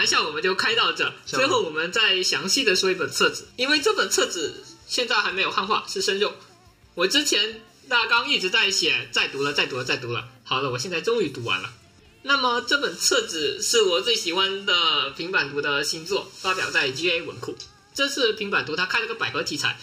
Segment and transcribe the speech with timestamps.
[0.00, 1.12] 玩笑我们就开到这。
[1.26, 6.32] 最后我们再详细的说一本册子，因为这本册子现在还没有汉化，是生肉。
[6.94, 10.26] 我之前大纲一直在写，再读了，再读了，再读了。
[10.42, 11.70] 好了，我现在终于读完了。
[12.22, 17.54] 那么这本册子是我最喜欢的平板读的新作，发表在 GA 文库。
[17.92, 19.78] 这次平板读它开了个百合题材，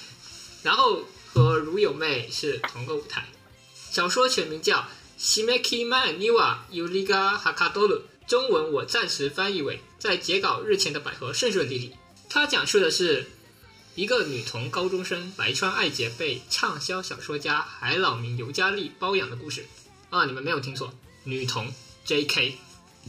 [0.64, 3.30] 然后和如有妹是同个舞台。
[3.92, 4.80] 小说全名叫
[5.22, 11.96] 《Shimeki Man Niwa Yuliga Hakadoru》，中文我暂时翻译为“在截稿日前的百合顺顺利利”。
[12.30, 13.26] 它讲述的是
[13.96, 19.66] 一个女童高中生白川爱洁被畅销小说家海老名尤加利包养的故事。
[20.10, 20.94] 啊，你们没有听错，
[21.24, 21.74] 女童
[22.04, 22.58] J.K。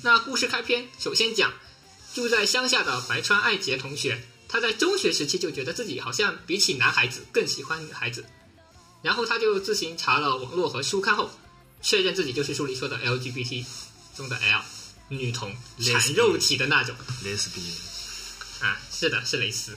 [0.03, 1.53] 那故事开篇首先讲
[2.15, 8.25] 住在乡下的白川爱洁同学，她在中学时期就觉得自己好像比起男孩子更喜欢女孩子，
[9.03, 11.29] 然后她就自行查了网络和书刊后，
[11.83, 13.65] 确认自己就是书里说的 LGBT
[14.17, 14.63] 中的 L
[15.09, 16.95] 女童，缠肉体的那种。
[17.25, 17.67] 蕾丝边，
[18.61, 19.77] 啊，是的，是蕾丝，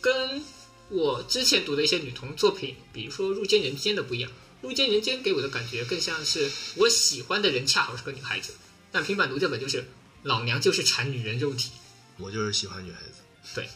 [0.00, 0.44] 跟
[0.88, 4.30] 我之前读的一些女童作品，比如说《入间人间》的不一样，
[4.62, 8.54] 《入间人间》给我的感觉更像是我喜欢的人恰好是个女孩子，
[8.92, 9.88] 但平板读这本就是
[10.22, 11.70] 老娘就是缠女人肉体。
[12.18, 13.22] 我就是喜欢女孩子。
[13.54, 13.68] 对，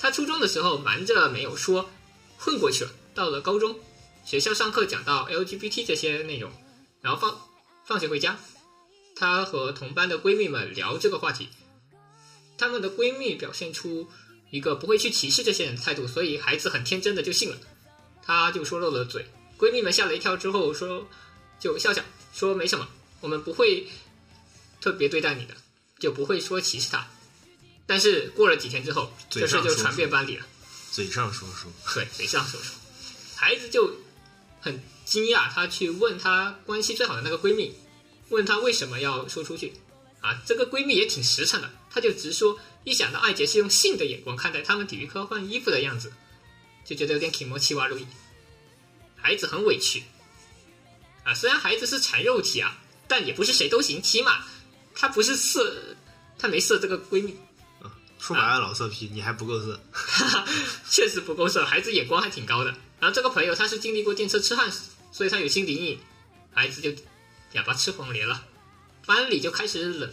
[0.00, 1.90] 他初中的时候瞒着没有说，
[2.38, 2.90] 混过去了。
[3.14, 3.78] 到了高中，
[4.24, 6.52] 学校上课讲到 LGBT 这些内容，
[7.00, 7.40] 然后放
[7.86, 8.38] 放学回家，
[9.14, 11.48] 她和同班的闺蜜们聊这个话题，
[12.58, 14.10] 她们的闺蜜表现出
[14.50, 17.56] 一个不会去歧视这些人的态度，所以孩子很天真的就信了，
[18.22, 19.26] 她就说漏了嘴。
[19.58, 21.08] 闺蜜们吓了一跳之后说，
[21.60, 22.02] 就笑笑
[22.32, 22.88] 说没什么，
[23.20, 23.86] 我们不会
[24.80, 25.54] 特别对待你的，
[25.98, 27.08] 就不会说歧视他。
[27.86, 30.46] 但是过了几天之后，这事就传遍班里了。
[30.90, 32.74] 嘴上说说，对，嘴上说说，
[33.36, 33.96] 孩子就
[34.60, 37.74] 很惊讶，他去问他关系最好的那个闺蜜，
[38.34, 39.72] 问她为什么要说出去。
[40.20, 46.12] 啊，这个闺蜜也挺实诚的，她就直说，一想到艾杰是用性的眼光看待他们体育科换衣服的样子，
[46.84, 48.06] 就觉得有点挺莫奇瓦路易。
[49.16, 50.02] 孩子很委屈。
[51.24, 54.44] 啊，虽然孩子是产肉体啊，但也不是谁都行，起码
[54.94, 55.94] 他不是色，
[56.38, 57.36] 他没色这个闺蜜。
[57.82, 59.78] 啊说白了老色批，你还不够色。
[60.90, 62.70] 确实不够色，孩子眼光还挺高的。
[62.98, 64.72] 然后这个朋友他是经历过电车痴汉，
[65.12, 65.98] 所以他有心理阴影，
[66.54, 66.90] 孩子就
[67.54, 68.44] 哑巴吃黄连了，
[69.06, 70.12] 班里就开始冷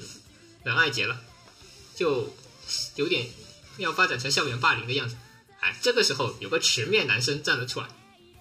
[0.63, 1.19] 冷爱杰了，
[1.95, 2.33] 就
[2.95, 3.29] 有点
[3.77, 5.15] 要发展成校园霸凌的样子。
[5.59, 7.88] 哎，这个时候有个直面男生站了出来，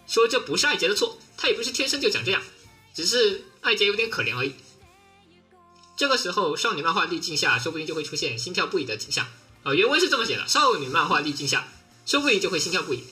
[0.07, 2.43] 说这不是爱杰的错，他也不是天生就长这样，
[2.95, 4.55] 只是爱杰有点可怜而已。
[5.97, 9.27] 这个时候，少女漫画滤镜下，说不定就会出现心跳不已的景象。
[9.63, 11.69] 啊、原文是这么写的：少女漫画滤镜下，
[12.07, 13.05] 说不定就会心跳不已。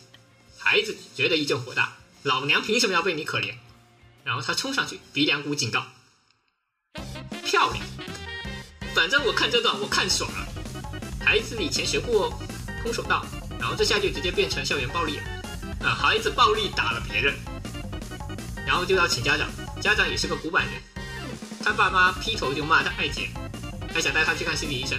[0.56, 3.54] 孩子觉得一阵火大，老娘凭什么要被你可怜？
[4.28, 5.82] 然后他冲上去，鼻梁骨警告，
[7.46, 7.82] 漂亮。
[8.94, 10.46] 反正我看这段我看爽了。
[11.24, 12.28] 孩子以前学过
[12.82, 13.24] 空手道，
[13.58, 15.22] 然后这下就直接变成校园暴力了。
[15.80, 17.34] 啊，孩子暴力打了别人，
[18.66, 19.48] 然后就要请家长，
[19.80, 20.74] 家长也是个古板人，
[21.64, 23.30] 他爸妈劈头就骂他爱杰，
[23.94, 24.98] 还想带他去看心理医生。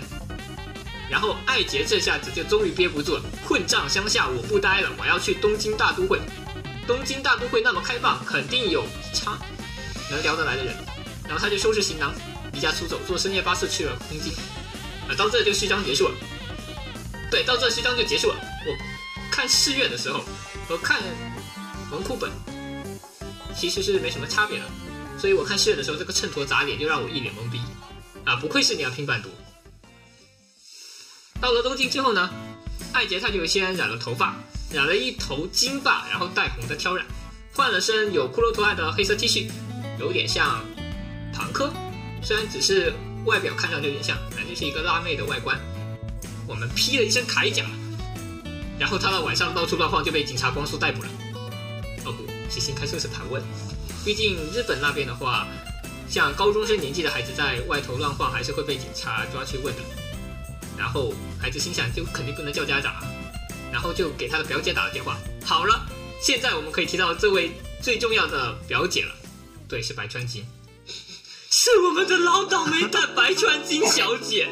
[1.07, 6.19] 然后艾杰这下子就终于憋不住了，混账乡下我不待了，我要去东京大都会。
[6.89, 8.83] 东京大都会那么开放，肯定有
[9.13, 9.37] 差
[10.09, 10.75] 能聊得来的人。
[11.23, 12.11] 然后他就收拾行囊，
[12.51, 14.33] 离家出走，坐深夜巴士去了东京。
[15.07, 16.15] 啊，到这就序章结束了。
[17.29, 18.35] 对，到这序章就结束了。
[18.65, 18.75] 我
[19.29, 20.25] 看试阅的时候
[20.67, 20.99] 和看
[21.91, 22.31] 文库本
[23.55, 24.65] 其实是没什么差别的，
[25.19, 27.61] 所以我看试阅的时候，这个衬托砸脸就让我一脸懵逼。
[28.25, 29.29] 啊，不愧是你要平板读。
[31.39, 32.31] 到了东京之后呢，
[32.93, 34.35] 艾杰他就先染了头发，
[34.71, 37.05] 染了一头金发，然后带红的挑染，
[37.53, 39.49] 换了身有骷髅图案的黑色 T 恤，
[39.99, 40.63] 有点像
[41.33, 41.71] 庞科，
[42.21, 42.93] 虽然只是
[43.25, 45.59] 外表看上去有点像，但就是一个辣妹的外观。
[46.47, 47.65] 我们披了一身铠甲，
[48.79, 51.09] 然后他到晚上到处乱晃就被警察光速逮捕了。
[52.05, 53.41] 哦不，是新开车是盘问，
[54.05, 55.47] 毕竟日本那边的话，
[56.09, 59.81] 像高中生年纪的孩子在外头乱晃，还是会被警察抓去问的。
[60.77, 63.03] 然后孩子心想，就肯定不能叫家长啊，
[63.71, 65.17] 然后就给他的表姐打了电话。
[65.45, 65.85] 好了，
[66.21, 67.51] 现在我们可以提到这位
[67.81, 69.11] 最重要的表姐了，
[69.67, 70.45] 对，是白川金，
[71.49, 74.49] 是我们的老倒霉蛋白川金小姐。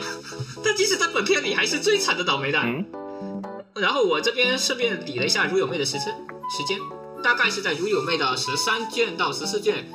[0.64, 2.66] 她即使在本片里还是最惨的倒霉蛋。
[2.66, 2.86] 嗯，
[3.76, 6.08] 然后我这边顺便理了一下如有妹的时间，
[6.56, 6.80] 时间
[7.24, 9.92] 大概是在如有妹的十三卷到十四卷，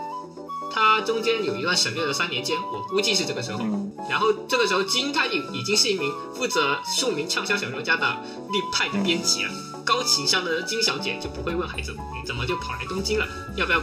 [0.72, 3.58] 它中间有一段省略了三年间，我估计是这个时候。
[3.62, 8.16] 嗯然后这个时候，金她已已经是一名负责数名畅销小说家的
[8.50, 9.50] 立派的编辑了。
[9.84, 13.26] 高情商的金小姐就不会问孩子你怎么就跑来东京了，
[13.56, 13.80] 要不要？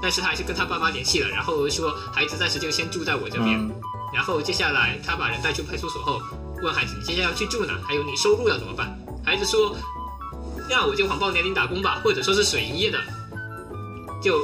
[0.00, 3.58] 但是她还是跟她爸妈联系了，然后说孩子暂时就先住在我这边。
[3.58, 3.70] 嗯
[4.14, 6.22] 然后接下来他把人带去派出所后，
[6.62, 7.74] 问孩子你接下来要去住哪？
[7.86, 8.98] 还有你收入要怎么办？
[9.22, 9.76] 孩子说，
[10.70, 12.98] 那我就谎报年龄打工吧，或者说是水营业的。
[14.22, 14.40] 就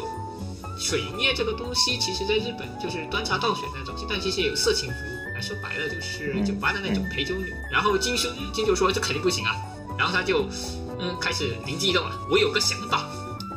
[0.82, 5.22] 水营业这个东西，其实在日本就是端茶倒水那种，但其实也有色情服务。
[5.42, 7.52] 说白了就是酒吧的那种陪酒女。
[7.68, 9.56] 然后金兄金就说这肯定不行啊，
[9.98, 10.46] 然后他就
[11.00, 13.04] 嗯开始灵机一动了，我有个想法。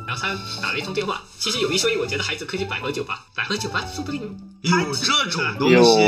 [0.04, 4.20] 然后他打了一通电话，其实有一说一，我觉得孩子可以去百合酒吧，百合酒吧说不定
[4.62, 6.00] 有这种东有西，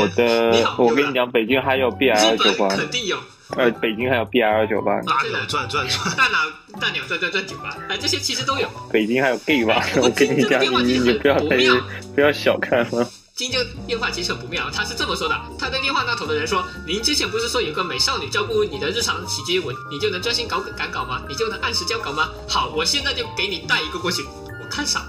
[0.51, 3.17] 你好的，我跟你讲，北京还有日 BL 酒吧本，肯定有。
[3.57, 6.37] 呃，北京还有 BL 酒吧，大鸟转转转，大鸟
[6.79, 8.69] 大鸟转转转酒吧，哎，这些其实都有。
[8.91, 9.83] 北京还有 gay 吧。
[9.95, 13.09] 我我跟你讲，这个你你不要太电话其实很不妙不要小看了。
[13.33, 21.23] 金就电话其实很不妙，他是这么说的：他对电话那头的人说，您之前不是说有个美少女照顾你的日常起居，我你就能专心搞赶稿吗？
[21.27, 22.29] 你就能按时交稿吗？
[22.47, 24.23] 好，我现在就给你带一个过去，
[24.61, 25.01] 我看上。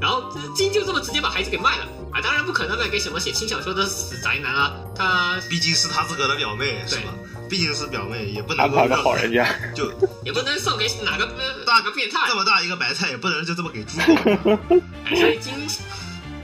[0.00, 2.20] 然后金就这么直接把孩子给卖了啊！
[2.22, 7.14] 当然不可能卖给什么写轻小说的死宅男啊，他毕竟是他自个的表妹，是吧？
[7.48, 9.90] 毕竟是表妹，也不能够安排个让好人家，就
[10.24, 13.98] 也不能送给哪个呃 哪个变态这，么大一个白菜，也不能就这么给猪
[15.14, 15.52] 所以金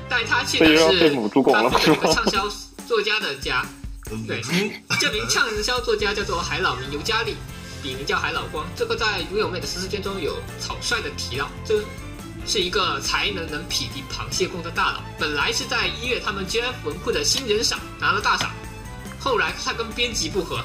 [0.08, 2.48] 带他去的是要被母猪拱了他父亲有个畅销
[2.86, 3.64] 作家的家。
[4.26, 4.50] 对猪，
[4.98, 7.36] 这名畅销作家叫做海老名尤加利，
[7.80, 8.66] 笔名叫海老光。
[8.74, 11.76] 这个在《如有妹》的十四卷中有草率的提到，这
[12.46, 15.00] 是一个才能能匹敌螃蟹功的大佬。
[15.18, 18.50] 本来是在一月他们 GF 文库的新人赏拿了大赏，
[19.18, 20.64] 后来他跟编辑不和，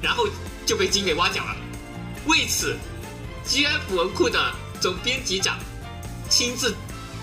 [0.00, 0.26] 然后
[0.66, 1.56] 就被金给挖角了。
[2.26, 2.76] 为此
[3.46, 5.58] ，GF 文库的总编辑长
[6.30, 6.74] 亲自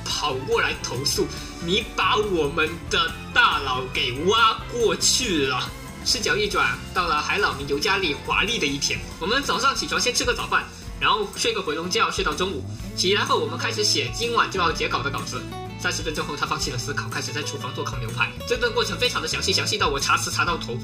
[0.05, 1.27] 跑过来投诉，
[1.63, 5.70] 你把我们的大佬给挖过去了。
[6.03, 9.00] 视角一转，到了海老名尤加利华丽的一天。
[9.20, 10.65] 我们早上起床先吃个早饭，
[11.01, 12.63] 然后睡个回笼觉，睡到中午。
[12.96, 15.41] 起来后，我们开始写今晚就要截稿的稿子。
[15.79, 18.31] 三十分钟后，他放弃了思考，开始在厨房做烤牛排。
[18.48, 20.77] 这段过程非常的详细，详细到我查词查到头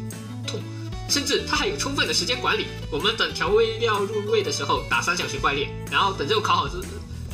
[0.47, 0.59] 痛。
[1.07, 2.65] 甚至他还有充分的时间管理。
[2.91, 6.81] 我们等调味料入味的时候打三小时怪猎，然后等肉烤好之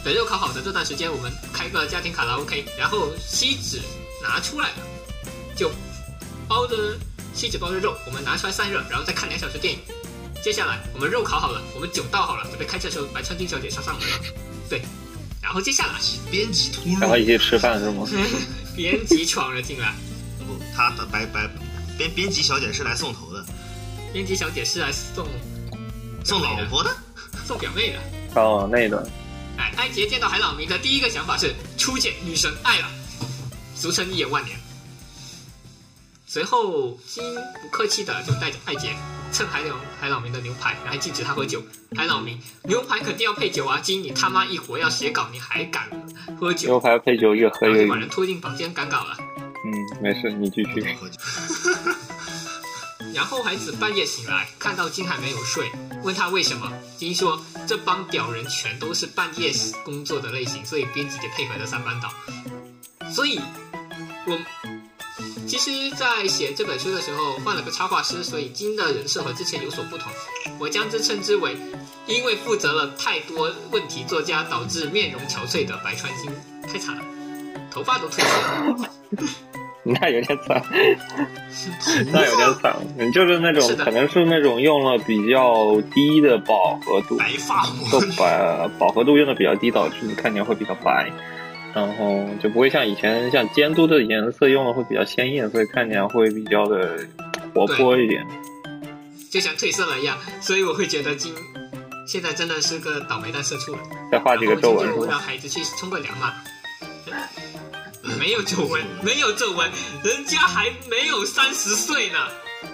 [0.04, 3.80] 等肉烤好的这段时间，我们开个家庭卡拉 OK，然后锡纸
[4.22, 4.72] 拿出来，
[5.56, 5.72] 就
[6.48, 6.76] 包着
[7.34, 9.80] 锡纸包着肉，我们拿出来散热，然后再看两小时电影。
[10.44, 14.20] 接下来我们肉烤好了，我们酒倒好了，准备开车的时候，白川金小姐上上门了。
[14.70, 14.82] 对，
[15.42, 18.06] 然后接下来是编辑突入然，后一起吃饭是吗？
[18.76, 19.96] 编辑闯了进来，
[20.40, 21.50] 不，他的白白
[21.98, 23.46] 编编辑小姐是来送头的，
[24.12, 25.26] 编辑小姐是来送
[26.26, 26.94] 送老婆的。
[27.46, 28.00] 送表妹的。
[28.42, 29.02] 哦，那一段，
[29.58, 32.92] 哎，艾杰见到海老明的第一个想法是初见女神爱了，
[33.78, 34.58] 俗称一眼万年。
[36.28, 37.24] 随后金
[37.62, 38.94] 不客气的就带着艾杰
[39.34, 41.60] 蹭海老海老明的牛排，还禁止他喝酒。
[41.96, 43.80] 海老明，牛排肯定要配酒啊！
[43.80, 45.90] 金你他妈一会要写稿，你还敢
[46.40, 46.80] 喝牛酒？
[46.80, 48.08] 排配酒越喝越把人。
[48.08, 49.18] 拖进房间赶稿了。
[49.66, 50.86] 嗯，没事，你继续。
[53.16, 55.72] 然后孩子半夜醒来，看到金还没有睡，
[56.04, 56.72] 问他为什么。
[56.98, 59.52] 金说这帮屌人全都是半夜
[59.84, 62.14] 工作的类型，所以编辑得配合着三班倒。
[63.12, 63.40] 所以，
[64.28, 64.40] 我
[65.54, 70.12] 其实，在写这本书的时候换了个插画师，所以金的人设和之前有所不同。
[70.58, 71.56] 我将之称之为
[72.08, 76.32] 因为负责了太多问题作家，导致面容憔悴的白川金，
[76.68, 77.04] 太惨了，
[77.70, 78.90] 头发都褪色了。
[79.84, 80.64] 那有点惨，
[82.12, 82.76] 那有点惨。
[82.98, 91.12] 你就是那种 是可能是那种用了比较低的饱和度，白发就魔，把饱和度用的比较低，导致你看起来会比较白，
[91.74, 97.00] 然后就不会像以前像监督的颜色用的会比较鲜艳，所以看起来会比较的
[97.54, 98.26] 活泼一点。
[99.32, 101.34] 就像褪色了一样，所以我会觉得金
[102.06, 103.80] 现在真的是个倒霉蛋社畜了。
[104.12, 105.20] 再画几个皱纹就让？
[105.20, 106.34] 孩子去冲个凉嘛。
[108.20, 109.70] 没有皱纹，没有皱纹，
[110.04, 112.20] 人家还没有三十岁呢，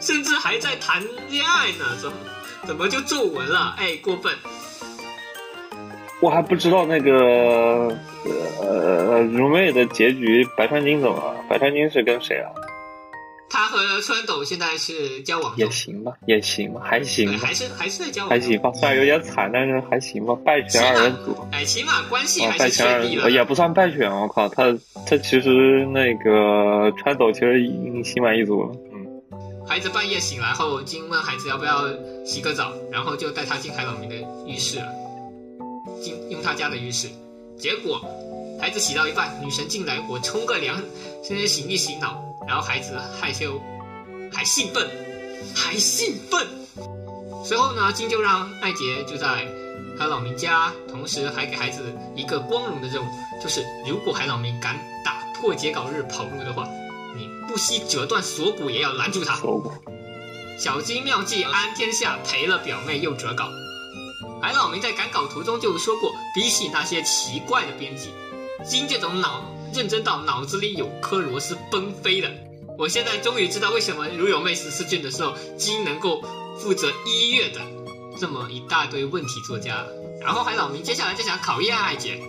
[0.01, 2.18] 甚至还在谈恋爱呢，怎么
[2.68, 3.75] 怎么就皱纹了？
[3.77, 4.36] 哎，过分！
[6.22, 7.96] 我还不知道那个
[8.62, 11.36] 呃如妹的结局，白川金怎么了？
[11.48, 12.52] 白川金是跟谁啊？
[13.52, 18.30] 他和川斗现在是交往也，行吧，也行吧，还行，吧，还是还是在交往。
[18.30, 18.72] 还行吧。
[18.76, 20.36] 虽然有点惨，但是还行吧。
[20.46, 23.24] 败犬二人组，哎，起码关系啊，还是败犬二顺利了。
[23.24, 24.66] 人组也不算败犬，我靠，他
[25.08, 28.72] 他其实那个川斗其实已经心满意足了。
[28.94, 29.08] 嗯，
[29.66, 31.88] 孩子半夜醒来后，金问孩子要不要
[32.24, 34.86] 洗个澡，然后就带他进海老明的浴室了，
[36.01, 37.10] 进用他家的浴室。
[37.58, 38.01] 结果
[38.60, 40.82] 孩子洗到一半，女神进来，我冲个凉，
[41.24, 43.62] 先洗一洗脑，然后孩子害羞，
[44.32, 44.89] 还兴奋，
[45.56, 46.48] 还兴奋。
[47.46, 49.48] 随后呢，金就让艾杰就在
[49.98, 53.08] 海老明家，同时还给孩子一个光荣的任务，
[53.41, 56.68] 就是如果海老明敢打破截稿日跑路的话，
[57.18, 59.38] 你不惜折断锁骨也要拦住他。
[60.58, 63.50] 小金妙计安天下，赔了表妹又折稿。
[64.41, 68.10] 海老明在赶稿途中就说过，比起那些奇怪的编辑，
[68.65, 69.43] 金这种脑
[69.74, 72.31] 认真到脑子里有颗螺丝崩飞的。
[72.77, 76.22] 我现在终于知道为什么如有妹十四卷的时候，金能够
[76.58, 77.60] 负责一月的
[78.17, 79.88] 这么一大堆问题作家了。
[80.22, 82.22] 然后海老明接下来就想考验艾姐，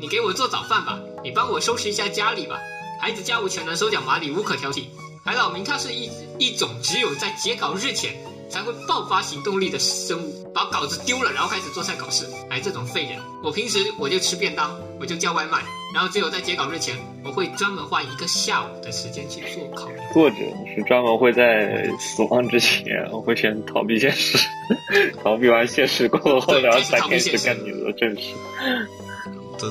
[0.00, 2.60] 你给我做早饭吧，你帮我收拾一下家里吧。
[3.00, 4.84] 孩子家务全能，手脚麻利，无可挑剔。
[5.24, 6.08] 海老明他是一
[6.38, 8.16] 一种只有在截稿日前
[8.52, 12.26] 才会爆发行动力的生物，把稿子丢了，然后开始做菜搞事。
[12.50, 15.58] 哎，这种废人，我平时我就吃便当，我就叫外卖，
[15.94, 16.94] 然后只有在截稿日前，
[17.24, 19.96] 我会专门花一个下午的时间去做烤牛。
[20.12, 20.36] 作者
[20.76, 24.36] 是专门会在死亡之前我会先逃避现实，
[25.24, 28.34] 逃避完现实过后，对然后这是逃避才开始干你的正事。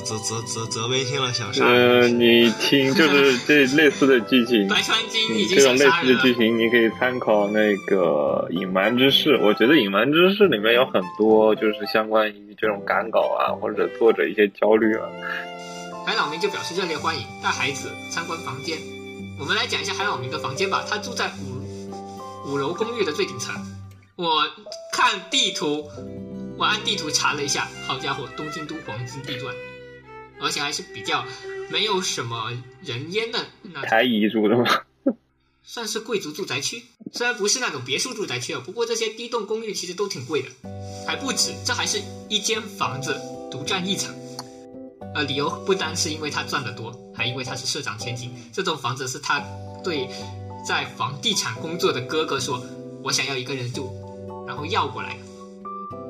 [0.00, 6.14] 泽泽泽泽威听了想杀呃，你听，就是这类似的剧情， 白川金已嗯经这种类似。
[6.14, 9.30] 的剧情，你可以参考那个《隐瞒之事》。
[9.40, 15.08] 我觉得《隐瞒之事》里面有很多就是相关于这种赶稿啊，或者作者一些焦虑啊。
[16.06, 18.78] 海老明就表示热烈欢迎，带孩子参观房间。
[19.38, 21.30] 我们来讲一下海老明的房间吧，他住在
[22.46, 23.54] 五五楼公寓的最顶层。
[24.16, 24.42] 我
[24.92, 25.88] 看地图，
[26.58, 29.54] 我按地图查了一下，好家伙，东京都黄金地段，
[30.40, 31.24] 而且还是比较
[31.70, 34.64] 没有什么人烟的那种，台遗住的吗，
[35.62, 36.84] 算是贵族住宅区。
[37.12, 40.48] 虽然不是那种别墅住宅区啊，不过这些低栋公寓其实都挺贵的，
[41.06, 43.20] 还不止，这还是一间房子
[43.50, 44.14] 独占一层。
[45.14, 48.34] 呃，理由不单是因为他赚得多，还因为他是社长千金。
[48.50, 49.44] 这栋房子是他
[49.84, 50.08] 对
[50.66, 52.64] 在房地产工作的哥哥说
[53.04, 53.92] ：“我想要一个人住，
[54.46, 55.20] 然后要过来的。”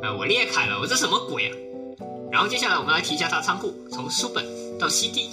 [0.06, 1.56] 呃，我裂开了，我这什么鬼啊？
[2.32, 4.42] 然后接下来我们来提一下他仓库，从书本
[4.78, 5.28] 到 CD，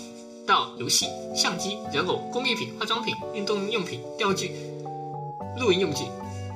[0.45, 4.51] 到游戏、相机、人偶、工艺品、化妆品、运动用品、钓具、
[5.57, 6.03] 露营用具，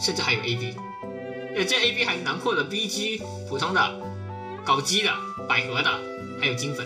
[0.01, 0.75] 甚至还有 AB。
[1.55, 3.81] 呃，这 AB 还囊括了 BG、普通的、
[4.65, 5.09] 搞基的、
[5.47, 5.89] 百合的，
[6.41, 6.85] 还有金粉。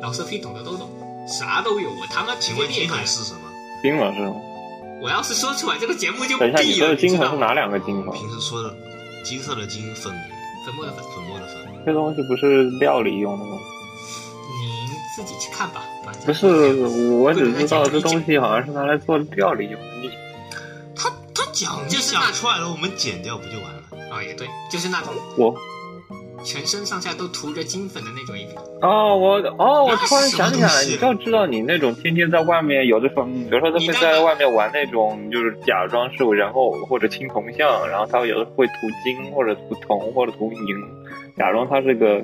[0.00, 0.88] 老色批懂的都懂，
[1.26, 1.90] 啥都有。
[1.90, 2.88] 我他妈直请问金。
[2.88, 3.40] 粉是什么？
[3.82, 4.36] 金粉是吗？
[5.02, 6.86] 我要是说出来，这个节目就等一下，你毙了。
[6.86, 8.14] 说的金粉是哪两个金粉？
[8.14, 8.72] 平时说的
[9.24, 10.14] 金色的金，粉
[10.64, 11.67] 粉末的粉，粉末的粉。
[11.88, 13.52] 这东西不是料理用的吗？
[14.60, 15.82] 您自己去看吧。
[16.04, 16.46] 反正不是，
[17.14, 19.86] 我只知道这东西好像是拿来做料理用的。
[20.02, 20.10] 你
[20.94, 24.14] 他他讲就是那讲出来了，我们剪掉不就完了？
[24.14, 25.54] 啊、也对，就是那种我
[26.44, 28.60] 全身上下都涂着金粉的那种衣服。
[28.86, 40.76] 哦，我哦，我突然想起来了，你就知道你那种天天在外面，有的时候，比如说他们在外面玩那种，就是假装是人偶或者青铜像，然后他有的会涂金或者涂铜或者涂银，
[41.38, 42.20] 假装他是个，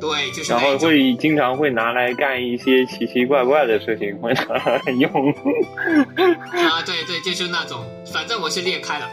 [0.00, 0.78] 对，就是然后。
[0.78, 5.10] 会经常会拿来干一些奇奇怪怪的事情，会拿来用。
[5.10, 9.08] 啊，对对，就是那种，反正我是裂开了。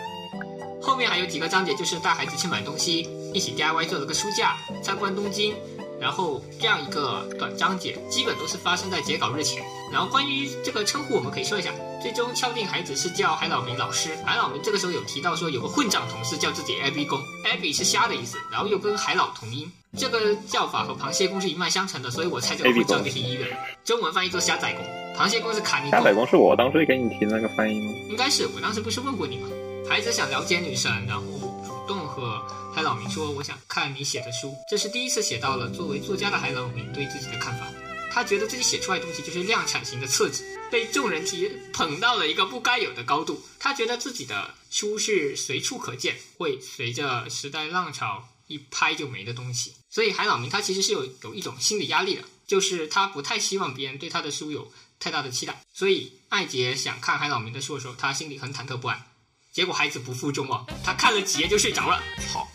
[0.82, 5.54] 后面还有几个章节，就是带孩子去买东西，一起 DIY 做了个书架，参观东京，
[6.00, 9.64] 然后这样一个短章节，基本都是发生在截稿日前。
[9.92, 11.72] 然后关于这个称呼，我们可以说一下，
[12.04, 14.10] 最终敲定孩子是叫海老明老师。
[14.26, 23.58] 海老明这个时候有提到说，有个混账同事叫自己 Abby 公，Abby 是虾的意思，然后又跟海老同音，这个叫法和螃蟹公是一脉相承的，所以我猜这个混账公就是医院。
[23.86, 25.92] 中文翻译做虾仔公，螃蟹公是卡尼公。
[25.92, 27.94] 下载公是我当时给你提的那个翻译吗？
[28.10, 29.48] 应该是我当时不是问过你吗？
[29.90, 31.24] 孩子想了解女神，然后
[31.66, 32.38] 主动和
[32.76, 37.66] 海老明说：“我想看你写的书。”这是第一次写到了作为作家的海老明对自己的看法。
[38.13, 43.43] 他觉得自己写出来的东西就是量产型的厕纸，被众人提捧到了一个不该有的高度。
[43.60, 49.74] 他觉得自己的书是随处可见，会随着时代浪潮一拍就没的东西。
[49.89, 55.63] 所以海老明他其实是有有一种心理压力的，就是他不太希望别人对他的书有太大的期待。
[55.74, 59.03] 所以艾杰想看海老明的书的时候，他心里很忐忑不安。
[59.51, 62.01] 结果孩子不负众望，他看了几页就睡着了。
[62.32, 62.51] 好，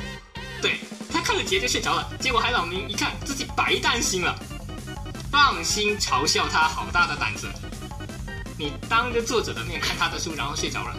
[0.60, 0.78] 对
[1.12, 2.16] 他看了几页就睡着了。
[2.20, 4.36] 结果海老明一看自己白担心了，
[5.30, 7.49] 放心嘲笑他好大的胆子。
[8.58, 10.97] 你当着作者的面看他的书，然后睡着了。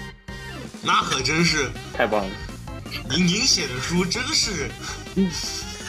[0.82, 2.34] 那可真是太棒了，
[3.10, 4.70] 您您写的书真是，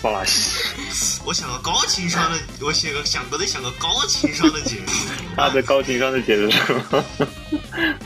[0.02, 1.20] 爆垃圾！
[1.26, 7.04] 我想个高情商的，我写个想不得想个高情商的解释， 他的高情商的解释是吗？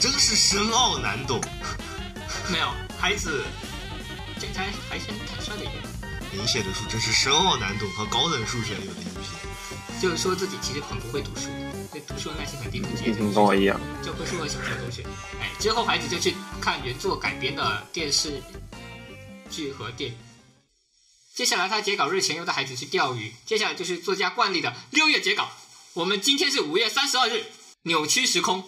[0.00, 1.40] 真是深奥难懂。
[2.50, 2.66] 没有，
[2.98, 3.44] 孩子
[4.38, 5.79] 这才还先坦率了一点，
[6.40, 10.00] 您写的书真是深奥难懂，和高等数学有的一拼。
[10.00, 11.48] 就是说自己其实很不会读书，
[11.92, 13.78] 对读书的耐心很低，不接嗯，跟我一样。
[14.02, 15.04] 教科书和小学同学。
[15.38, 18.42] 哎，之后孩子就去看原作改编的电视
[19.50, 20.16] 剧和电影。
[21.34, 23.34] 接下来他截稿日前又带孩子去钓鱼。
[23.44, 25.46] 接下来就是作家惯例的六月截稿。
[25.92, 27.44] 我们今天是五月三十二日，
[27.82, 28.64] 扭曲时空。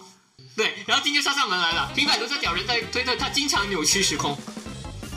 [0.55, 4.37] 对，然后今天上上门来了，平板都在屌人在推特，他经常扭曲时空。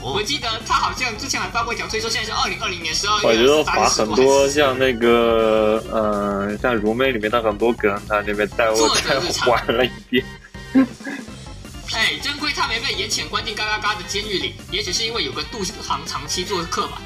[0.01, 10.25] 我哦，记得他好像之前还发过一条推说，现在是二零二零年十二我觉月得把很十多像那个，呃，像如妹里面的很多梗，他那边再作者再日常玩了一遍。
[11.93, 17.01] 哎，真亏他没被严谴关进嘎嘎嘎的监狱里，也许是因为有个杜航长期做客吧。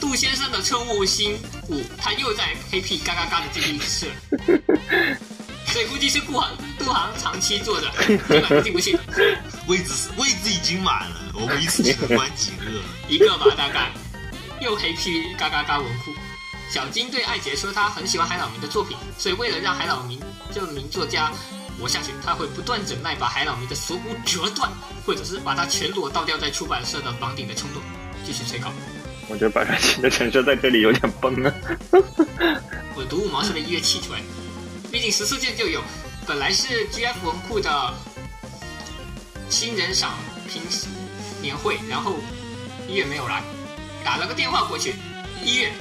[0.00, 4.12] 杜先生的春雾星五，他又在黑屁嘎嘎嘎的监狱吃了，
[5.72, 7.90] 所以估计是顾航杜航长期坐着，
[8.28, 8.98] 根本进不去，
[9.66, 12.64] 位置位置已经满了，我们一次只能关几个。
[13.08, 13.90] 一个吧大概。
[14.60, 16.12] 又黑屁嘎嘎嘎文库。
[16.70, 20.20] 小金对艾杰说，他很喜欢海老明的作品，所以为了让海老明
[20.52, 21.32] 这名作家
[21.80, 24.70] 活下去，他会不断忍耐把海老明的锁骨折断，
[25.06, 27.82] 或者是把他全裸倒吊在出版社的房顶的冲动。
[28.22, 28.70] 继续催稿。
[29.28, 31.54] 我觉得白川清的陈设在这里有点崩啊。
[32.94, 34.26] 我读五毛是被音乐气出来的，
[34.90, 35.82] 毕竟十四件就有，
[36.26, 37.94] 本来是 GF 文库的
[39.48, 40.14] 新人赏
[40.48, 40.60] 评
[41.40, 42.16] 年会，然后
[42.88, 43.42] 一月没有来，
[44.04, 44.94] 打了个电话过去，
[45.44, 45.72] 一月，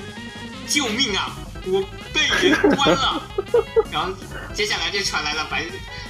[0.67, 3.21] 救命啊，我被人关了，
[3.91, 4.13] 然后
[4.53, 5.65] 接下来就传来了白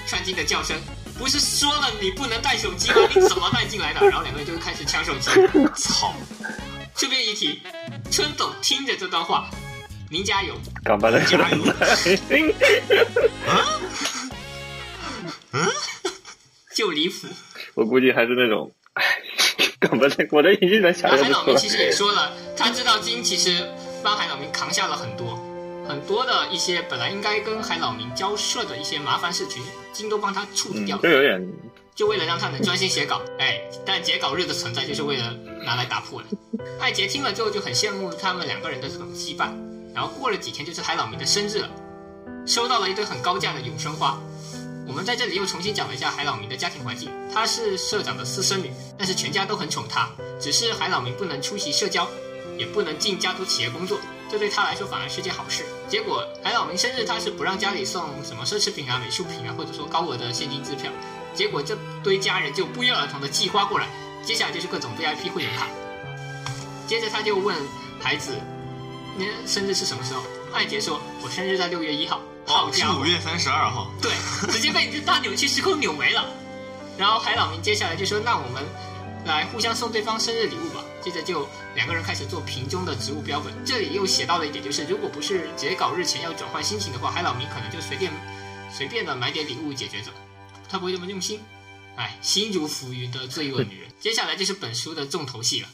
[0.05, 0.77] 川金的叫声。
[1.17, 2.95] 不是说了你不能带手机吗？
[3.13, 4.01] 你怎么带进来的？
[4.07, 5.29] 然后两个人就开始抢手机。
[5.75, 6.13] 操！
[6.95, 7.61] 顺便一提，
[8.11, 9.49] 春总听着这段话，
[10.09, 10.53] 您加油。
[10.83, 11.57] 干巴的加油
[16.75, 17.27] 就离谱。
[17.75, 19.03] 我估计还是那种，唉，
[19.79, 21.67] 干巴的，我的已经能想象得出来海老明其。
[21.69, 23.67] 实也说了，他知道金其实
[24.01, 25.37] 帮海老明扛下了很多
[25.87, 31.47] 很多的一些本来应该跟海老明交涉的一些麻烦事情，金都帮他处理嗯掉，了，就有点
[31.93, 33.21] 就为了让他能专心写稿。
[33.39, 35.33] 哎，但截稿日的存在就是为了
[35.65, 36.27] 拿来打破的。
[36.79, 39.51] 艾杰听了之后就很羡慕他们两个人的这种羁绊。
[39.93, 41.69] 然后过了几天就是海老明的生日了，
[42.45, 44.19] 收到了一堆很高价的永生花。
[44.87, 47.11] 我们在这里又重新讲了一下海老明的家庭环境。
[47.31, 50.09] 她是社长的私生女，但是全家都很宠她。
[50.39, 52.07] 只是海老明不能出席社交，
[52.57, 53.99] 也不能进家族企业工作，
[54.31, 55.63] 这对他来说反而是件好事。
[55.87, 60.91] 结果海老明生日，他是不让家里送什么奢侈品啊、美术品啊，或者说高额的现金支票。
[61.35, 63.87] 结果这堆家人就不约而同的寄花过来，
[64.25, 65.67] 接下来就是各种 VIP 会员卡。
[66.87, 67.55] 接着他就问
[68.01, 68.33] 孩子
[69.19, 73.05] ：“你的生日是什么时候？”艾杰说：“我生日在六月一号。”好哦，是家伙五！
[73.05, 73.91] 月三十二号。
[74.01, 74.11] 对，
[74.49, 76.25] 直接被你这大扭曲时空扭没了。
[76.97, 78.63] 然后海老明接下来就说：“那我们
[79.25, 83.53] 来互相送对方生日礼物吧。”接着就两个人开始做瓶中的植物标本。
[83.63, 88.11] 这里又写到了一点，就是如果不是截稿日前要转换心情的话，海老明可能就随便
[88.71, 90.11] 随便的买点礼物解决着，
[90.67, 91.39] 他不会这么用心。
[91.95, 93.89] 哎，心如浮云的罪恶女人。
[93.99, 95.67] 接下来就是本书的重头戏了。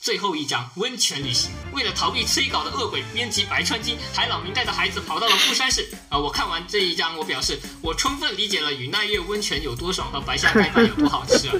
[0.00, 1.50] 最后一章温泉旅行。
[1.72, 5.86] 为了逃避催稿的恶鬼编辑白川金，海老明带着孩子跑到了富山市。
[6.08, 11.52] 啊、我看完这一章，我表示我充分理解了与奈月温泉有多爽和白下盖饭有多好吃啊！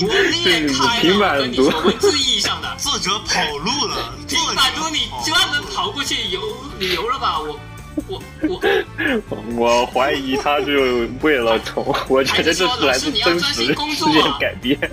[0.00, 2.76] 我裂开了，我跟你说，文字意义上的。
[2.78, 6.40] 作者跑路了，作者大都，你专门跑过去游
[6.78, 7.40] 旅游了吧？
[7.40, 7.58] 我
[8.06, 8.60] 我我，
[9.58, 14.78] 我怀疑他是为了从，我觉得这是来自真实事件改编。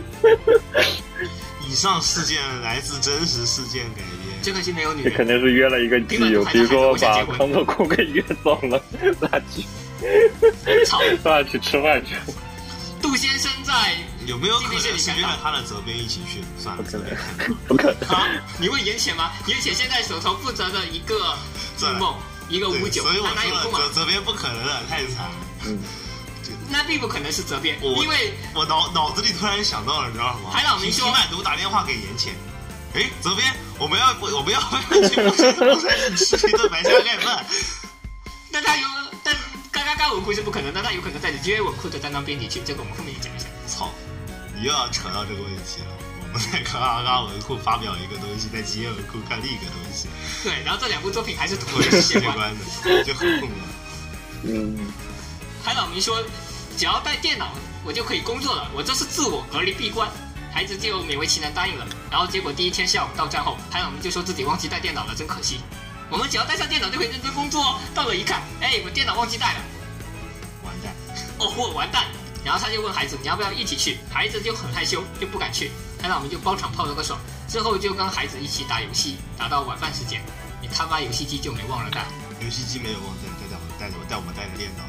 [1.74, 4.44] 以上事件来自真实事件改编。
[4.44, 5.12] 真可惜没有女人。
[5.16, 8.80] 肯定是约了一个基友，比如说把康乐库给约走了，
[9.20, 9.66] 那去
[10.86, 11.00] 操！
[11.26, 12.14] 那去吃饭去。
[13.02, 13.74] 杜先生在
[14.28, 16.42] 有没有可能是约了他的责编一起去？
[16.60, 18.10] 算了，不可能，不可能。
[18.12, 18.28] 啊？
[18.62, 19.32] 你问严浅吗？
[19.48, 21.36] 严浅现在手头负责的一个
[22.00, 22.16] 梦，
[22.50, 23.78] 一个五，九，所以我他哪有空啊？
[23.78, 25.36] 说了责责编不可能的，太惨了。
[25.66, 25.80] 嗯，
[26.74, 30.50] 那并不可能是责编，我因为我脑脑子里突然想到了，你知道什么？
[30.50, 32.34] 海老明说皮曼读打电话给严浅，
[32.96, 37.46] 哎，责编，我们要我们要不要去富山富山市吃一顿白虾盖饭？
[38.52, 38.88] 但他有，
[39.24, 39.36] 但
[39.72, 43.46] 嘎嘎嘎文库是不可能的，他有可能带着 GA 文库的担当编辑去，这个我们后面也讲一下。
[43.68, 43.92] 操，
[44.56, 45.94] 你又要扯到这个问题了。
[46.34, 50.08] 我们在嘎嘎嘎文库发表一个东西，在吉野文库看另一个东西，
[50.44, 52.50] 对，然后这两部作品还是同一个世界观。
[52.82, 53.62] 世界观的，就很混乱。
[54.46, 54.92] 嗯，
[55.64, 56.22] 海老明说，
[56.78, 60.10] 只要带电脑，我就可以工作了，我这是自我隔离闭关。
[60.52, 65.62] 孩子就勉为其难答应了，然后结果第一天下午到站后，海老们就说自己忘记带电脑了，真可惜。
[66.12, 67.80] 我们只要带上电脑就可以认真工作哦。
[67.96, 69.60] 到了一看，哎，我电脑忘记带了，
[70.64, 70.94] 完蛋，
[71.40, 72.06] 哦豁，完蛋！
[72.46, 75.72] 然后他就问孩子你要不要一起去，孩子就很害羞，就不敢去。
[76.02, 80.22] 海老们就包场泡了个爽，之后就跟孩子一起打游戏，打到晚饭时间。
[80.62, 82.06] 你他妈游戏机就没忘了带。
[82.42, 84.84] 游戏机没有忘带，带带我带着我带我们带着电脑，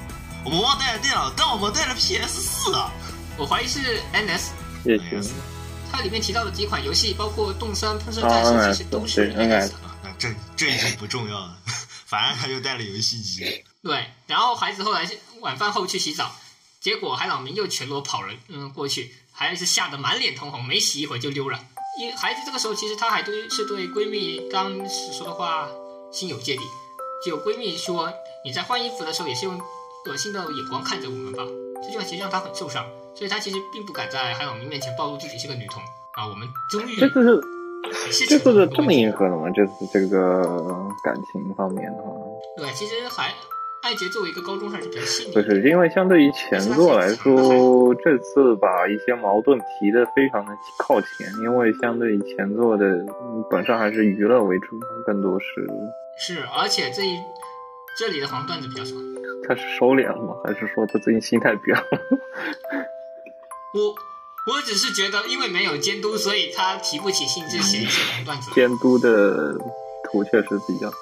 [0.44, 2.92] 我们忘带了电脑，但我们带了 PS 四啊。
[3.38, 4.50] 我怀疑是 NS，
[4.85, 5.22] 也行。
[5.90, 9.74] 它里面提到的几款游戏，包括动森、喷射啊战士，NS 其实都是 NS 的。
[9.85, 11.57] 啊，这这已经不重要了，
[12.07, 13.64] 反正他就带了游戏机。
[13.83, 16.30] 对，然后孩子后来是晚饭后去洗澡，
[16.80, 21.59] 结果海老明又全裸跑了，嗯，过去，还是吓得满脸通红，没洗一会儿就溜了。
[21.98, 25.68] 因孩子这个时候其实他还对是对闺蜜刚时说的话
[26.12, 26.62] 心有芥蒂，
[27.24, 28.12] 就闺蜜说
[28.44, 29.61] 你在换衣服的时候也是用
[30.06, 31.42] 恶心的眼光看着我们吧，
[31.82, 35.82] 这句话其实让他很受伤，所以他其实并不敢在海老明面前暴露自己是个女同
[36.14, 36.28] 啊。
[36.28, 37.40] 我们终于这次是
[38.12, 39.50] 是这次是这么迎合的吗？
[39.54, 40.42] 这次这个
[41.02, 42.12] 感情方面的话，
[42.58, 43.32] 对，其实还
[43.82, 55.46] 艾杰作为一个高中生是比较细腻不的，是因为相对于前作来说，这次把一些矛盾提的非常的靠前，因为相对于前作的嗯本身还是娱乐为主，更多是
[56.18, 57.18] 是，而且这一
[57.98, 58.94] 这里的黄段子比较少。
[59.46, 60.34] 他是收敛了吗？
[60.44, 61.84] 还是说他最近心态变了？
[63.74, 63.94] 我
[64.54, 68.50] 我只是觉得，因为没有监督，所以他提不起兴致写一些黄段子。
[68.54, 69.52] 监督的
[70.04, 70.92] 图确实比较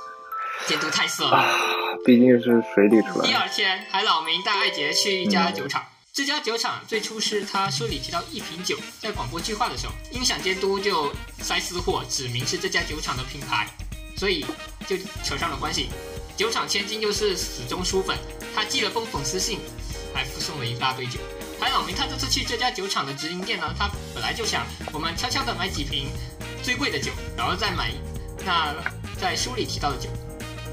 [0.66, 3.26] 监督太色啊了。，毕竟是水里出来的。
[3.26, 5.84] 第二天，海老明带艾杰去一家酒厂。
[6.14, 13.66] 这家酒厂最初是他书里提到一瓶酒，在广播剧化的时候，音响监督就塞私货，指明是这家酒厂的品牌，
[14.16, 14.44] 所以
[14.86, 15.88] 就扯上了关系。
[16.36, 18.16] 酒厂千金又是死忠书粉，
[18.54, 19.60] 他寄了封粉丝信，
[20.14, 21.20] 还附送了一大堆酒。
[21.60, 26.08] 海老明他这次去这家酒厂的直营店呢，他本来就想我们悄悄的买几瓶
[26.62, 27.92] 最贵的酒，然后再买
[28.44, 28.74] 那
[29.20, 30.08] 在书里提到的酒，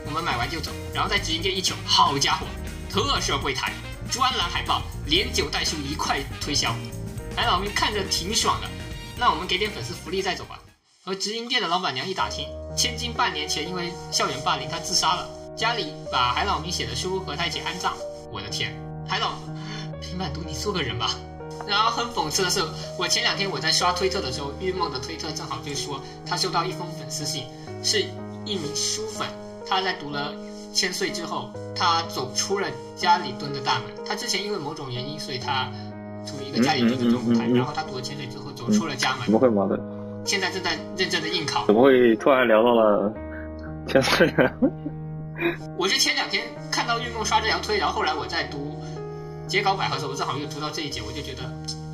[0.06, 2.48] 我们买完就走，然后在直营店一瞅，好家伙，
[2.90, 3.72] 特设柜台、
[4.10, 6.74] 专栏海报，连酒带书一块推销。
[7.36, 8.68] 海老明看着挺爽的，
[9.16, 10.60] 那我们给点粉丝福利再走吧。
[11.06, 17.92] 而直营店的老板娘一打听，千金半年前因为校园霸凌，她自杀了，家里把海老明写的书和他一起安葬。
[18.32, 18.74] 我的天，
[19.06, 19.34] 海老
[20.00, 21.10] 平板读，你做个人吧。
[21.68, 22.64] 然后很讽刺的是，
[22.98, 27.44] 我前两天我在刷推特的时候，玉梦的推特正好就说他收到一封粉丝信，
[27.84, 28.00] 是
[28.46, 29.28] 一名书粉，
[29.68, 30.34] 他在读了
[30.74, 33.88] 千岁之后，他走出了家里蹲的大门。
[34.08, 35.70] 他之前因为某种原因，所以他
[36.26, 39.78] 处于一个家里蹲的状态，嗯嗯嗯嗯嗯然后他读了千岁之后走出了家门，怎么会矛盾？
[40.24, 41.76] 现在正在认真的应考怎。
[41.76, 43.14] 么会突然聊到了
[43.88, 44.50] 千岁呢？
[45.78, 48.84] 我是前两天看到运动刷这条推，然后后来我在读
[49.48, 51.44] 截稿百合的时候，我正好又读到这一节，我就觉得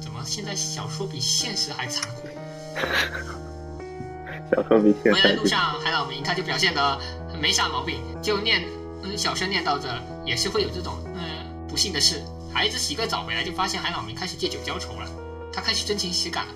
[0.01, 2.27] 怎么现在小说比现实还残酷。
[4.55, 6.99] 小说比现实回来路上，海老明他就表现的
[7.39, 8.63] 没啥毛病，就念
[9.03, 12.21] 嗯小声念叨着，也是会有这种嗯不幸的事，
[12.53, 15.09] 孩子洗个澡回来，就发现海老明开始借酒浇愁了，
[15.53, 16.53] 他开始真情实感了。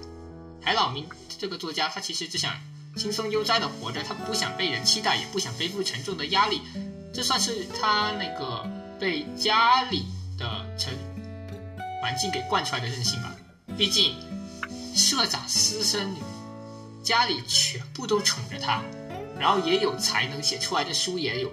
[0.62, 2.54] 海老明这个作家，他其实只想
[3.00, 6.62] 轻松悠哉的活着，他不想被人期待，也不想背负沉重的压力，
[7.14, 10.06] 这算是他那个被家里
[10.38, 10.94] 的成
[12.02, 13.34] 环境给惯出来的任性吧。
[13.78, 14.14] 毕竟
[14.94, 16.18] 社长私生女，
[17.02, 18.84] 家里全部都宠着他，
[19.40, 21.50] 然后也有才能，写出来的书也有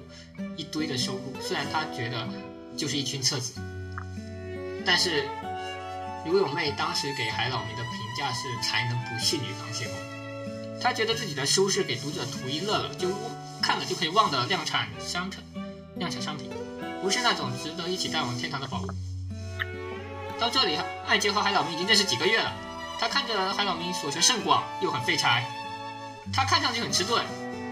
[0.57, 1.33] 一堆的收入。
[1.41, 2.29] 虽然他觉得
[2.77, 3.53] 就是一群册子，
[4.85, 5.25] 但是
[6.25, 9.95] 刘永妹当时给海老明的评价是才能不逊于螃蟹公。
[10.87, 13.09] 他觉得自己的书是给读者图一乐了，就
[13.61, 15.41] 看了就可以忘的量产商品，
[15.97, 16.49] 量产商品，
[17.03, 18.87] 不是那种值得一起带往天堂的宝物。
[20.39, 22.53] 到这里，艾杰和海老明已经认识几个月了。
[23.01, 25.45] 他看着海老明所学甚广，又很废柴。
[26.33, 27.25] 他看上去很迟钝，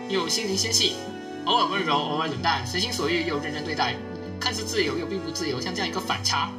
[0.08, 0.96] 又心灵纤细，
[1.44, 3.94] 偶尔温柔，偶尔冷淡，随心所欲又认真对待，
[4.40, 6.50] 看似自由又并不自由，像这样一个反差，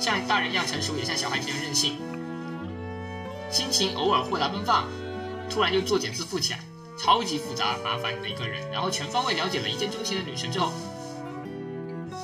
[0.00, 1.98] 像大人一样成熟，也像小孩一样任性。
[3.50, 4.88] 心情偶尔豁达奔放，
[5.50, 6.60] 突然又作茧自缚起来，
[6.98, 8.70] 超级复杂麻烦的一个人。
[8.70, 10.72] 然后全方位了解了一见钟情的女神之后，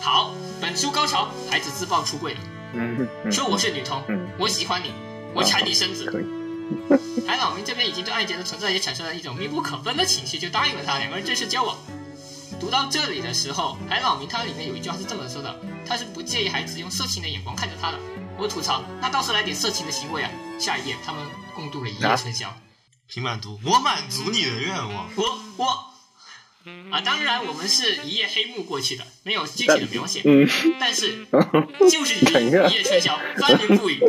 [0.00, 2.40] 好，本书高潮，孩子自曝出柜了。
[2.72, 4.92] 嗯嗯说我是女同，嗯我喜欢你，
[5.34, 6.06] 我缠你身子。
[7.26, 11.76] 海老明这边已经对艾杰的存在也产生了一种密不可分的情绪，就答应了他，两个人正式交往。
[12.60, 15.54] 读到这里的时候，海老明他里面有一句话是这么说的：
[15.86, 17.98] 他是不介意孩子用色情的眼光看着他的。
[18.38, 20.30] 我吐槽，那倒是来点色情的行为啊！
[20.58, 21.22] 下一页，他们
[21.54, 22.54] 共度了一夜春宵。
[23.12, 25.10] 平板读，我满足你的愿望。
[25.16, 25.66] 我我
[26.92, 31.26] 啊，当然我们是一夜黑幕过去的，没有具体的描写，嗯，但是
[31.90, 34.00] 就是一等一夜喧嚣，翻云覆雨。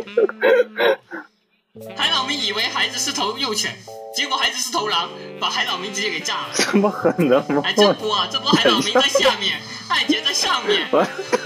[1.96, 3.76] 海老明以为孩子是头幼犬，
[4.14, 5.10] 结果孩子是头狼，
[5.40, 6.54] 把海老明直接给炸了。
[6.54, 7.60] 这么狠的吗？
[7.64, 9.60] 哎，这波啊，这波海老明在下面，
[9.90, 10.88] 艾杰在上面。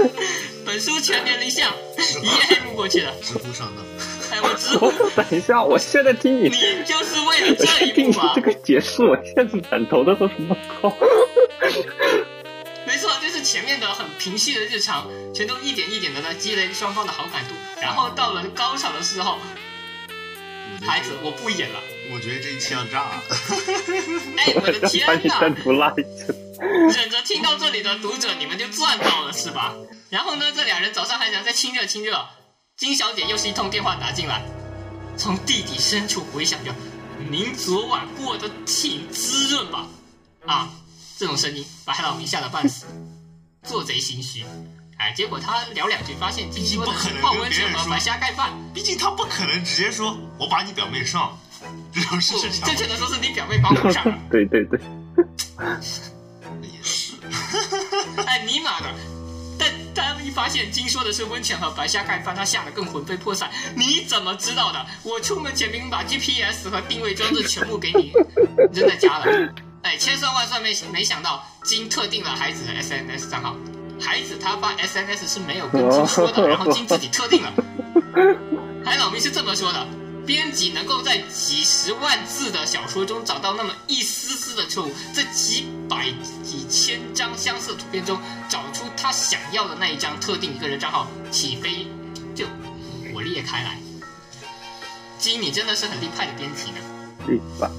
[0.66, 1.72] 本书全年龄向，
[2.22, 3.14] 一夜黑幕过去了。
[3.22, 3.82] 知乎上的，
[4.30, 8.40] 哎，我知道， 等一下，我现在听你，你就是为了这一幕啊听你这！
[8.42, 10.96] 个解释，我现在满头的都是我靠。
[12.86, 19.38] 没错，就是前面的很平息的日常，全都一点一点的在积累双方的好感度，然后到了高潮的时候，
[20.86, 21.80] 孩子，我不演了。
[22.12, 23.20] 我觉得这一期要炸。
[24.38, 25.14] 哎，我的天哪！
[25.14, 26.34] 你单独拉一次。
[26.58, 29.74] 忍着听到这里的读者，你们就赚到了是吧？
[30.08, 32.24] 然后呢，这俩人早上还想再亲热亲热，
[32.76, 34.42] 金小姐又是一通电话打进来，
[35.16, 36.74] 从地底深处回响着
[37.30, 39.86] ：“您昨晚过得挺滋润吧？”
[40.44, 40.68] 啊，
[41.16, 42.84] 这种声音把海老明吓得半死，
[43.64, 44.44] 做贼心虚。
[44.98, 51.38] 哎，结果他聊两句，发现金说的是泡温泉和白虾盖饭，毕竟他不可能直接说“我把你表妹上”，
[51.94, 54.18] 这种事不，情正确的说是你表妹帮我上了。
[54.30, 54.78] 对对对，
[56.60, 57.14] 也是。
[58.26, 58.94] 哎，尼玛的！
[60.26, 63.48] 一发现金说的是温泉和白虾盖饭，他吓得更魂飞魄散。
[63.76, 64.84] 你怎么知道的？
[65.04, 68.12] 我出门前明明把 GPS 和定位装置全部给你
[68.74, 69.26] 扔在家了。
[69.82, 73.54] 哎，千算万算没没想到，金特定了孩子的 SNS 账号，
[74.00, 77.52] 孩子他发 SNS 是没有跟金说的，然后金自己特定了。
[78.84, 79.86] 海老明是这么说的：
[80.26, 86.10] 编辑能够在几十万字的小说中找到那么一丝丝的错误，在几百
[86.42, 91.86] 几千张相似图片中找出他想要的那一张特定一个人账号，起飞
[92.34, 92.46] 就
[93.14, 93.78] 我裂开来。
[95.18, 96.78] 金，你真的是很厉害的编辑呢。
[97.24, 97.70] 对吧？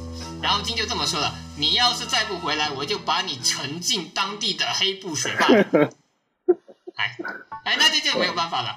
[0.41, 5.47] 然后金就这么说了：“你要是再不回来，我就把你沉进当地的黑布水坝。”
[6.95, 7.17] 哎，
[7.65, 8.75] 哎，那这就没有办法了。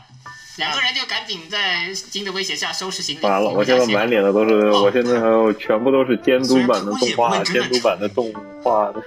[0.60, 3.24] 两个人就赶紧在金的威胁下收拾行李。
[3.26, 9.00] 完了，我现在满脸的都是，哦我现在还有全部都是监督版的动画，监督版的动画的，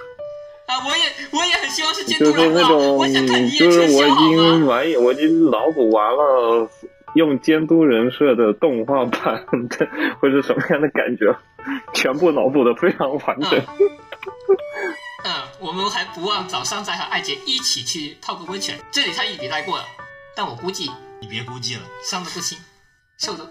[0.66, 4.16] 啊，我也我也很希望是监就是督人物啊，那种我想看一夜就是我已？
[4.18, 6.70] 经完，我已经脑补完了。
[7.16, 9.88] 用监督人设的动画版的
[10.20, 11.32] 会是什么样的感觉？
[11.94, 13.52] 全部脑补的非常完整。
[15.24, 18.76] 嗯，我们还不忘早上再和艾姐一起去泡个温泉。
[18.92, 19.84] 这里他一笔带过了，
[20.36, 20.90] 但我估计
[21.24, 22.58] 你别估计了，伤的不轻，
[23.18, 23.50] 受得。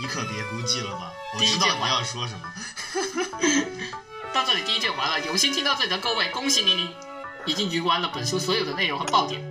[0.00, 1.12] 你可别估计了吧？
[1.34, 2.50] 我知道你要说什么。
[4.32, 6.90] 到这里第一卷完了，有幸听到这里的各位，恭喜你，你
[7.44, 9.44] 已经读完了本书所有的内容和爆点。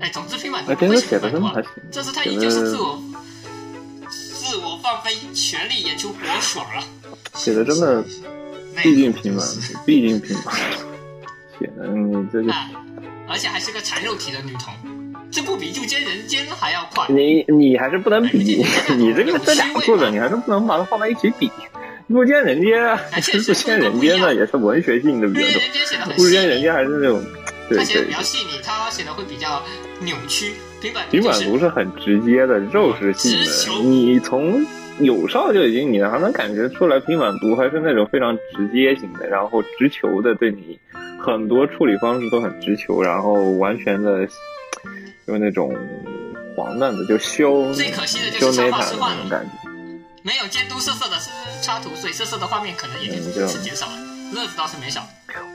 [0.00, 1.70] 哎，总之平板不会是写的真的还，行。
[1.92, 3.00] 这次他依旧是自我
[4.10, 6.82] 自我放飞，全力演出我爽了。
[7.36, 8.04] 写的真的，
[8.74, 9.46] 那毕竟平板，
[9.86, 10.56] 毕竟平板，
[11.60, 12.68] 写的你这个，啊，
[13.28, 14.74] 而且还是个缠肉体的女童，
[15.30, 17.06] 这不比《入间人间》还要快。
[17.08, 18.64] 你你还是不能比，
[18.96, 21.50] 你这个这俩作者，你还是不能把它放在一起比。
[22.08, 27.24] 入间人间，哎确实入间人间呢也是文学性的比较多，间人间写的很细腻，入间人间还是那种，
[27.68, 29.62] 对他写的对比较细腻，他写的会比较
[30.00, 34.66] 扭曲，平板读是很直接的肉食性的，你从
[34.98, 40.76] 有少就已经你还能感觉出来，平板读还是那种非常直接型的，然后直球的，对你
[41.20, 44.26] 很多处理方式都很直球，然后完全的
[45.30, 45.74] 有那种
[46.56, 49.50] 黄嫩的，就修最可惜的就是插内塔的画师画了，那种感觉。
[50.22, 51.16] 没有监督色色的
[51.62, 53.92] 插图，所以色色的画面可能也就嗯就因此减少了，
[54.34, 55.06] 乐子倒是没少。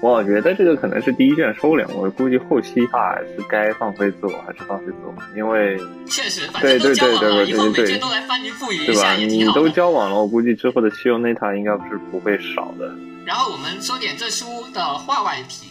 [0.01, 9.13] 我觉得这个可能是第一卷收敛，我估计后期它还是该放飞自我，还是放飞自我，因为确实，反对正对对对对对每卷都来翻云覆雨一对吧？
[9.13, 9.69] 你都。
[9.69, 12.95] 交往了，我估计之后的西游内塔应该是不会少的。
[13.25, 15.67] 然后我们说点这书的话外题，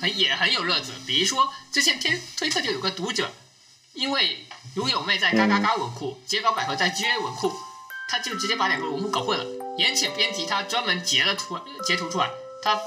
[0.00, 0.92] 很也很有乐子。
[1.06, 3.28] 比如说之前推推特就有个读者，
[3.94, 7.52] 因为如有妹在嘎嘎嘎文库，结稿百合在 GA 文库，
[8.10, 9.44] 他就直接把两个文库搞混了。
[9.78, 12.28] 严浅编辑他专门截了图截图出来，
[12.62, 12.78] 他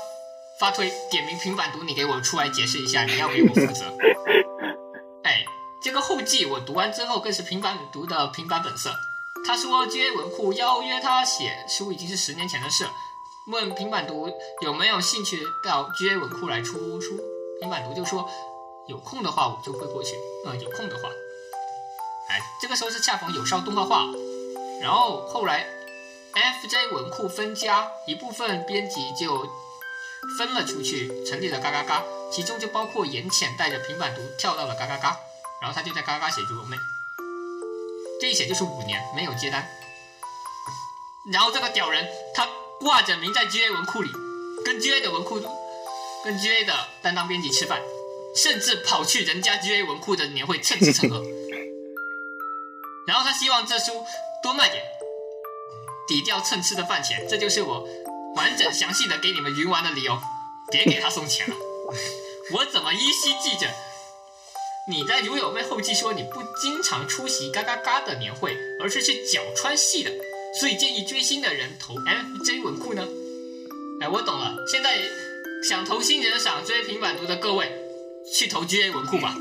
[0.59, 3.85] 发推点名平板读，你给我出来解释一下，你要给我负责。
[5.23, 5.45] 哎，
[5.81, 8.93] 这个后记我读完之后更是平板读的平板本色。
[9.45, 12.91] 他说 GA 文库邀约他写书已经是十年前的事了。
[13.47, 14.29] 问平板读
[14.61, 17.17] 有没有兴趣到 GA 文库来出书，
[17.61, 18.29] 平板读就说
[18.87, 21.09] 有空的话我就会过去，呃，有空的话，
[22.29, 24.05] 哎，这个时候是恰逢有少动画化，
[24.81, 25.65] 然后后来
[26.33, 29.45] FJ 文库分家，一部分编辑就
[30.37, 35.17] 分了出去，成立了嘎嘎嘎，其中就包括岩浅带着平板读跳到了嘎嘎嘎，
[35.61, 36.77] 然后他就在嘎嘎嘎写如有妹，
[38.21, 39.67] 这一写就是五年没有接单，
[41.33, 42.47] 然后这个屌人他
[42.79, 44.11] 挂着名在 GA 文库里，
[44.63, 45.41] 跟 GA 的文库
[46.23, 47.81] 跟 GA 的担当编辑吃饭，
[48.37, 51.21] 甚至跑去人家 GA 文库的年会蹭吃蹭喝。
[53.07, 54.05] 然后他希望这书
[54.43, 54.83] 多卖点，
[56.07, 57.87] 抵掉蹭吃的饭钱，这就是我
[58.35, 60.17] 完整详细的给你们云玩的理由。
[60.69, 61.55] 别给他送钱了，
[62.51, 63.73] 我怎么依稀记着
[64.89, 70.11] 你在如有妹后记说你不经常出席嘎嘎嘎的年会，而是去角川系的，
[70.59, 73.07] 所以建议追星的人投 MJ 文库呢？
[74.01, 74.99] 哎，我懂了，现在
[75.63, 77.71] 想投新人赏追平板读的各位，
[78.33, 79.35] 去投 GA 文库吧。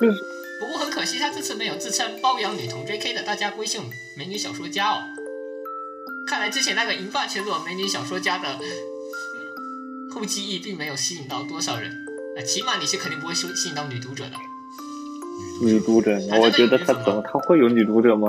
[0.00, 0.18] 就是
[0.60, 3.80] 不过很可惜，他这次没有自称包养女童 JK 的大家闺秀
[4.16, 4.98] 美女小说家哦。
[6.26, 11.90] 看来之前那个银发全裸美女小说家的嗯后记忆并没有吸引到多少人，
[12.36, 14.32] 啊，起码你是肯定不会吸吸引到女读者的。
[15.62, 18.28] 女读者，我觉得他怎么他会有女读者吗？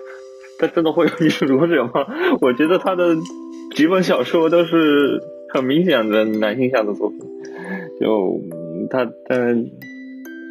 [0.58, 2.06] 他真的会有女读者吗？
[2.40, 3.16] 我觉得他的
[3.74, 5.20] 几本小说都是
[5.52, 7.18] 很明显的男性向的作品，
[8.00, 9.38] 就嗯他但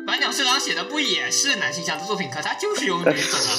[0.06, 3.52] 板鸟侍郎写的不也是男性向的作品，可他就是有女粉啊，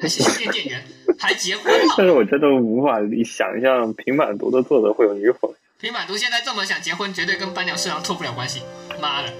[0.00, 0.84] 还是新店店员，
[1.18, 2.06] 还结婚了但。
[2.06, 5.50] 是我真的无法想象平板读的作者会有女粉。
[5.78, 8.62] 平板读现在这么想结婚，绝对跟板鸟侍郎脱不了关系。
[9.00, 9.30] 妈的，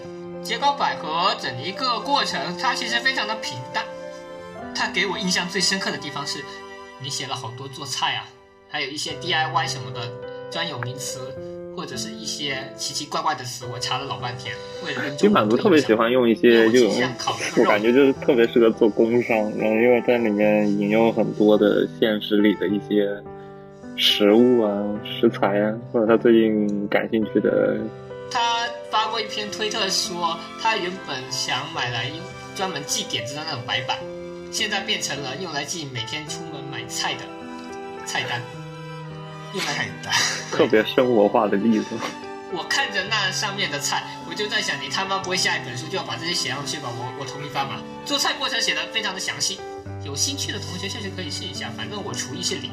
[0.43, 3.85] 结稿百合整一个过程，它其实非常的平淡。
[4.75, 6.41] 它给我印象最深刻的地方是，
[7.03, 8.27] 你写了好多做菜啊，
[8.69, 10.13] 还有一些 DIY 什么的
[10.51, 11.21] 专有名词，
[11.77, 14.55] 或者是一些奇奇怪怪的词，我查了老半天。
[14.85, 16.95] 为了跟平板读特别喜欢用一些这种，
[17.59, 23.09] 我感觉就是特别适合做工商，然后因为在里面引用很多的现实里的一些
[23.97, 27.77] 食物啊、食材啊，或者他最近感兴趣的
[28.31, 32.19] 他发过一篇推特说，他原本想买来用
[32.55, 33.99] 专门记点子的那种白板，
[34.51, 37.21] 现在变成了用来记每天出门买菜的
[38.07, 38.41] 菜单，
[39.55, 40.13] 用来太淡。
[40.51, 41.87] 特别生活化的例子。
[42.53, 46.89] 我看着那上面的菜，我就在想，你他妈不会下一本书就要把这些写上去吧？
[46.89, 47.81] 我我同意发吧。
[48.05, 49.59] 做菜过程写的非常的详细，
[50.05, 51.69] 有兴趣的同学确实可以试一下。
[51.77, 52.71] 反正我厨艺是零，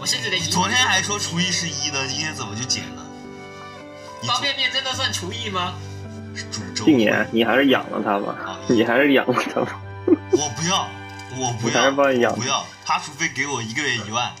[0.00, 3.04] 我甚至连你昨天还说厨艺是一的，今天怎么就减了？
[4.22, 5.74] 方便面真的算厨艺吗？
[6.50, 6.84] 煮粥？
[6.86, 9.78] 今年你还是养了它吧，你还是养了它吧。
[10.06, 10.88] 我不要，
[11.36, 12.64] 我不要，是帮你养我不要。
[12.86, 14.32] 他除非给我一个月一万，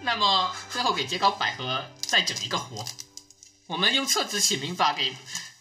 [0.00, 2.84] 那么最后给截稿百合再整一个活，
[3.66, 5.14] 我们用册子起名法给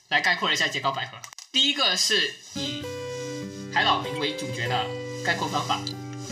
[0.09, 1.17] 来概括了一下截稿百合。
[1.51, 2.83] 第一个是以
[3.73, 4.85] 海老名为主角的
[5.25, 5.79] 概括方法，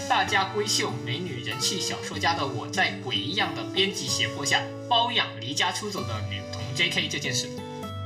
[0.07, 7.07] 大家闺秀、美女、人气小说家的我，在鬼一样的编辑胁迫下，包养离家出走的女童 J.K.
[7.07, 7.47] 这件事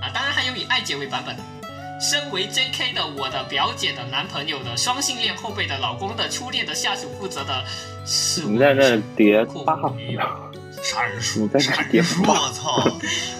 [0.01, 1.56] 啊，当然还有以爱姐为版本。
[1.99, 2.93] 身为 J.K.
[2.93, 7.65] 的我的表姐的男朋友的双性恋后辈的老公的初恋的下属负责的
[8.05, 10.21] 是我你在那叠括 buff 弧女友
[10.83, 12.87] 杀人书你，在杀哪点人书，我操！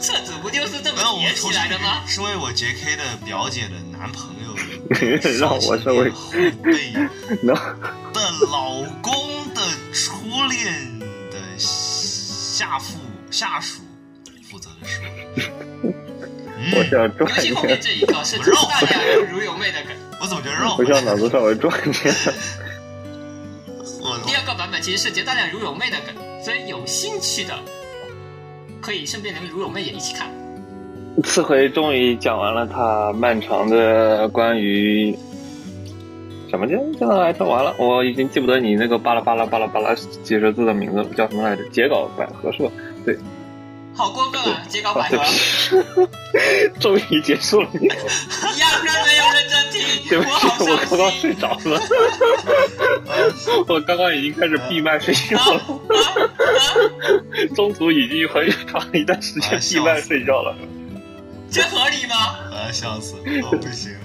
[0.02, 2.02] 册子不就是这，么叠起我重新来的吗？
[2.08, 2.96] 是为我 J.K.
[2.96, 4.56] 的表姐的男朋友
[5.40, 6.32] 让我身为后
[6.64, 7.08] 辈的
[8.52, 9.14] 老公
[9.54, 9.62] 的
[9.94, 10.16] 初
[10.50, 11.00] 恋
[11.30, 12.98] 的下父
[13.30, 13.82] 下属
[14.50, 15.02] 负责的书。
[16.58, 19.96] 我嗯，想转一下尤其后面，这一个是肉大家有如有妹的梗。
[20.20, 22.32] 我怎么觉得肉我想脑子稍微转一下。
[24.26, 27.54] 第二个版本其实涉及大量如有妹的梗，所以有兴趣的
[28.82, 30.28] 可以顺便连如有妹也一起看。
[31.24, 35.18] 次回终于讲完了他漫长的关于
[36.50, 37.46] 什么叫叫来着？
[37.46, 41.64] 完了，我已经记不得你那个巴拉巴拉巴拉巴拉几十字的名字，叫什么来着？
[41.70, 42.72] 截稿百合是吧？
[43.98, 44.62] 好过分啊！
[44.70, 46.10] 截稿百对合不，起，
[46.80, 47.68] 终于结束了。
[47.74, 50.30] 你压根没有认真听，对不起，
[50.70, 51.22] 我刚刚伤心。
[51.22, 51.82] 睡着了，
[53.68, 57.56] 我刚刚已经开始闭麦睡觉了，啊啊！
[57.56, 60.56] 中途已经很长一段时间闭麦睡觉了。
[61.52, 62.38] 这合理吗？
[62.52, 63.96] 我要笑死，哦不行。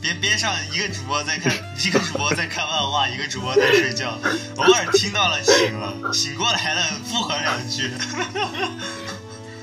[0.00, 1.52] 边边上一个主播在看，
[1.84, 4.18] 一个主播在看漫画，一个主播在睡觉，
[4.56, 7.88] 偶尔听到了醒了，醒过来了附和两句，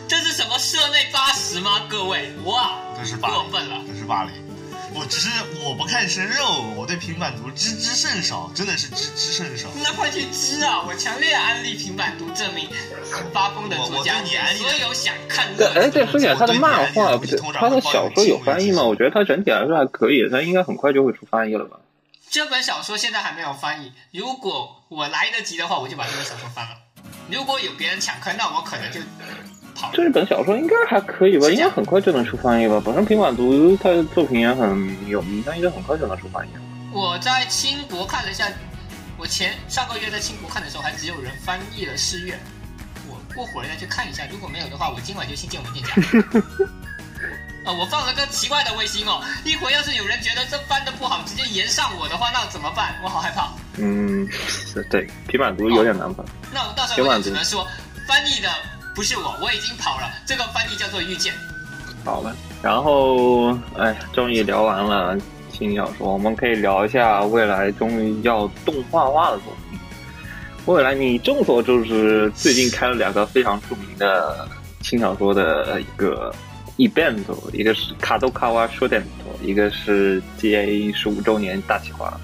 [0.10, 1.86] 这是什么社内八十吗？
[1.88, 3.84] 各位，哇，这是霸凌，过分了。
[3.88, 4.34] 这是霸凌。
[4.92, 5.30] 我只是
[5.64, 9.70] 我不看生肉，我对平板读知之甚少，真的是知之甚少。
[9.84, 10.82] 那快去知啊！
[10.82, 12.68] 我强烈安利平板读证明
[13.32, 18.82] 发疯的作家我我对你安利所有想看对，热哎，对，说起来，他的漫画不是他的小说有翻译吗？
[18.82, 21.78] 我觉得他整体来说还可以，他应该很快就会出翻译了吧？
[22.32, 26.72] 这本小说现在还没有翻译，如果我来得及的话，我就把这本小说翻了。
[27.30, 29.00] 如果有别人抢坑，那我可能就。
[29.94, 31.50] 这本小说应该还可以吧？
[31.50, 32.82] 应该很快就能出翻译吧？
[32.84, 36.50] 本身平板读他的作品也很有名，他应该很快就能出翻译。
[36.92, 38.48] 我在清国看了一下，
[39.18, 42.36] 我前上个月在清国看的时候，还只有人翻译了《誓愿》。
[43.08, 45.90] 我过会儿再去看一下，如果没有的话，我今晚就新建文件夹。
[47.66, 52.96] 啊、 我放了个奇怪的卫星哦，一会儿要是有人觉得这翻的不好，直接延上我的话，那怎么办？
[53.04, 53.50] 我好害怕。
[53.78, 56.26] 嗯，是对，平板读有点难翻。
[56.52, 57.68] 那我到时候我只能说，
[58.08, 58.50] 翻译的
[59.00, 60.12] 不是我，我已经跑了。
[60.26, 61.34] 这个翻译叫做遇见。
[62.04, 65.18] 好了，然后哎，终于聊完了
[65.50, 69.80] 轻小说，我们可以聊一下未来终于要动画化的作品。
[70.66, 74.46] 未来你众所周知，最近开了两个非常著名的
[74.82, 76.36] 轻小说的一个
[76.76, 77.24] event，
[77.54, 79.02] 一个是卡多卡瓦书店
[79.42, 82.20] 一个是 GA 十五周年大企划。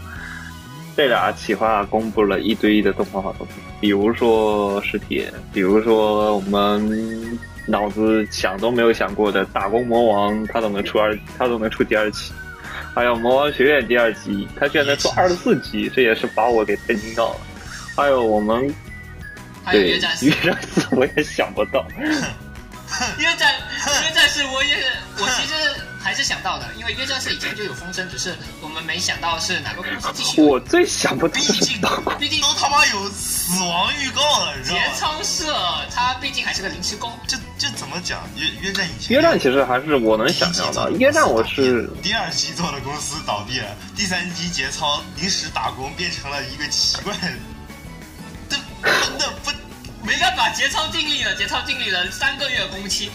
[0.96, 7.38] 这俩企划公布了一堆的动画化作品，比如说《尸铁》，比如说我们
[7.68, 12.32] 脑子想都没有想过的《打工魔王》，他都能出二，他都能出第二期。
[12.94, 17.40] 还有《魔王学院》第二集，他居然能出二十四集，这也是把我给震惊到了。
[17.94, 18.74] 还有我们对
[19.66, 21.86] 还有约战士约， 战士，我也想不到。
[23.18, 23.54] 约战
[24.02, 24.78] 约战士，我也
[25.18, 25.54] 我其实
[26.06, 30.40] 还是想到的，因为约战士以前就有风声，只是我们没想到是哪个公司继续。
[30.40, 31.82] 我最想不到毕竟，
[32.20, 34.94] 毕竟都他妈有死亡预告了，你知道节吗？
[34.96, 35.52] 操社
[35.90, 38.22] 他毕竟还是个临时工，这这怎么讲？
[38.36, 40.92] 约约战以前约战其实还是我能想象的。
[40.92, 47.30] 约战我是第二期做的公司倒闭了，第三期节操临时打工变成了一个奇怪的，
[48.48, 49.50] 这真的不
[50.06, 53.10] 没办法，节操尽力了，节操尽力了，三个月工期。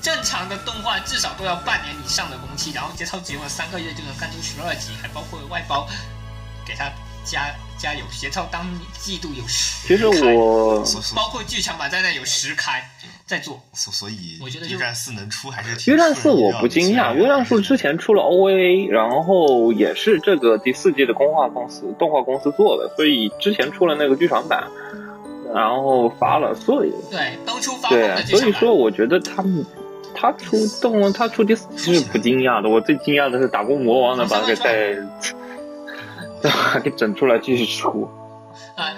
[0.00, 5.86] 正常的动画至少都要半年以上的工期，然后节操只用了三个月就能干出十二集，还包括外包
[6.66, 6.90] 给他
[7.24, 8.04] 加加油。
[8.10, 8.66] 节操当
[8.98, 10.84] 季度有十其实我
[11.14, 12.88] 包括剧场版在内有十开
[13.26, 13.60] 在做。
[13.72, 24.66] 所所以，我觉得就约战四能出还是挺约战四我不惊讶，约战四之前出了 OVA，然后也是这个第四季的动画公司动画公司做的，所以之前出了那个剧场版，
[25.54, 28.24] 然后发了，所以对，都出发的。
[28.26, 29.64] 所以说我觉得他们
[30.14, 34.96] 他出动他出第四季是不惊讶的，我最惊讶的是打过魔王的把他给再
[36.40, 38.08] 再 把它给整出来继续出。
[38.76, 38.94] 啊，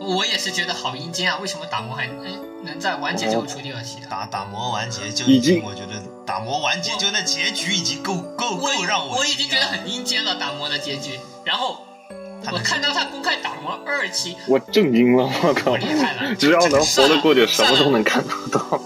[0.00, 1.38] 我也是觉得好阴间啊！
[1.40, 2.32] 为什么打磨还哎
[2.62, 4.06] 能在完结之后出第二期的？
[4.08, 11.18] 打打磨完结就已经经，我觉得打磨完结就那结局已经够够够让我我已经觉得很阴间了，打磨的结局。
[11.44, 11.86] 然后
[12.52, 15.76] 我看到他公开打磨二期，我震惊了，我靠！
[15.76, 18.80] 厉害了只要能活得过去，什么都能看得到。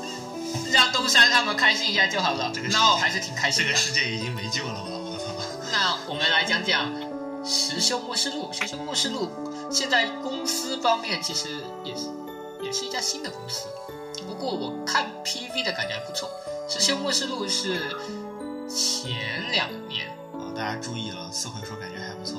[1.05, 2.69] 让东山他们开心一下就好了这个。
[2.69, 3.79] 那我还是挺开心的这个。
[3.79, 4.87] 世界已经没救了吧？
[4.89, 5.25] 我操！
[5.71, 6.91] 那我们来讲讲
[7.47, 8.51] 《石修末世录》。
[8.59, 9.29] 《石修末世录》
[9.71, 12.09] 现在公司方面其实也是
[12.63, 13.67] 也是一家新的公司，
[14.27, 16.31] 不过我看 PV 的感觉还不错。
[16.73, 17.79] 《石修末世录》是
[18.67, 22.39] 前两年啊，大家注意了，四回说感觉还不错。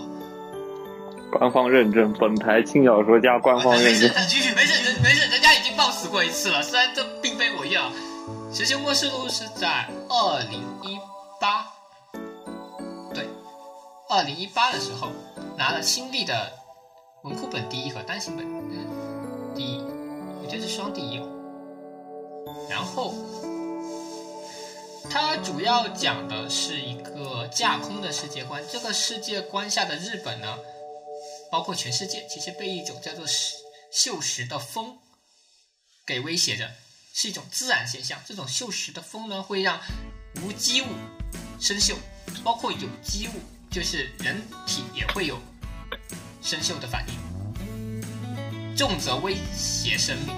[1.32, 4.10] 官方认证，本台轻小说家官方认证。
[4.10, 6.64] 你 继续，没事，没事，人家已经爆死过一次了。
[6.64, 7.90] 虽然这并非我要，
[8.56, 10.98] 《石修末世录》是在二零一
[11.42, 11.74] 八，
[13.14, 13.28] 对，
[14.08, 15.12] 二零一八的时候
[15.58, 16.54] 拿了新历的
[17.24, 19.80] 文库本第一和单行本嗯第一，
[20.42, 21.18] 我觉得是双第一。
[22.70, 23.14] 然后
[25.10, 28.64] 它主要讲的是一个架空的世界观。
[28.72, 30.58] 这个世界观下的日本呢，
[31.52, 33.58] 包括全世界，其实被一种叫做石
[33.92, 34.98] 锈蚀的风
[36.06, 36.72] 给威胁着，
[37.18, 38.20] 是一种自然现象。
[38.28, 39.80] 这种锈蚀的风呢，会让
[40.42, 40.88] 无机物
[41.62, 41.96] 生锈，
[42.44, 43.40] 包括有机物，
[43.72, 45.40] 就是人体也会有
[46.42, 50.36] 生锈的反应，重则威胁生命。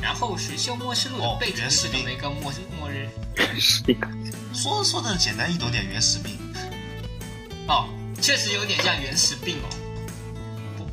[0.00, 3.98] 然后石锈末世录的哦背景原始病是这么一个末末日原始病
[4.54, 6.38] 说说的简单易懂点，原始病。
[7.68, 7.88] 哦，
[8.22, 9.68] 确实有点像原始病哦。
[10.78, 10.86] 不，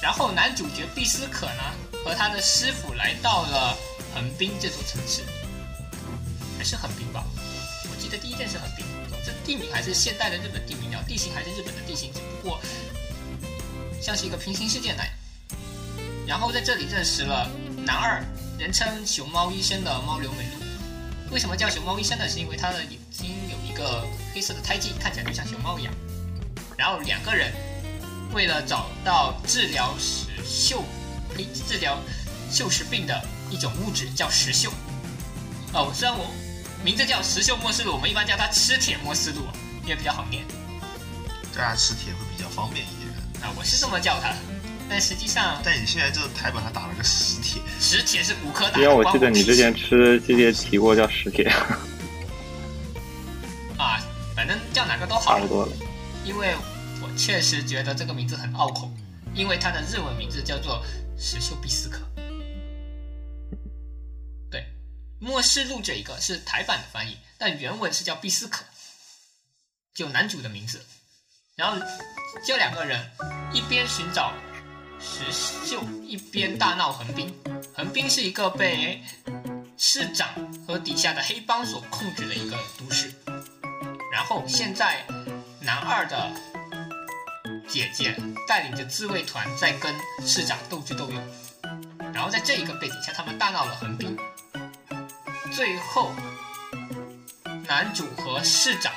[0.00, 1.62] 然后男主角毕斯可呢
[2.04, 3.76] 和他的师傅来到了
[4.14, 5.22] 横滨这座城市，
[6.58, 7.24] 还是横滨吧？
[7.90, 8.84] 我记得第一站是横滨，
[9.24, 12.60] 这地名还是现代的日本地名，然后地形还是日本的地形，只不过
[14.00, 15.12] 像是一个平行世界那样。
[16.26, 17.50] 然后在这里认识了
[17.84, 18.24] 男二，
[18.58, 21.32] 人称熊猫医生的猫流美露。
[21.32, 22.28] 为什么叫熊猫医生呢？
[22.28, 25.94] 是因为他的眼睛有一个黑色的胎记，看起来就像熊猫一样。
[26.76, 27.52] 然后两个人
[28.32, 30.82] 为了找到治疗石锈，
[31.34, 31.98] 呸，治疗
[32.50, 34.70] 锈蚀病的一种物质叫石锈。
[35.72, 36.30] 哦，虽然我
[36.84, 39.46] 名字叫石锈末世录，我们一般叫它吃铁末世录，
[39.82, 40.44] 因为比较好念
[41.52, 43.08] 对啊，吃铁会比较方便一点。
[43.42, 44.36] 啊，我是这么叫它的。
[44.88, 48.82] 但实际上，但你现在这个台本上打了个实铁，石铁是骨科打的。
[48.82, 51.50] 因为我记得关屁事你之前吃这些提过叫石铁，
[53.78, 53.98] 啊，
[54.36, 55.72] 反正叫哪个都好差不，多了。
[56.24, 56.54] 因为
[57.00, 58.90] 我确实觉得这个名字很拗口，
[59.34, 60.84] 因为它的日文名字叫做
[61.22, 62.00] 石秀毕斯可。
[64.50, 64.66] 对，
[65.20, 68.64] 末世录这一个是台版的翻译，但原文是叫毕斯可，
[69.94, 70.84] 就男主的名字。
[71.54, 71.80] 然后
[72.44, 73.08] 这两个人
[73.52, 74.32] 一边寻找
[74.98, 75.30] 石
[75.64, 77.32] 秀，一边大闹横滨。
[77.72, 79.00] 横滨是一个被
[79.78, 80.28] 市长
[80.66, 83.14] 和底下的黑帮所控制的一个都市。
[84.10, 85.06] 然后现在
[85.60, 86.32] 男二的
[87.68, 88.14] 姐姐
[88.46, 89.94] 带领着自卫团在跟
[90.26, 91.22] 市长斗智斗勇，
[92.12, 94.16] 然后在这一个背景下，他们大闹了横滨。
[95.52, 96.12] 最后，
[97.66, 98.92] 男主和市长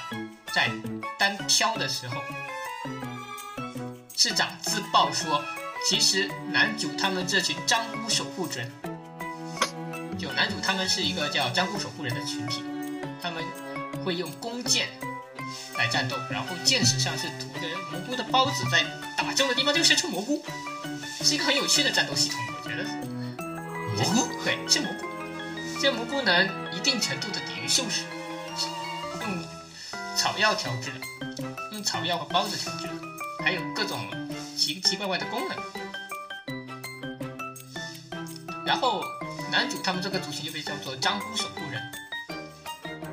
[0.53, 0.69] 在
[1.17, 2.21] 单挑的时候，
[4.15, 5.43] 市长自曝说，
[5.87, 8.71] 其实男主他们这群张姑守护人，
[10.17, 12.63] 就男主他们是一个叫张姑守护人的群体，
[13.21, 13.43] 他们
[14.03, 14.87] 会用弓箭
[15.77, 18.83] 来战斗，然后箭矢上是涂着蘑菇的包子，在
[19.17, 20.43] 打中的地方就射出蘑菇，
[21.21, 22.83] 是一个很有趣的战斗系统，我觉得。
[23.95, 25.05] 蘑菇对，是蘑菇。
[25.81, 28.01] 这蘑菇能一定程度的抵御锈蚀，
[29.21, 29.45] 用
[30.17, 30.99] 草药调制的，
[31.71, 32.93] 用草药和包子调制的，
[33.43, 33.99] 还有各种
[34.57, 35.57] 奇奇怪怪的功能。
[38.65, 39.01] 然后
[39.51, 41.47] 男主他们这个族群就被叫做张姑手，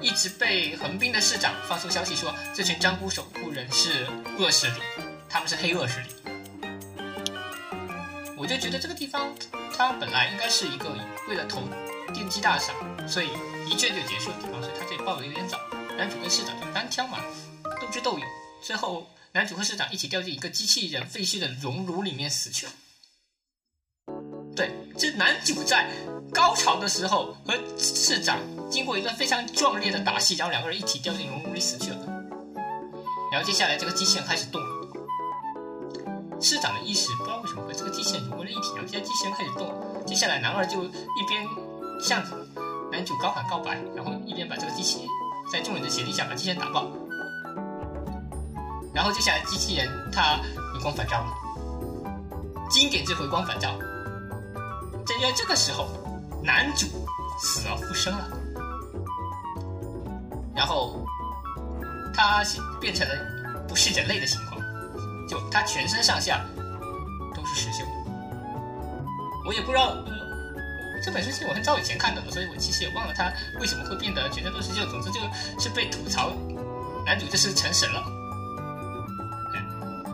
[0.03, 4.81] 一直被横滨的市长发出消息说，这群张姑守护人是恶势力，
[5.29, 6.09] 他们是黑恶势力。
[8.37, 9.33] 我就觉得这个地方，
[9.77, 10.91] 它本来应该是一个
[11.29, 11.63] 为了投
[12.13, 12.75] 电击大赏，
[13.09, 13.29] 所以
[13.71, 15.59] 一卷就结束的地方，所以他这里报的有点早。
[15.97, 17.19] 男主跟市长就单挑嘛，
[17.81, 18.27] 斗智斗勇，
[18.61, 22.73] 最后男主和市长一起掉进一个机器人废墟的熔炉里面死去了。
[24.57, 25.89] 对，这男主在
[26.35, 28.39] 高潮的时候和市长
[28.71, 31.99] 经过一段非常壮烈的打戏，然后两个人一起掉进熔炉里死去了。
[33.31, 34.69] 然后接下来这个机器人开始动了。
[36.41, 40.05] 市长的意识不知道为什么和这个机器人融为了一体，然后现在机器人开始动了。
[40.05, 41.47] 接下来男二就一边
[42.01, 42.23] 向
[42.91, 45.09] 男主高喊告白，然后一边把这个机器人
[45.53, 46.91] 在众人的协力下把机器人打爆。
[48.95, 50.39] 然后接下来机器人它
[50.73, 51.33] 回光返照了，
[52.69, 53.79] 经典之回光返照。
[55.07, 55.89] 正在这个时候，
[56.43, 56.87] 男主
[57.41, 58.29] 死而复生了，
[60.55, 61.07] 然后
[62.13, 62.43] 他
[62.81, 63.15] 变成了
[63.69, 64.61] 不是人类的情况。
[65.29, 66.45] 就他全身上下
[67.35, 67.87] 都是石锈。
[69.47, 74.87] 我也不知道，呃，这本书是我很早以前看的，所以我其实也忘了他为什么会变得全身都是锈。
[74.91, 75.21] 总之就
[75.59, 76.33] 是被吐槽，
[77.07, 78.05] 男主就是成神了。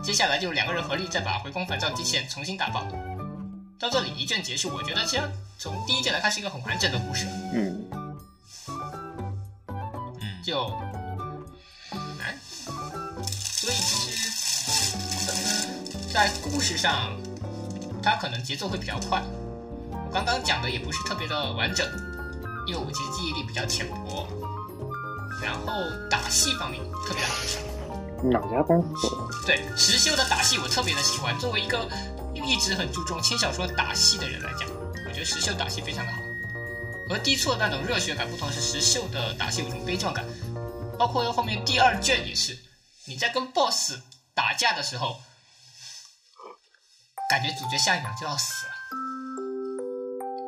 [0.01, 2.87] 接下来就两个人合力再把回光返照机器人重新打爆。
[3.79, 5.23] 到这里一卷结束，我觉得其实
[5.57, 7.89] 从第一卷来看是一个很完整的故事，嗯，
[10.19, 10.69] 嗯，就
[12.17, 12.37] 难，
[13.31, 14.29] 所以其实
[15.27, 15.33] 呃
[16.13, 17.15] 在故事上，
[18.03, 19.23] 它可能节奏会比较快。
[19.91, 21.87] 我刚刚讲的也不是特别的完整，
[22.67, 24.27] 因为我其实记忆力比较浅薄。
[25.41, 25.71] 然后
[26.09, 27.35] 打戏方面特别的好
[28.19, 29.07] 看，哪家公司？
[29.45, 31.33] 对石修的打戏我特别的喜欢。
[31.39, 31.87] 作为一个
[32.45, 34.67] 一直很注重轻小说打戏的人来讲，
[35.07, 36.19] 我觉得石秀打戏非常的好。
[37.07, 40.23] 和低错那种热血感不同，是石秀的打戏有一种悲壮感，
[40.97, 42.55] 包括后面第二卷也是，
[43.05, 43.97] 你在跟 BOSS
[44.35, 45.19] 打架的时候，
[47.31, 48.73] 感觉主角下一秒就要死了。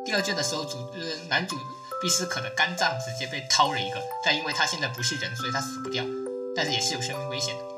[0.06, 1.58] 第二卷的时候，主呃男主
[2.00, 6.06] 毕斯可的肝脏直接被掏了一个，但因为他现在不是人，所以他死不掉，
[6.56, 7.71] 但是也是有生命危险的。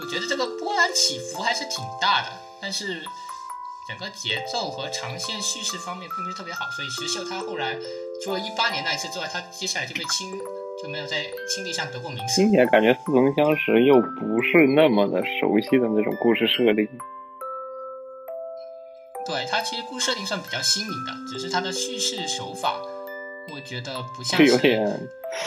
[0.00, 2.28] 我觉得这个波澜起伏还是挺大的，
[2.62, 3.02] 但是
[3.88, 7.76] 整个节奏和长线叙事方面并不是特别好，所以石秀他后来
[8.22, 10.30] 除了一八年那一次之外，他接下来就被清
[10.80, 12.36] 就没有在清地上得过名次。
[12.36, 16.88] 听起来感觉似曾相识，又不是那么的熟悉的那种故事设定。
[19.26, 22.80] 对他其实故事设定算比较新颖的，只是他的叙事手法，
[23.52, 24.80] 我觉得不像就是有点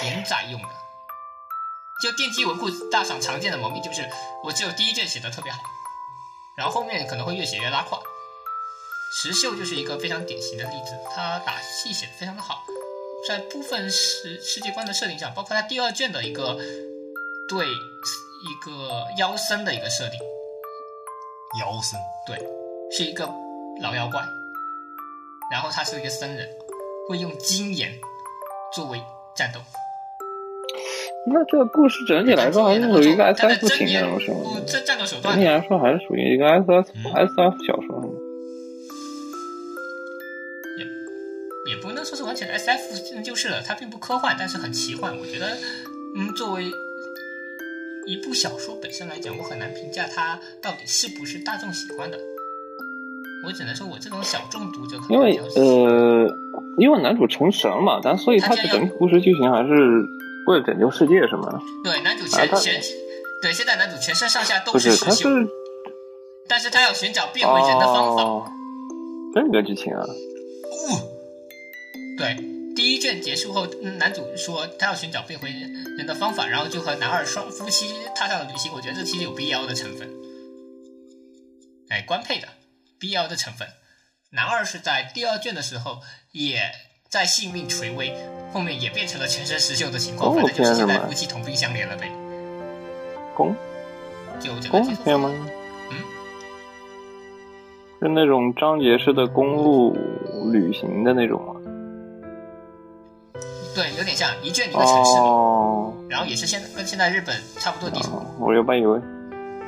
[0.03, 0.67] 连载用的。
[2.01, 4.09] 就电梯文库大赏常见的毛病就是，
[4.43, 5.59] 我只有第一卷写的特别好，
[6.57, 8.01] 然后后面可能会越写越拉胯。
[9.13, 12.63] 石秀就是一个非常典型的例子，他打戏写的非常的好，
[13.27, 16.57] 在部分世世界观的设定上，包括他第二卷的一个
[17.47, 20.19] 对一个妖僧的一个设定，
[21.59, 22.37] 妖僧，对，
[22.89, 23.29] 是一个
[23.81, 24.23] 老妖怪，
[25.51, 26.49] 然后他是一个僧人，
[27.09, 27.99] 会用金眼
[28.73, 29.03] 作为
[29.35, 29.59] 战斗。
[31.27, 38.13] 那这个故事整体来说还是属于一个 S F 型的这战斗手段整体来说还是属于一个 S 嗯 S F 小说。
[40.79, 45.15] 也也不能说是完全的 S F 就是了，它并不科幻，但是很奇幻。
[45.15, 45.55] 我觉得，
[46.17, 46.65] 嗯，作为
[48.07, 52.17] 一部小说本身来讲，我很难评价它到底是不是大众喜欢的。
[53.45, 55.39] 我只能说我这种小众读者可能因为。
[55.55, 56.27] 呃，
[56.77, 59.69] 因为男主成神嘛，但所以他的整体故事剧情还是
[60.47, 61.61] 为了拯救世界，是吗？
[61.83, 62.81] 对，男主啊全全
[63.41, 65.47] 对，现在男主全身上下都是，石秀，他是
[66.47, 68.23] 但是他要寻找变回人的方法。
[68.23, 68.51] 哦，
[69.33, 70.03] 这个剧情啊，
[72.17, 72.35] 对，
[72.75, 78.71] 第一卷结束后，嗯男主说他要寻找变回人的方法，然后就和男二双夫妻踏上了旅行。
[78.73, 80.09] 我觉得这其实有 BL 的成分，
[81.89, 82.47] 哎，官配的
[82.99, 83.67] BL 的成分。
[84.33, 85.99] 男二是在第二卷的时候
[86.31, 86.71] 也
[87.09, 88.15] 在性命垂危，
[88.51, 92.11] 后面也变成了全身石锈的情况，反正就是现在夫妻同病相怜了呗。
[93.35, 93.55] 公
[94.39, 95.31] 就这个公结吗？
[95.89, 95.97] 嗯，
[98.01, 99.95] 是那种章节式的公路
[100.51, 101.55] 旅行的那种吗？
[103.73, 108.17] 对，有点像一卷一个城市嘛，哦，然后也是现跟现在日本差不多地图。
[108.17, 108.99] 哦我原本以为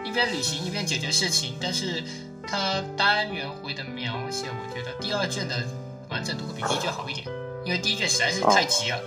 [0.04, 2.04] 一边旅行一边解决事情，但是
[2.46, 5.64] 它单元回的描写，我觉得第二卷的
[6.10, 7.26] 完整度会比第一卷好一点，
[7.66, 9.00] 因为第一卷实在是太急了，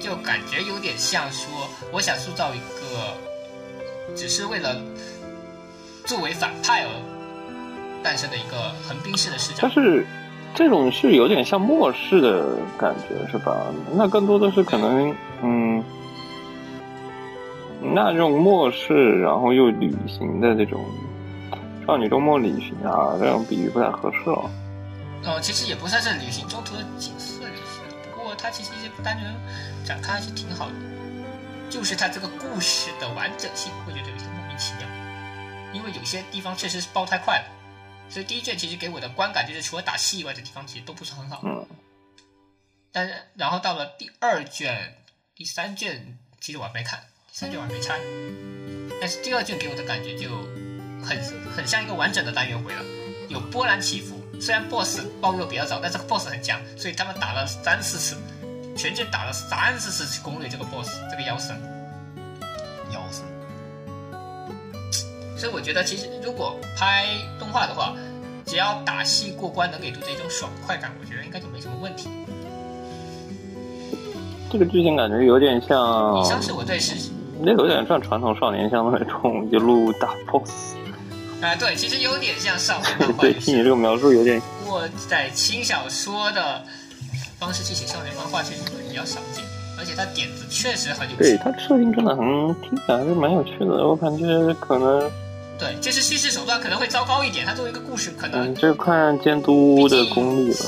[0.00, 4.76] 就感觉有点像说我想塑造一个只是为了
[6.04, 6.90] 作为反派而
[8.02, 9.70] 诞生的一个横滨式的视角但。
[9.70, 10.06] 是
[10.54, 13.66] 这种是有点像末世的感觉，是吧？
[13.94, 15.84] 那更多的是可能，嗯，
[17.82, 20.82] 那这种末世，然后又旅行的这种
[21.86, 24.50] 少女周末旅行啊，这种比喻不太合适了。
[25.26, 26.82] 哦，其实也不算是旅行中途的
[28.38, 29.34] 它其实一些单元
[29.84, 30.74] 展开还是挺好的，
[31.70, 34.86] 就是它这个故事的完整性会觉得有些莫名其妙，
[35.72, 37.46] 因为有些地方确实是爆太快了，
[38.08, 41.66] 所以第一卷其实给我的观感就是除了打戏以外的地方其实都不是很好，嗯，
[42.92, 44.96] 但是然后到了第二卷、
[45.34, 47.00] 第三卷，其实我还没看，
[47.32, 47.98] 第三卷我还没拆，
[49.00, 50.28] 但是第二卷给我的感觉就
[51.04, 51.16] 很
[51.54, 52.82] 很像一个完整的单元回了，
[53.28, 54.25] 有波澜起伏。
[54.40, 58.16] 虽然 BOSS 暴露比较早，但这个 BOSS 很强，所以他们打了三四次，
[58.76, 61.56] 全剧打了三四次去攻略这个 BOSS 这个妖神。
[62.92, 63.24] 妖神，
[65.36, 67.06] 所以我觉得，其实如果拍
[67.38, 67.94] 动画的话，
[68.44, 72.08] 只要打戏过关，能给读者一种爽快感，我觉得应该就没什么问题。
[74.48, 77.10] 这个剧情感觉有点像以，上是我对是
[77.40, 80.76] 那有点像传统少年向的那种一路打 BOSS。
[81.42, 86.62] 啊、对，其实有点像少年漫画， 对，就是听你这个描述有点不过在轻小说的
[87.38, 89.44] 方式去写少年漫画，确实会比较少见，
[89.78, 91.22] 而且他点子确实很有趣。
[91.22, 92.24] 对它设定真的很
[92.62, 94.24] 听起来还是蛮有趣的，我感觉
[94.54, 95.10] 可能
[95.58, 100.66] 对，就是叙事手段可能会糟糕一点，他作为一个故事，可能嗯，这看监督的功力了，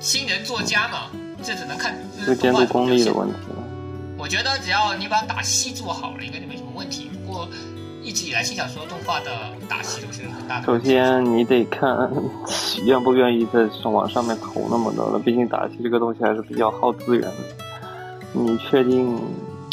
[0.00, 1.10] 新人作家嘛，
[1.42, 3.64] 这只能看呃这监督功力的问题了。
[4.18, 7.08] 我觉得只要你把打戏做好了，应该就没什么问题。
[7.24, 7.48] 不过
[8.08, 9.30] 一直以来轻小说动画的
[9.68, 10.80] 打戏都是很大的首。
[10.80, 12.10] 先，你得看
[12.84, 17.36] 愿不愿意在往上面投那么多了，毕竟打戏这个东西还是比较耗资源的。
[18.32, 19.20] 你确定？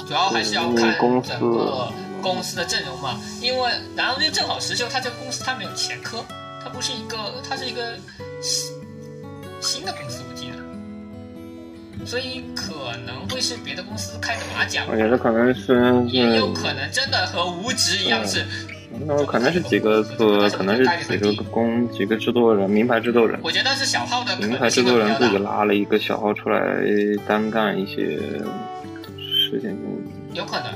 [0.06, 1.88] 主要还是要你看公司整个
[2.22, 6.24] 公司的阵容嘛，因为然后就正好石秀他这个公司他没有前科，
[6.62, 7.18] 他不是一个，
[7.48, 7.96] 他是一个
[8.42, 8.76] 新
[9.62, 10.22] 新的公司，
[12.06, 18.45] 所以可能会是别的公司开的马甲，我觉得可能是也有，可能真的和无职一样是，
[19.08, 26.62] 那可能是几个做，可能是几个工几个制作人，名牌制作人，我觉得是小号的名牌制作人自己拉了一个小号出来
[27.28, 28.20] 单干一些
[29.49, 29.76] 事情，
[30.34, 30.68] 有可能，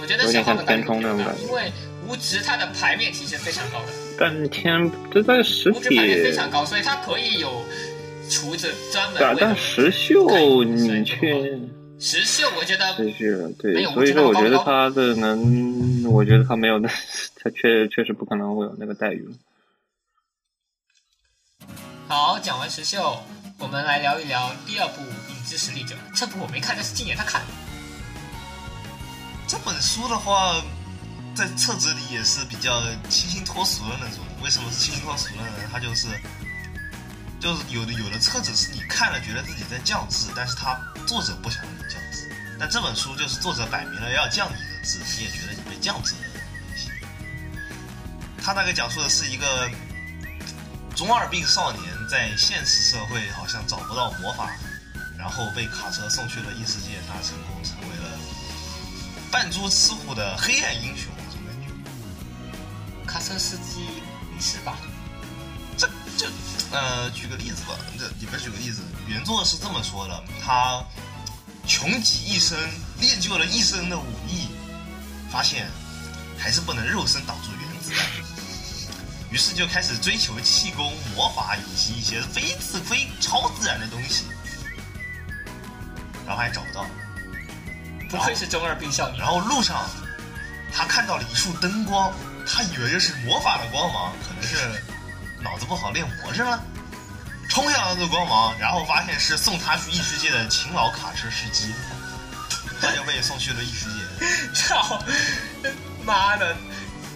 [0.00, 1.42] 我觉得有点像填充那种感，觉。
[1.42, 1.70] 因为
[2.08, 3.92] 无职它的牌面其实非常高的。
[4.18, 7.62] 但天这在实物质排面非，常高，所以它可以有
[8.28, 11.68] 厨子专门但但为了实秀你去
[11.98, 16.88] 石秀，我觉得石秀没对，有所以说我觉得他的能，我觉得他没有那，
[17.42, 19.28] 他确确实不可能会有那个待遇。
[22.06, 22.38] 好。
[22.40, 23.20] 讲完石秀，
[23.58, 25.94] 我们来聊一聊第二部《影之实力者》。
[26.14, 27.48] 这部我没看，但是今年他看了。
[29.48, 30.62] 这本书的话，
[31.34, 34.24] 在册子里也是比较清新脱俗的那种。
[34.44, 35.68] 为什么是清新脱俗的呢？
[35.72, 36.06] 它就是，
[37.40, 42.28] 就是有的有的册子是你看了觉得自己在降智，但是他作者不想让你降智。
[42.58, 46.20] 但这本书就是作者摆明了要降你的智，你也觉得你被降智了。
[48.42, 49.70] 他那个讲述的是一个
[50.96, 54.50] 中二病少年在现实社会好像找不到魔法，
[55.16, 58.18] 然后被卡车送去了异世界，他成功成为了
[59.30, 63.06] 扮猪吃虎的黑暗英雄，这种感觉。
[63.06, 63.86] 卡车司机
[64.34, 64.76] 没事吧？
[65.76, 66.26] 这这
[66.70, 70.84] 呃，举个例子吧，这里边举个例子，原作是这么说的：他
[71.66, 72.58] 穷极一生
[73.00, 74.48] 练就了一身的武艺，
[75.30, 75.66] 发现
[76.38, 78.06] 还是不能肉身挡住原子弹，
[79.30, 84.24] 于是就开始追求气功、魔法以及一些非自非超自然的东西，
[86.26, 86.86] 然后还找不到。
[88.10, 89.26] 不愧是中二病少年然。
[89.26, 89.88] 后路上，
[90.72, 92.12] 他看到了一束灯光，
[92.46, 94.82] 他以为这是魔法的光芒，可能是
[95.42, 96.62] 脑子不好练魔怔了，
[97.48, 101.72] 冲向了这个光芒，然后发现是送他去异世界的勤劳卡车司机，
[102.80, 104.52] 他就被送去了异世界。
[104.54, 105.02] 操！
[106.04, 106.56] 妈的，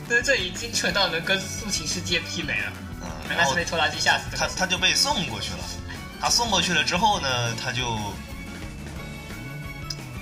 [0.09, 2.73] 这这已经蠢到能跟速情世界媲美了。
[3.01, 4.37] 嗯，原来然后是被拖拉机吓死的。
[4.37, 5.59] 他他就被送过去了。
[6.21, 7.99] 他送过去了之后呢，他就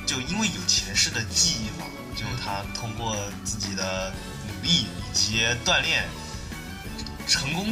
[0.06, 1.86] 就因为有前世的记忆嘛，
[2.16, 4.10] 就他通过自己的
[4.48, 6.08] 努力以及锻炼，
[7.30, 7.64] 成功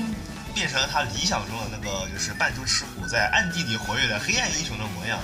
[0.55, 5.19] 变成了他理想中的那个就是扮猪吃虎，在暗地里活跃的黑暗英雄的模样。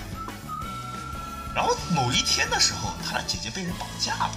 [1.55, 4.37] 然后某一天的时候，他的姐姐被人绑架了。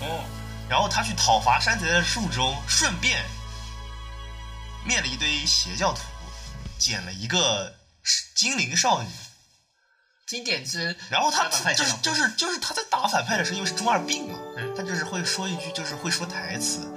[0.00, 0.24] 哦，
[0.66, 3.22] 然后他去讨伐山贼的树中，顺便
[4.86, 6.00] 灭了一堆邪教徒，
[6.78, 7.74] 捡了一个
[8.34, 9.08] 精灵少女。
[10.26, 16.90] 经典之，然后他就是就是就是他在打反派的时候，因为是中二病嘛，嗯他就是会说一句，就是会说台词，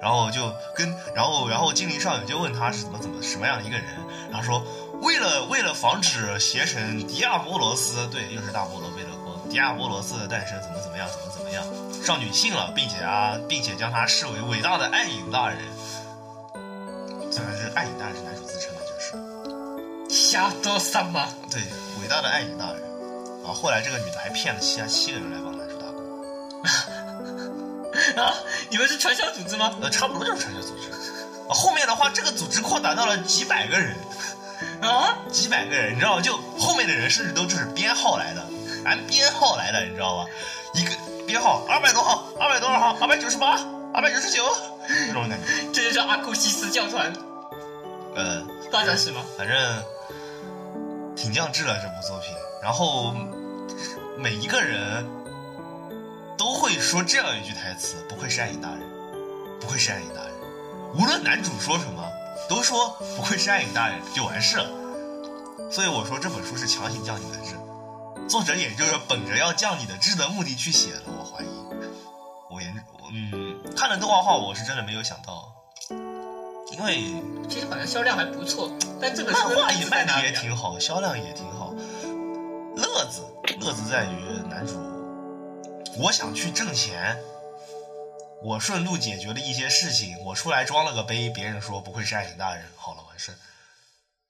[0.00, 3.86] 然后就跟然后然后精灵少女就问他是怎么怎么什么样的一个人，
[4.30, 4.62] 然后说
[5.02, 11.64] 为了为了防止邪神迪亚波罗斯，对，又是大菠萝贝勒国迪亚波罗斯的诞生，怎么怎么样，怎么怎么样，
[12.04, 15.58] 少女信了，并且啊，并且将他视为伟大的暗影大人，
[17.30, 20.14] 虽然是暗影大人是男主自称的，就是。
[20.14, 21.28] 瞎多三嘛。
[21.50, 21.60] 对，
[22.02, 22.82] 伟大的暗影大人。
[23.46, 25.49] 啊后来这个女的还骗了其他七个人来帮，
[28.16, 28.34] 啊，
[28.70, 29.74] 你们是传销组织吗？
[29.82, 30.90] 呃，差不多就是传销组织。
[30.90, 30.96] 啊
[31.52, 33.96] 后面的话，这个组织扩大到了几百个人，
[34.82, 36.22] 啊，几百个人，你知道吗？
[36.22, 38.46] 就后面的人甚至都就是编号来的，
[38.84, 40.26] 按编号来的，你知道吧？
[40.74, 40.92] 一个
[41.26, 43.58] 编号二百多号，二百多少号，二百九十八，
[43.92, 44.44] 二百九十九，
[45.08, 45.72] 这种感觉。
[45.72, 47.12] 这就是阿库西斯教团
[48.14, 49.24] 呃，大家是吗？
[49.36, 49.84] 反正
[51.16, 52.32] 挺降智了这部作品。
[52.62, 53.12] 然后
[54.16, 55.04] 每一个人
[56.40, 58.80] 都会说这样一句台词：“不愧是暗影大人，
[59.60, 60.32] 不愧是暗影大人。”
[60.98, 62.02] 无论男主说什么，
[62.48, 64.70] 都说“不愧是暗影大人”就完事了。
[65.70, 67.56] 所以我说这本书是强行降你的智，
[68.26, 71.02] 作者也就是本着要降你的智的目的去写的。
[71.08, 71.48] 我怀疑，
[72.50, 72.74] 我研
[73.12, 75.52] 嗯看了动画画，我是真的没有想到，
[76.72, 80.22] 因为其实好像销量还不错，但这本书漫画也卖的？
[80.22, 81.74] 也挺好，销量也挺好。
[82.76, 83.26] 乐子
[83.60, 84.72] 乐子在于男主，
[86.00, 87.18] 我想去挣钱，
[88.42, 93.36] 我顺路解决了一些事情，我出来装了个杯，别人说不愧是爱情大人，好了完事，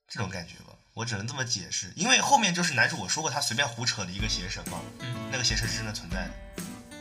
[0.08, 6.30] 这种感觉吧，我只能这么解释，因为后面就是男主我说过他随便胡扯的一个邪神嘛，嗯，那个邪神是真的存在的，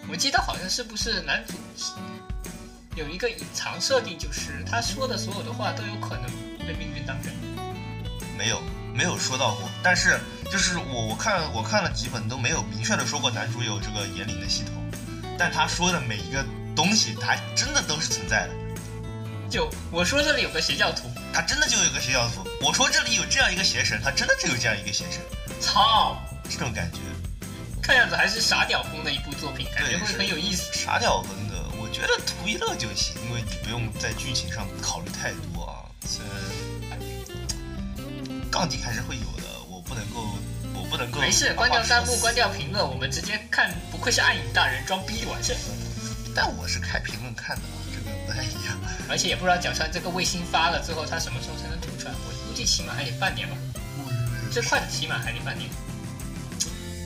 [0.08, 1.56] 我记得好像是不是男主
[2.96, 7.34] 有一个隐藏设定，就是他说的所有的话都有可能被命运当真。
[8.38, 8.62] 没有
[8.94, 10.20] 没有说到过，但是
[10.52, 14.74] 就是我我看我看了几本都没有明确的说过男主有这个言灵的系统，
[15.38, 16.44] 但他说的每一个
[16.76, 18.54] 东西，他真的都是存在的。
[19.50, 22.48] 就我说这里有个邪教徒，他真的就有个邪教徒。
[22.62, 25.22] 我说这里有这样一个邪神，他真的就有这样一个邪神，
[25.60, 26.18] 操！
[26.50, 27.00] 这种感觉。
[27.82, 30.72] 看样子还是傻屌风的一部作品，感觉会很有意思。
[30.74, 35.86] 傻屌风的，我觉得图一乐就行，因为你不用在剧情上考虑太多啊。
[36.06, 36.24] 虽
[36.90, 37.00] 然
[38.52, 39.39] 杠精还是会有的，我
[39.90, 40.22] 不能够，
[40.76, 41.20] 我不能够。
[41.20, 42.34] 没事，关掉弹幕，关。
[42.36, 43.70] 掉评论，我们直接看。
[43.92, 45.54] 不愧是暗影大人，装逼就完事。
[46.36, 48.78] 但我是开评论看的啊，这个不太一样。
[49.10, 52.14] 而且也不知道角川这个卫星发了之后，他什么时候才能吐出来？
[52.14, 53.58] 我估计起码还得半年吧，
[54.52, 55.68] 最快的起码还得半年。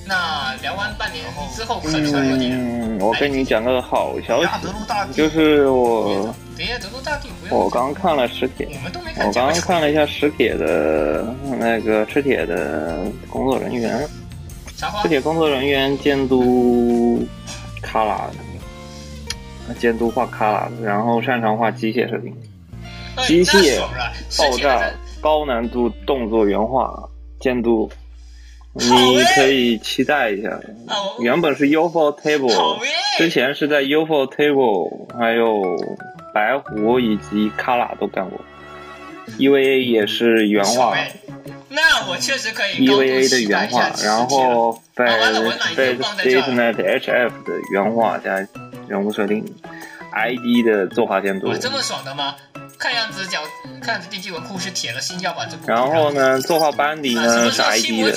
[0.05, 1.23] 那聊完半年
[1.55, 2.51] 之后，可能有点。
[2.51, 7.57] 嗯，我跟你讲个好消亚德息，鲁大就是我等一下，德州大帝不用。
[7.57, 14.07] 我刚看了史铁，我们都没看我刚刚看了一下史铁的那个史铁的工作人员，
[14.75, 15.09] 啥花史？
[15.09, 17.25] 铁工作人员监督
[17.81, 18.29] 卡拉，
[19.79, 22.35] 监督画卡拉，然后擅长画机械设定。
[23.15, 23.79] 哎机械
[24.37, 24.91] 爆炸
[25.21, 27.07] 高难度动作原画
[27.39, 27.89] 监督，
[28.73, 30.59] 你可以期待一下。
[31.19, 32.79] 原本是 UFO Table，
[33.17, 35.61] 之前是在 UFO Table，还有
[36.33, 38.39] 白狐以及卡拉都干过。
[39.37, 41.11] EVA 也是原画爽哎
[41.69, 48.45] 那我确实可以，EVA 的原画，一下实体然后在这儿 Statement HF 的原画加
[48.87, 49.43] 人物设定
[50.11, 51.57] ，ID 的作画监督我，。
[51.57, 52.35] 这么爽的吗？
[52.77, 53.39] 看样子角，
[53.81, 55.63] 看样子地基文库是铁了心要把这部。
[55.67, 56.11] 然后？
[56.11, 58.11] 呢，作画班底啊，什呢是 ID 的，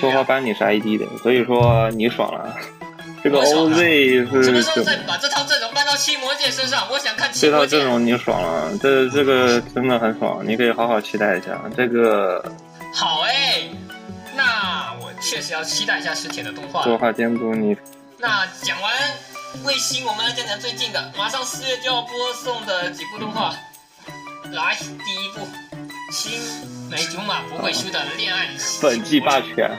[0.00, 0.24] 作画啊？
[0.24, 2.56] 班底是 ID 的，所以说你爽了。
[3.22, 6.86] 这个 OZ 什么是时候再把这套阵容搬到七魔界身上？
[6.90, 7.84] 我想看七魔这套阵。
[7.84, 11.60] 容你爽了，这这个真的很爽，你可以好好期待一下。
[11.76, 12.42] 这个
[12.94, 13.68] 好哎，
[14.34, 16.98] 那我确实要期待一下史铁的动画动。
[16.98, 17.76] 画监督你
[18.18, 18.92] 那讲完
[19.64, 23.54] 卫星，我们来讲讲最近的，马上四月就要播送的几部动画。
[24.52, 25.46] 来，第一部
[26.12, 26.32] 《青
[26.90, 28.48] 梅竹马不会输的恋爱
[28.82, 29.70] 本季霸权，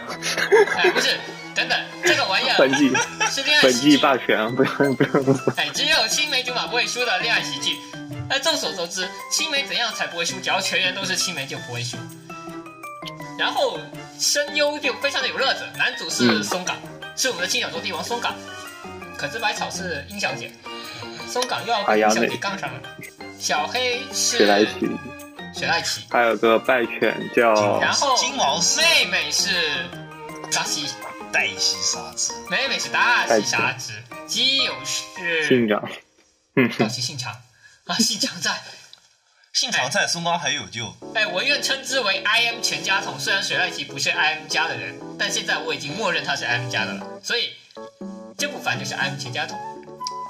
[0.78, 1.18] 哎，不是，
[1.54, 2.90] 等等，这个玩意儿本季
[3.30, 5.54] 是恋爱本喜剧季霸权，不用不用说。
[5.58, 7.78] 哎，只有青梅竹马不会输的恋爱喜剧。
[8.30, 10.40] 那众所周知，青梅怎样才不会输？
[10.40, 11.98] 只要全员都是青梅就不会输。
[13.38, 13.80] 然后
[14.20, 16.76] 声优就非常的有乐子，男主是嗯松冈，
[17.16, 18.34] 是我们的轻小说帝王松冈，
[19.18, 20.52] 可知百草是殷小姐，
[21.28, 22.80] 松冈又要跟殷小姐杠上了。
[23.40, 24.72] 小黑是雪莱奇，
[25.54, 29.50] 雪莱奇，还有个败犬叫然后金毛妹妹是
[30.52, 30.86] 扎西，
[31.32, 33.94] 黛西沙子，妹妹是大西沙子，
[34.28, 35.90] 基友是信长，
[36.56, 37.34] 嗯道奇信长
[37.86, 38.62] 啊，信长在。
[39.54, 40.96] 信长在，松冈还有救。
[41.14, 43.20] 哎，我愿称之为 I M 全家桶。
[43.20, 47.06] 虽然水濑奇不是 I M 家的人，但现在我已经默认他是 I M 家的了。
[47.22, 47.54] 所以
[48.38, 49.60] 这部番就是 I M 全家桶。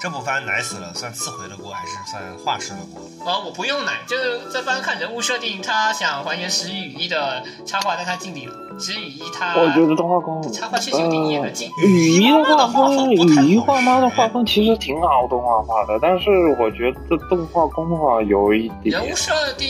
[0.01, 3.03] 这部番奶死了，算次回的锅还是算画师的锅？
[3.23, 8.53] 哦，我不用奶，就是这番看人物设定，他想还原石宇一的插画，但他尽力了。
[8.79, 11.69] 石宇一他，我觉得动画工，插画确实有点演得进。
[11.85, 19.69] 雨衣的画风，雨衣雨衣画妈的画风其实挺好动画化的，但是我觉得动画工的话有一点人物设定，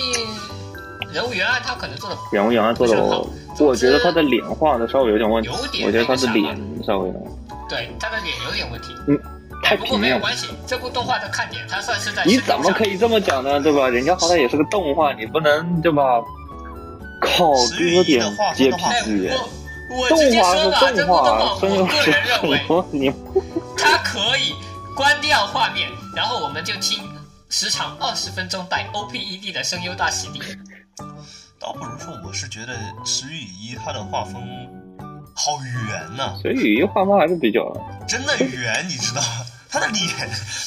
[1.12, 3.30] 人物原案他可能做的人物原案做的我，
[3.60, 6.58] 我觉得他的脸画的稍微有点问题有，点我觉得他的脸
[6.88, 7.32] 稍微有点
[7.68, 8.96] 对他的脸有点问题。
[9.10, 9.20] 嗯
[9.64, 10.18] 太不过平面了。
[10.18, 13.60] 没有关系，这部动画的看点，它算是在你怎么可以这么讲呢？
[13.60, 13.88] 对吧？
[13.90, 16.04] 人家好歹也是个动画，你不能对吧？
[17.22, 19.32] 靠哥点接哎，PG，
[19.92, 22.84] 我我动直接画是说吧，这部动动画，画，我个人认为？
[22.92, 23.14] 你
[23.78, 24.56] 它可以
[24.96, 27.04] 关掉画面，然后我们就听
[27.50, 30.42] 时长二十分钟带 OPED 的声优大洗礼。
[31.60, 32.74] 倒不如说，我是觉得
[33.06, 34.42] 石宇一他的画风
[35.34, 37.62] 好圆呐、所以雨衣画风还是比较
[38.08, 39.22] 真的圆，你知道？
[39.70, 40.08] 他的脸，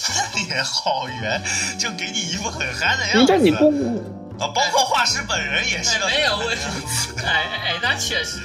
[0.02, 1.42] 他的脸好圆，
[1.78, 3.18] 就给你一副很憨的样子。
[3.18, 3.66] 人家你不
[4.42, 7.14] 啊，包括画师本人也是没有问题子。
[7.26, 8.38] 哎哎哎，那确实，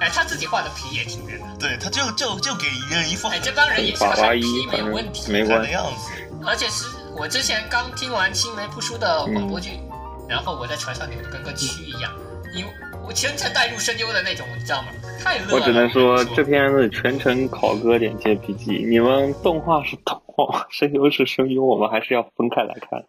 [0.00, 1.46] 哎，他自己画的皮也挺圆的。
[1.58, 4.04] 对，他就就就给人一副哎，这帮人也是
[4.40, 5.32] 皮，没有问题。
[5.32, 5.52] 没关系。
[5.54, 6.12] 憨的样子。
[6.46, 9.80] 而且是我之前刚听完青梅不输的广播剧，
[10.28, 12.12] 然后我在船上扭的跟个蛆一样，
[12.54, 12.70] 因为
[13.06, 14.88] 我全程带入声优的那种，你知道吗？
[15.22, 15.54] 太乐了。
[15.54, 23.04] 我只能说这片子全程考哥点 JPG，你们动画是动画，声优是声优，我们还是要分开来看。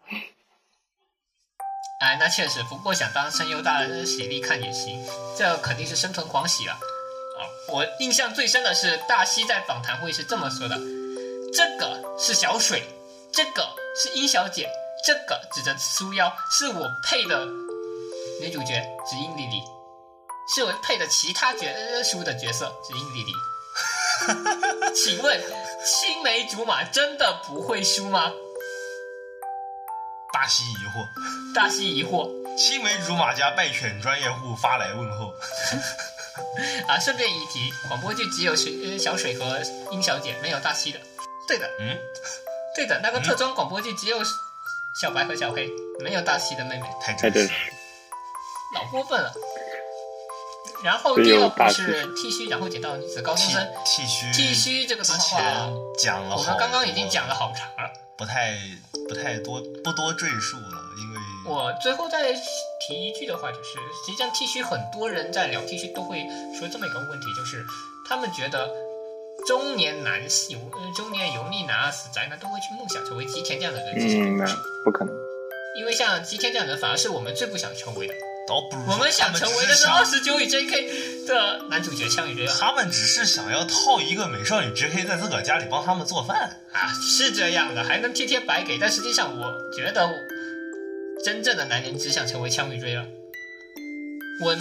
[2.00, 5.02] 哎，那确实，不过想当声优大人喜力看也行，
[5.36, 6.72] 这肯定是生存狂喜了。
[6.72, 7.40] 啊，
[7.72, 10.76] 我印象最深的是大西在访谈会是这么说的
[11.52, 12.82] ：“这个是小水，
[13.32, 13.66] 这个
[13.96, 14.68] 是殷小姐，
[15.06, 17.46] 这个指着苏妖是我配的
[18.42, 18.74] 女主角
[19.08, 19.62] 指引莉莉，
[20.54, 21.66] 是我配的其他角
[22.04, 23.32] 书的角色指引莉莉。
[24.94, 25.40] 请问
[25.84, 28.32] 青梅竹马真的不会输吗？
[30.32, 35.34] 大西疑惑，大西疑惑青梅竹马加败犬专业户发来问候。
[36.86, 36.98] 啊！
[36.98, 39.58] 顺便一提，广播剧只有水呃小水和
[39.90, 41.00] 殷小姐，没有大西的。
[41.48, 41.96] 对的，嗯，
[42.74, 44.22] 对的，那个特装广播剧只有
[45.00, 45.70] 小白和小黑，
[46.00, 47.48] 没有大西的妹妹，太太真真实。
[47.48, 47.72] 实。
[48.74, 49.32] 老过分了。
[50.82, 53.66] 然后第二部是剃须，然后捡到女子高中生。
[53.84, 57.90] 剃须，剃须这个之动前画，讲了，我们刚刚已经讲了好长了。
[58.16, 58.56] 不太
[59.08, 66.26] 不太多不多赘述了，因为我最后再提一句的话，就是实际上剃须很多人在聊剃须都会
[66.58, 67.62] 说这么一个问题，就是
[68.08, 68.70] 他们觉得
[69.46, 75.14] 中年男油呃中年油腻男啊死宅男都会去梦想成为吉田这样的人，其实嗯，那并不是，不可能。
[75.78, 78.14] 因为像吉田这样的人反而是我们最不想成为的。
[78.46, 86.60] 倒不如说我们想成为的是二十九与 JK 的男主角枪与瑞他们只是想要套一个美少女 JK 在自个儿家里帮他们做饭。
[86.72, 90.08] 啊，是这样的，还能贴贴白给，但实际上我觉得
[91.24, 93.04] 真正的男人只想成为枪与追了。
[94.44, 94.54] 我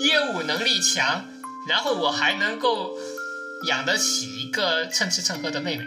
[0.00, 1.24] 业务能力强，
[1.68, 2.98] 然后我还能够
[3.68, 5.84] 养得起一个蹭吃蹭喝的妹妹，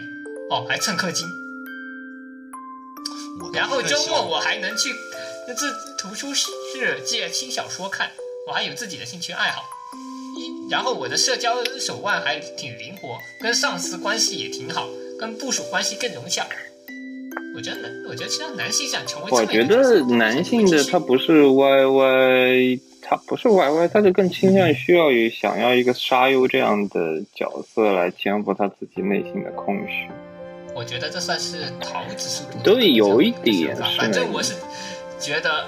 [0.50, 1.28] 哦，还蹭氪金，
[3.54, 4.92] 然后周末我我还能去
[5.56, 6.48] 自图书室
[7.04, 8.10] 借轻小说看，
[8.46, 9.62] 我还有自己的兴趣爱好。
[10.38, 14.88] 一然后我的社交手腕还挺灵活，跟上司关系也挺好，
[15.18, 16.46] 跟部署关系更融洽。
[17.54, 30.08] 我觉得男，我觉得其实男性想成为这我觉得男性的他不是 YY，他不是 YY，他就更倾向于需要有想要一个沙优这样的角色来填补他自己内心的空虚。
[30.74, 34.54] 我觉得这算是桃子速度对有一点是反正我是
[35.22, 35.64] 觉得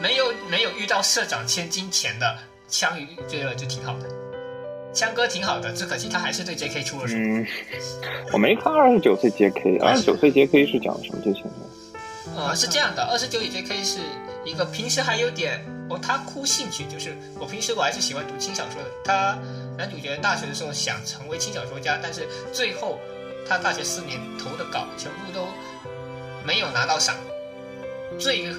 [0.00, 2.38] 没有没有遇到社长千金钱的
[2.68, 4.08] 枪鱼这个就挺好的，
[4.94, 7.14] 枪哥挺好的，只可惜他还是对 JK 出了手。
[7.16, 7.44] 嗯，
[8.32, 12.00] 我没看二十九岁 JK， 二十九岁 JK 是讲什么剧情的？
[12.36, 13.98] 呃，是这样的，二十九岁 JK 是
[14.44, 15.60] 一个平时还有点
[15.90, 18.88] 哦，他哭兴趣，就是我平时我还是喜欢读轻小说的。
[19.04, 19.36] 他
[19.76, 22.98] 男主角大学的时候想成为轻小说家，但是最后
[23.48, 25.46] 他大学四年投的稿全部都
[26.44, 27.14] 没有拿到赏，
[28.18, 28.52] 最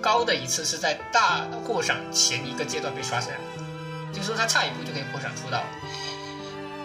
[0.00, 3.38] 高的一次是在大过上前一个阶段被刷下来，
[4.12, 5.66] 就是说他差一步就可以获赏出道了。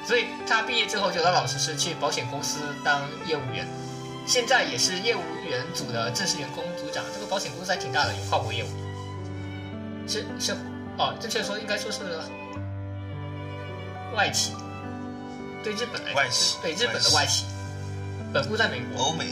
[0.05, 3.67] 所以他毕业之后就老老实实去保险公司当业务员，
[4.25, 7.03] 现在也是业务员组的正式员工组长。
[7.13, 8.67] 这个保险公司还挺大的，有跨国业务。
[10.07, 10.53] 是是
[10.97, 11.99] 哦，正确说应该说是
[14.15, 14.53] 外企，
[15.63, 17.45] 对日本来说外企对日本的外外企，
[18.33, 19.05] 本部在美国。
[19.05, 19.27] 欧美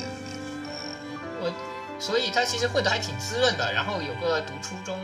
[1.42, 1.52] 我，
[2.00, 3.74] 所以他其实混得还挺滋润的。
[3.74, 5.00] 然后有个读初中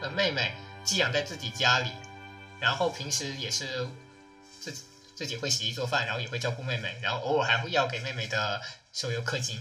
[0.00, 0.52] 的妹妹
[0.84, 1.90] 寄养在自己家里，
[2.60, 3.88] 然后平时也是
[4.60, 4.82] 自己
[5.16, 8.60] 自己会洗衣做饭，然后也会照顾妹妹，然后偶尔还会要给妹妹的
[8.92, 9.58] 手游氪金。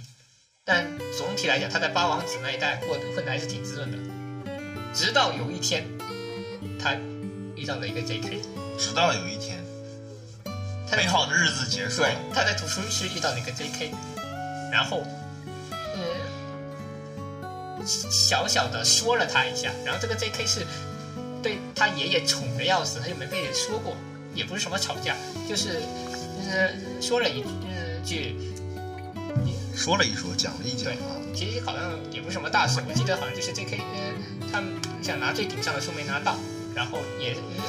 [0.64, 0.86] 但
[1.18, 3.98] 总体来讲，他在八王子那一带过得混得还是挺滋润的。
[4.94, 5.84] 直到有一天，
[6.80, 6.94] 他
[7.56, 8.42] 遇到了一个 JK，
[8.78, 9.58] 直到有一天，
[10.90, 13.92] 他美好的日子结束对了，，他在图书室遇到了一个 J.K，
[14.72, 15.21] 然后，呃，
[17.86, 20.66] 小小的说了他一下，然后这个 J.K 是
[21.42, 23.96] 对他爷爷宠的要死，他就没被人说过，
[24.36, 25.16] 也不是什么吵架，
[25.48, 25.80] 就是
[26.38, 28.36] 就是说了一呃句，
[29.76, 34.14] 说了一说，讲了一讲对啊，其实好像也不是什么大事，我记得好像就是 J.K 呃
[34.52, 34.64] 他
[35.02, 36.38] 想拿最顶上的书没拿到，
[36.76, 37.64] 然后也、呃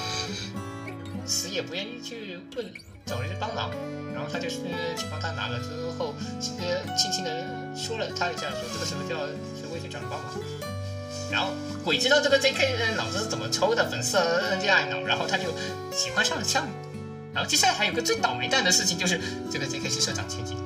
[1.25, 2.67] 死也不愿意去问
[3.07, 3.71] 找人帮忙，
[4.13, 4.57] 然后他就是
[4.97, 6.15] 去帮他拿了之后，
[6.59, 7.31] 呃轻轻的
[7.77, 9.29] 说了他一下，说这个时候就要
[9.73, 10.35] 学会去找人帮忙。
[11.31, 11.53] 然后
[11.83, 15.45] 鬼知道这个 J.K 呃脑子是怎么抽的，粉色恋爱脑，然后他就
[15.91, 16.71] 喜欢上了枪鱼。
[17.33, 19.19] 然后接下来还有个最倒霉蛋的事情，就是
[19.51, 20.57] 这个 J.K 是社长千金，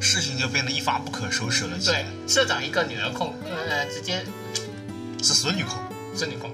[0.00, 2.04] 事情就变得一发不可收拾了对。
[2.28, 4.24] 社长一个女儿控，呃直接
[5.20, 5.74] 是孙女控，
[6.14, 6.50] 孙女控。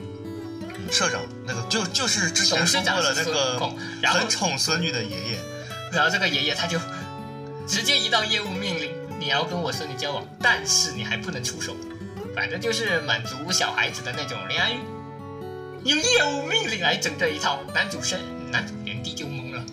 [0.90, 5.38] 社长那个就就是之前说过了那个控很宠孙女的爷爷，
[5.92, 6.78] 然后这个爷爷他就
[7.66, 8.90] 直接一道业务命令，
[9.24, 11.74] 你要跟我顺利交往，但是你还不能出手，
[12.36, 14.78] 反正就是满足小孩子的那种恋爱欲，
[15.88, 18.20] 用业务命令来整这一套，男主生
[18.52, 19.64] 男主原地就懵了。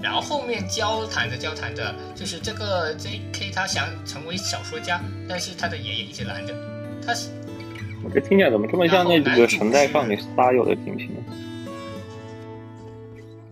[0.00, 6.54] 然后后面交谈着交谈着，就是这个 J.K 他想成为小说家，但是他的爷爷一直拦着，
[7.04, 7.28] 他是
[8.04, 11.10] 我这听起来怎么这么像那个神代少女撒友的剧情？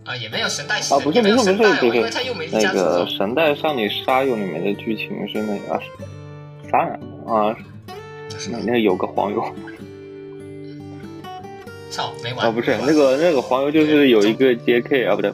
[0.05, 3.07] 啊、也没有神代戏啊，不是也没不是不是，有神代哦，就是那个。
[3.07, 5.79] 神代少女沙友里面的剧情是那个啊
[6.71, 6.77] 啥
[7.25, 7.55] 啊？
[8.37, 9.43] 是那那有个黄油
[11.89, 15.33] 操，没完啊，不是那个那个黄油就是有一个 JK 啊，不对，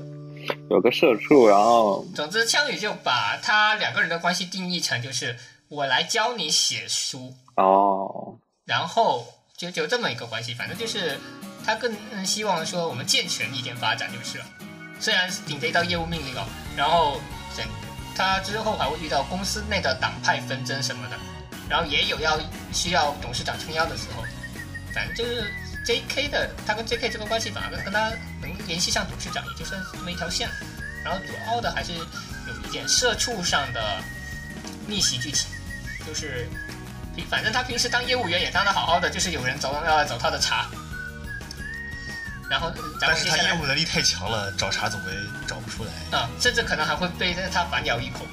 [0.70, 5.36] 有个社畜，然后总之，枪宇就把他两个人的关系定义成就是
[5.70, 9.26] 我来教你写书，哦，然后
[9.58, 11.18] 就就这么一个关系，反正就是
[11.66, 11.94] 他更
[12.26, 14.46] 希望说我们健全一点发展就是了。
[15.00, 16.46] 虽然顶着一道业务命令哦，
[16.78, 17.20] 然后
[17.56, 17.66] 整
[18.16, 21.18] 他之后还会遇到公司内的党派纷争什么的，
[21.70, 22.40] 然后也有要
[22.72, 24.24] 需要董事长撑腰的时候，
[24.94, 25.52] 反正就是
[25.86, 26.28] J.K.
[26.28, 27.10] 的他跟 J.K.
[27.10, 30.48] 这个关系反而跟他能联系上董事长，也就算是这么一条线。
[31.04, 32.04] 然后主要的还是有
[32.64, 34.00] 一点社畜上的
[34.86, 35.50] 逆袭剧情，
[36.06, 36.48] 就是
[37.28, 40.70] 反正他平时当业务员也当的好好的，就是有人走要来找他的茬，
[42.52, 45.12] 然后然但是他业务能力太强了，找茬总会
[45.48, 46.20] 找不出来。
[46.20, 48.28] 啊，甚至可能还会被他反咬一口。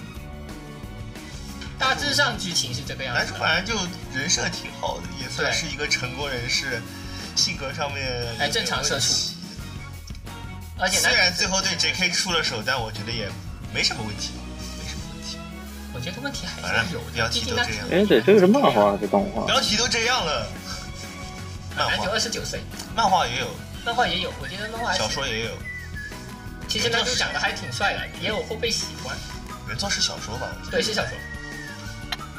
[1.78, 3.80] 大致上剧情是这个样子男，主反正就
[4.12, 6.82] 人设挺好的，也算是一个成功人士，
[7.36, 9.34] 性格上面哎正常社畜畜。
[10.80, 12.10] 而且虽然，最后对 J.K.
[12.10, 13.28] 出了手，但我觉得也
[13.72, 14.32] 没什么问题，
[14.82, 15.38] 没什么问题。
[15.94, 19.46] 我觉得问题还反正是有的，标题毕竟他都这样，哎，对，这个是漫画还是动画？
[19.46, 20.44] 标题都这样了。
[21.76, 22.60] 漫男主画二十九岁，
[22.96, 23.46] 漫画也有，
[23.84, 25.52] 漫画也有，我觉得漫画小说也有，
[26.68, 29.16] 其实男主长得还挺帅的，也有后辈喜欢。
[29.68, 30.48] 原作是小说吧？
[30.70, 31.12] 对，是小说。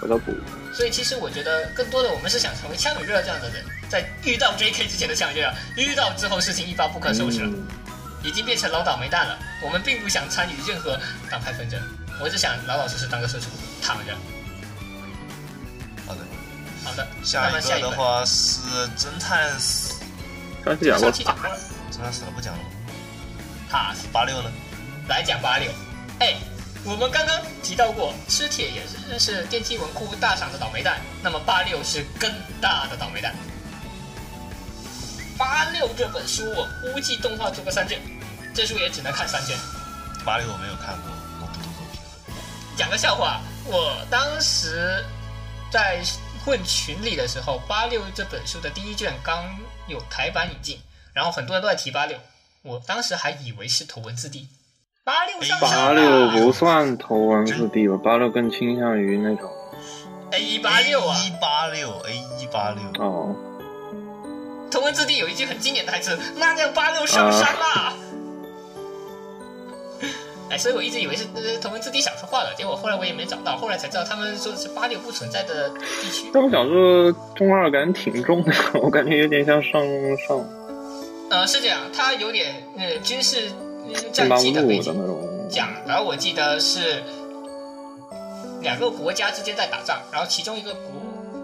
[0.01, 0.33] 我都补。
[0.73, 4.87] 所以其实我觉得更多的我们是想成为枪与热这样的人，在遇到 J.K.
[4.87, 7.49] 之前的枪与热，遇到之后事情一发不可收拾了。
[7.49, 7.67] 嗯，
[8.23, 9.37] 已经变成老倒霉蛋了。
[9.61, 10.97] 我们并不想参与任何
[11.29, 11.79] 党派纷争，
[12.21, 13.47] 我只想老老实实当个社畜，
[13.81, 14.15] 躺着。
[16.07, 16.21] 好的，
[16.83, 17.81] 好的，下一。
[17.81, 18.61] 个的话是
[18.97, 19.88] 侦探死，
[20.65, 21.57] 上期讲过上期讲过了，
[21.91, 22.69] 侦探死了不讲了吗？
[23.69, 24.51] 哈，八六呢？
[25.07, 25.71] 来讲八六。
[26.19, 26.35] 哎，
[26.83, 32.31] 我们刚刚提到过，吃铁也是是电梯文库大赏的倒霉蛋，那么八六是更
[32.61, 33.33] 大的倒霉蛋。
[35.37, 38.01] 八六这本书我估计动画做个三卷，
[38.53, 39.57] 这书也只能看三卷。
[40.25, 42.01] 八六我没有看过，我不读作品。
[42.75, 45.03] 讲个笑话，我当时
[45.71, 46.03] 在
[46.43, 49.45] 混群里的时候，八六这本书的第一卷刚
[49.89, 50.79] 有台版引进，
[51.13, 52.17] 然后很多人都在提八六，
[52.61, 54.47] 我当时还以为是头文字 D。
[55.03, 57.97] 八六上八上六不算头文字 D 吧？
[58.03, 59.49] 八六更倾向于那种
[60.31, 63.35] A 一八六啊，一八六，A 一八六，哦，
[64.69, 67.93] 头文字 D 有一句很经典的台词：“那辆八六上山啦！”
[70.49, 76.29] 哎，所以我一直以为是呃头文字 D 小说化的，结果后来我也没找到，后来才知道他们说的是八六不存在的地区。
[76.33, 79.81] 但我想说中二感挺重的， 我感觉有点像上
[80.27, 80.43] 上
[81.29, 83.51] 呃，是这样，它有点呃军事
[84.11, 84.95] 战机的背景。
[85.49, 87.03] 讲，然后我记得是
[88.61, 90.91] 两个国家之间在打仗，然后其中一个国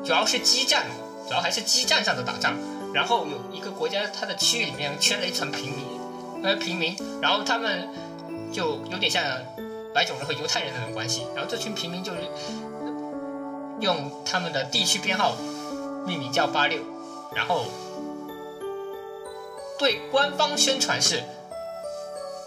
[0.03, 0.85] 主要是激战，
[1.27, 2.53] 主要还是激战上的打仗，
[2.93, 5.85] 然后有一个国家它的区域里面圈了一层平民，
[6.43, 7.87] 呃平民，然后他们
[8.55, 9.21] 就有点像
[9.93, 12.19] 白种人和犹太人那种关系，然后这群平民就是
[13.81, 15.35] 用他们的地区编号
[16.07, 16.81] 命名叫八六，
[17.35, 17.65] 然后
[19.77, 21.21] 对官方宣传是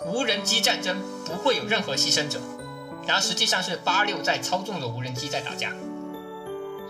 [0.06, 0.96] 无人机战争
[1.26, 2.40] 不会有任何牺牲者，
[3.06, 5.74] 然后实际上是八六在操纵着无人机在打架。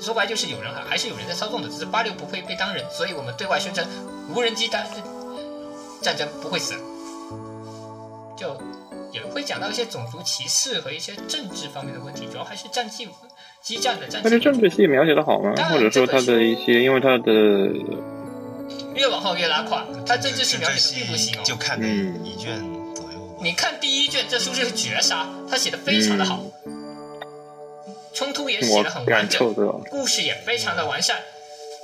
[0.01, 3.85] 说白就是有人还还是有人在操纵的，只是八六不会被当人，所以我们对外宣称
[4.33, 4.87] 无人机战
[6.01, 6.75] 战争不会死，
[8.37, 8.57] 就
[9.13, 13.09] 也会讲到一些种族歧视和一些政治方面的问题，主要还是战绩
[13.63, 15.55] 激战的战绩但是政治戏描写的好吗？
[15.71, 17.33] 或者说他的一些，因为他的
[18.95, 21.43] 越往后越拉胯，他政治戏描写的并不行哦。
[21.45, 22.59] 就看那嗯一卷
[22.95, 23.43] 左右吧。
[23.43, 26.43] 你看第一卷，这书是绝杀，他写的非常的好，
[28.15, 29.55] 冲突也写我的很完感整
[29.91, 31.19] 故事也非常的完善。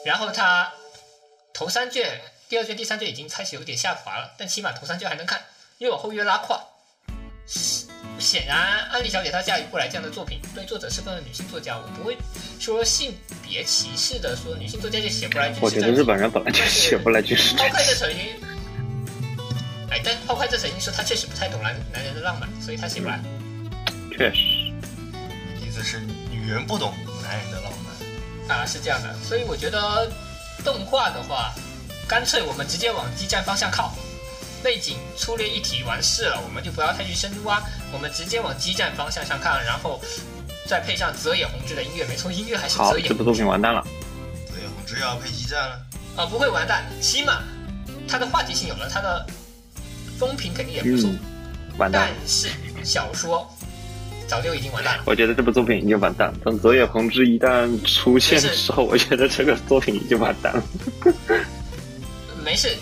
[0.05, 0.73] 然后他
[1.55, 5.41] 头三卷、第二卷、第三卷已经开始有点下滑了，但起码头三卷还能看，
[5.79, 6.63] 越往后越拉胯。
[7.47, 8.57] 显然，
[8.91, 10.41] 安利小姐她驾驭不来这样的作品。
[10.55, 12.17] 对，作者是个女性作家，我不会
[12.59, 18.19] 说性别歧视的，说女性作家就写不来军我觉得日本人本来就写不来军事抛开这层因，
[19.91, 23.21] 哎，但抛开这层因说，他确实不太懂男男人的浪漫，所以他写不来。
[24.17, 24.41] 确实，
[25.61, 26.01] 意思是
[26.31, 28.59] 女人不懂男人的浪漫。
[28.59, 30.11] 啊，是这样的，所以我觉得
[30.65, 31.53] 动画的话，
[32.07, 33.93] 干脆我们直接往激战方向靠，
[34.65, 37.63] 背景粗略一提完事了，我们就不要太去深入啊，
[37.93, 40.01] 我们直接往激战方向上看，然后
[40.67, 43.87] 再配上泽野弘之的音乐，没错，音乐还是，泽野这部作品完蛋了。
[44.49, 45.79] 泽野弘之要配激战了。
[46.17, 47.43] 啊，不会完蛋，起码
[48.09, 49.27] 它的话题性有了，它的
[50.19, 51.19] 风评肯定也不错，嗯，
[51.77, 52.27] 完蛋但。
[52.27, 52.49] 是
[52.83, 53.47] 小说
[54.27, 55.03] 早就已经完蛋了。
[55.05, 56.35] 我觉得这部作品已经完蛋了。
[56.43, 60.63] 等泽野弘之一旦出现的时候，我觉得这个作品已经完蛋了。
[62.43, 62.75] 没事，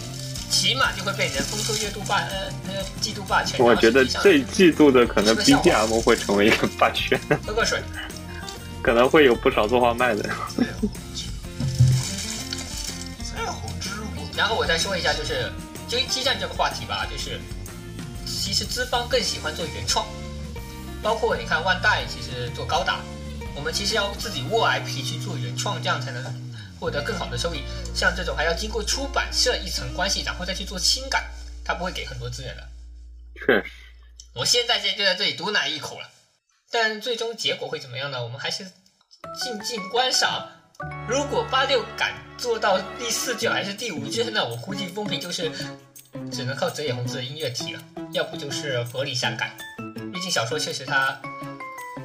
[0.53, 3.59] 起码就会被人封说月度霸呃呃季度霸权。
[3.59, 7.83] 我觉得这季度的可能 BGM 会成为一个霸权，喝个水。
[8.83, 10.29] 可能会有不少作画卖的。
[14.37, 15.51] 然后我再说一下，就是
[15.89, 17.41] 就激战这个话题吧，就是
[18.27, 20.05] 其实资方更喜欢做原创，
[21.01, 22.99] 包括你看万代其实做高达，
[23.55, 26.23] 我们其实要自己握 IP 去做原创，这样才能
[26.83, 27.63] 获得更好的收益。
[27.95, 31.25] 像这种还要经过出版社一层关系，然后再去做清改，
[31.65, 32.69] 他不会给很多资源的。
[33.37, 33.65] 确实，
[34.35, 36.11] 我现在就在这里毒奶一口了，
[36.73, 38.25] 但最终结果会怎么样呢？
[38.25, 38.65] 我们还是
[39.41, 40.49] 静静观赏。
[41.09, 45.49] 如果八六敢做到第四卷还是第五卷，那我估计风评就是
[46.33, 47.81] 只能靠泽野弘之的音乐体了，
[48.13, 49.57] 要不就是合理删改。
[50.13, 51.21] 毕竟小说确实它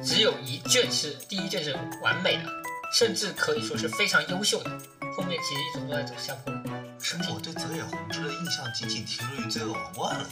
[0.04, 2.44] 只有一卷是第一卷是完美的，
[2.92, 4.70] 甚至可以说是非常优秀的，
[5.16, 6.60] 后面其实一直都在走下坡路。
[7.00, 10.26] 是我对泽野弘之的印象仅仅停留于《罪恶王冠》了。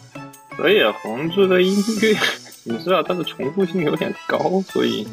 [0.59, 2.19] 泽野弘之的音乐，
[2.65, 5.07] 你知道它的重复性有点高，所以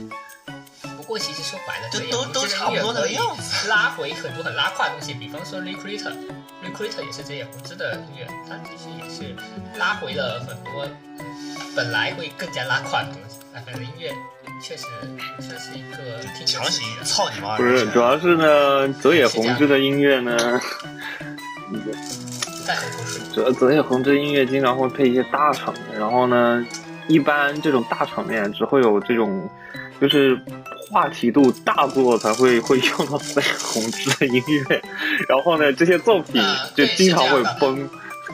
[0.97, 9.35] 不过其实说白了，这泽野都都差不多那个可以样子拉回很多很拉胯的东西，比方说 Recruiter，Recruiter 也是泽野弘之的音乐，它其实也是
[9.77, 10.87] 拉回了很多
[11.75, 13.37] 本来会更加拉胯的东西。
[13.53, 14.11] 哎，反正音乐
[14.59, 14.85] 确实
[15.39, 17.55] 算是一个挺强行的操你妈！
[17.55, 20.35] 不是，主要是呢，泽野弘之的音乐呢，
[22.65, 23.21] 在很口水。
[23.31, 26.65] 主要泽野弘之音乐经常会配一些大场面，然后呢，
[27.07, 29.47] 一般这种大场面只会有这种
[30.01, 30.35] 就是
[30.89, 34.81] 话题度大作才会会用到泽野弘之的音乐，
[35.29, 36.43] 然后呢，这些作品
[36.73, 37.87] 就经常会崩。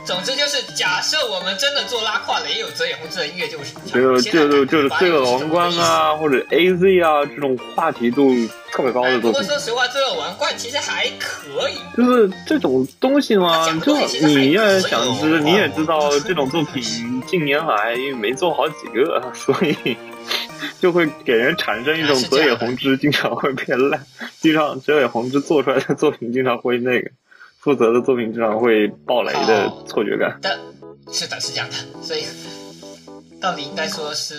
[0.06, 8.32] 总之就是，假设我们真的做拉胯了，也有泽野弘之的音乐就是就现在就就就是罪恶王冠啊，或者 A Z 啊这种话题度
[8.72, 11.76] 特别高的作品，不过说实话，罪恶王冠其实还可以。
[11.98, 13.95] 就是这种东西嘛就
[14.26, 14.82] 你也可以。
[14.82, 19.98] 哦想知，你也知道这种作品近年来没做好几个， 所以
[20.80, 24.06] 就会给人产生一种泽野弘之经常会变烂，
[24.40, 27.10] 经常泽野弘之做出来的作品经常会那个。
[27.69, 30.57] 负责的作品经常会爆雷的错觉感，的，
[31.11, 32.23] 是的，是这样的，所以
[33.39, 34.33] 到底应该说是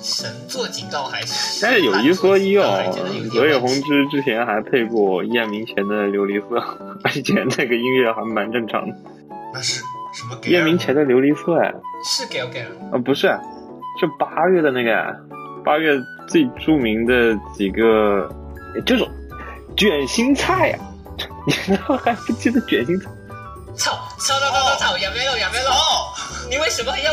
[0.00, 1.60] 神作警告还是？
[1.62, 2.66] 但是有一说一哦
[3.30, 6.56] 泽野弘之之前还配过叶明前的《琉璃色》，
[7.04, 8.96] 而且那个音乐还蛮正常的。
[9.52, 9.82] 那是
[10.14, 10.50] 什么给？
[10.50, 11.74] 叶明前的《琉璃色》哎，
[12.06, 13.26] 是给我给了，啊不是，
[14.00, 15.14] 是八月的那个，
[15.62, 15.92] 八月
[16.26, 18.26] 最著名的几个，
[18.86, 19.06] 这种
[19.76, 20.78] 卷心菜呀、
[21.46, 23.10] 你难道还不记得卷心菜？
[23.76, 26.10] 操操操操操操，亚梅洛亚梅洛，哦，
[26.50, 27.12] 你为什么要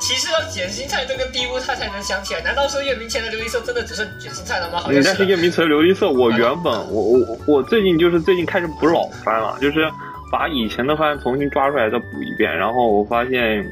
[0.00, 2.40] 提示到卷心菜这个地步，他才能想起来？
[2.40, 4.80] 难道说月明前的琉璃色真的只剩卷心菜了吗？
[4.80, 5.30] 好像是但是是。
[5.30, 9.90] 叶明前的《琉璃色》，我原本我我我最近就是最近开始补老番了，就是
[10.32, 13.64] 把以前的番重新抓出来再补一遍，然后我发现，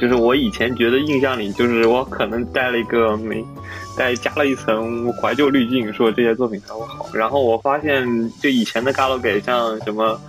[0.00, 3.44] 就是我以前觉得印象里就是我可能带了一个没
[3.96, 8.06] 带加了一层怀旧滤镜，说这些作品才会好，然后我发现
[8.40, 10.20] 就以前的 Galo 像什么。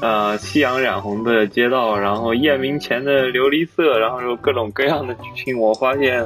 [0.00, 6.20] 呃，夕阳染红的街道，然后夜明前的琉璃色，然后有各种各样的剧情，我发现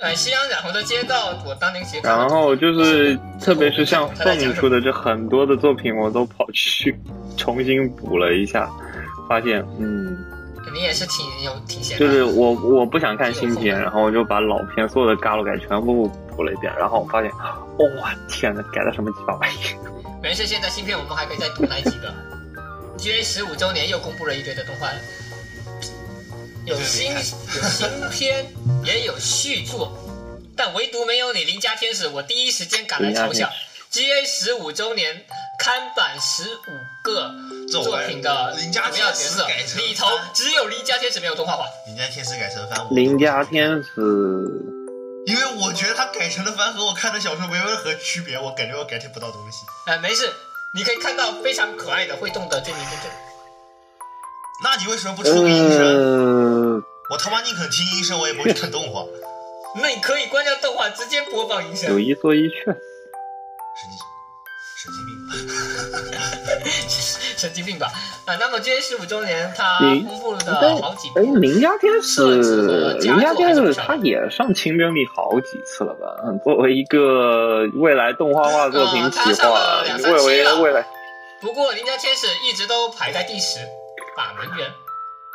[0.00, 6.92] 呃，夕阳染红的街道，我当年其实然后就是，特别是像凤出的这很多的作品，我都跑去
[7.38, 8.68] 重新补了一下，
[9.28, 10.18] 发现，嗯，
[10.72, 12.06] 你也是挺有挺闲的。
[12.06, 19.56] 就是我我不想看新片，然后我就把老片所有的嘎鲁改全部补了一遍，然后我发现，哇、天呐，改了什么鸡巴玩意！
[20.22, 22.12] 没事，现在新片我们还可以再多来几个。
[22.98, 24.88] GA 十五周年又公布了一堆的动画，
[26.64, 27.20] 有新有
[27.68, 28.46] 新片，
[28.84, 29.92] 也有续作，
[30.56, 33.50] 但唯独没有你邻家天使，我第一时间赶来嘲笑。
[33.92, 35.22] GA 十五周年
[35.58, 37.30] 刊版十五个
[37.70, 41.66] 作品的邻家主要角色天使改成里头，只有邻家天使没有动画化。
[41.86, 43.90] 邻家天使改成番，我邻家天使，
[45.26, 49.58] 因为我觉得他改成的番和我看的小说没有任何区别，我感觉我改听不到东西。
[49.86, 50.32] 呃，没事，
[50.74, 53.10] 你可以看到非常可爱的会动的追名真正。
[54.64, 55.80] 那你为什么不出个音声？
[55.80, 59.04] 呃，我他妈宁肯听音声，我也不会看动画。
[59.82, 62.00] 那你可以关掉动画，直接播放音声有。
[62.00, 62.88] 一说一，确实。
[63.74, 63.98] 神经
[64.76, 65.12] 神经病。
[67.42, 67.86] 神经病吧？
[68.26, 72.22] 啊，那么今天十五周年，他公布了但好几部哎，邻家天使
[73.00, 76.06] 邻家天使他也上清真里好几次了吧？
[76.24, 80.86] 嗯作为一个未来动画化作品呃企划了两，三未期了为未来，
[81.40, 83.58] 不过邻家天使一直都排在第十，
[84.16, 84.70] 把门员。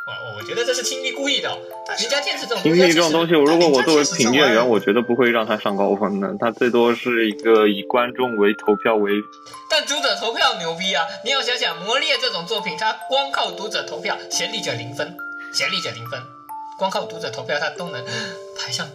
[0.08, 1.56] 我我觉得这是亲力故意的
[1.98, 9.12] 人家天使这种听力这种东西，如果我作为评鉴员，我觉得不会让他上高分的，他最多是一个以观众为投票为。
[9.70, 11.04] 但读者投票牛逼啊！
[11.24, 15.14] 你要想想，《魔猎》这种作品，他光靠读者投票，贤力者零分，
[15.52, 16.22] 贤力者零分，
[16.78, 18.02] 光靠读者投票，他都能
[18.56, 18.88] 排上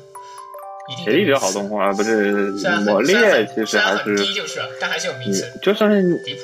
[0.90, 6.42] 一定的协力者好动画，不是魔虽然很猎其实虽然很还是低就是了，但还是有名次嗯，就是离谱。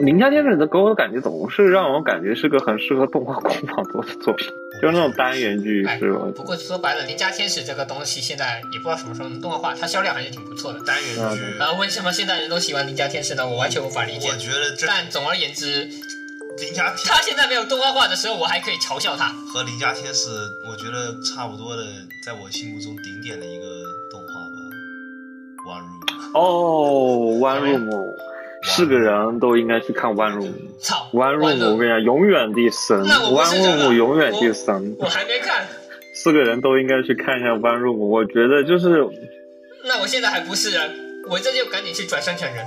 [0.00, 4.48] 邻家天使的给我的感觉总是让我感觉是个很适合动画工坊做的作品，
[4.80, 6.20] 就是那种单元剧哎是吧？
[6.34, 10.80] 不过说白了，《邻家天使》这个东西现在也不知道什么时候能动画化，它销量还是挺不错的。
[10.80, 13.46] 单元剧，啊，为什么现在人都喜欢《邻家天使》呢？
[13.46, 14.36] 我完全无法理解我。
[14.36, 19.28] 觉得这但总而言之，邻家他现在没有动画化的时候，我还可以嘲笑他。
[19.52, 20.30] 和邻家天使，
[20.66, 21.84] 我觉得差不多的，
[22.24, 23.66] 在我心目中顶点的一个
[24.10, 24.56] 动画吧。
[25.64, 26.00] One Room，
[26.34, 28.16] 哦，One Room，
[28.62, 30.52] 是个人都应该去看 One Room。
[30.80, 35.66] 操 One Room，我跟你讲，永远的神那我不是，One Room 永远的神，我还没看，
[36.14, 37.96] 四个人都应该去看一下 One Room。
[37.96, 39.06] 我觉得就是
[39.84, 42.64] 那我现在还不是人，我这就赶紧去转身成人。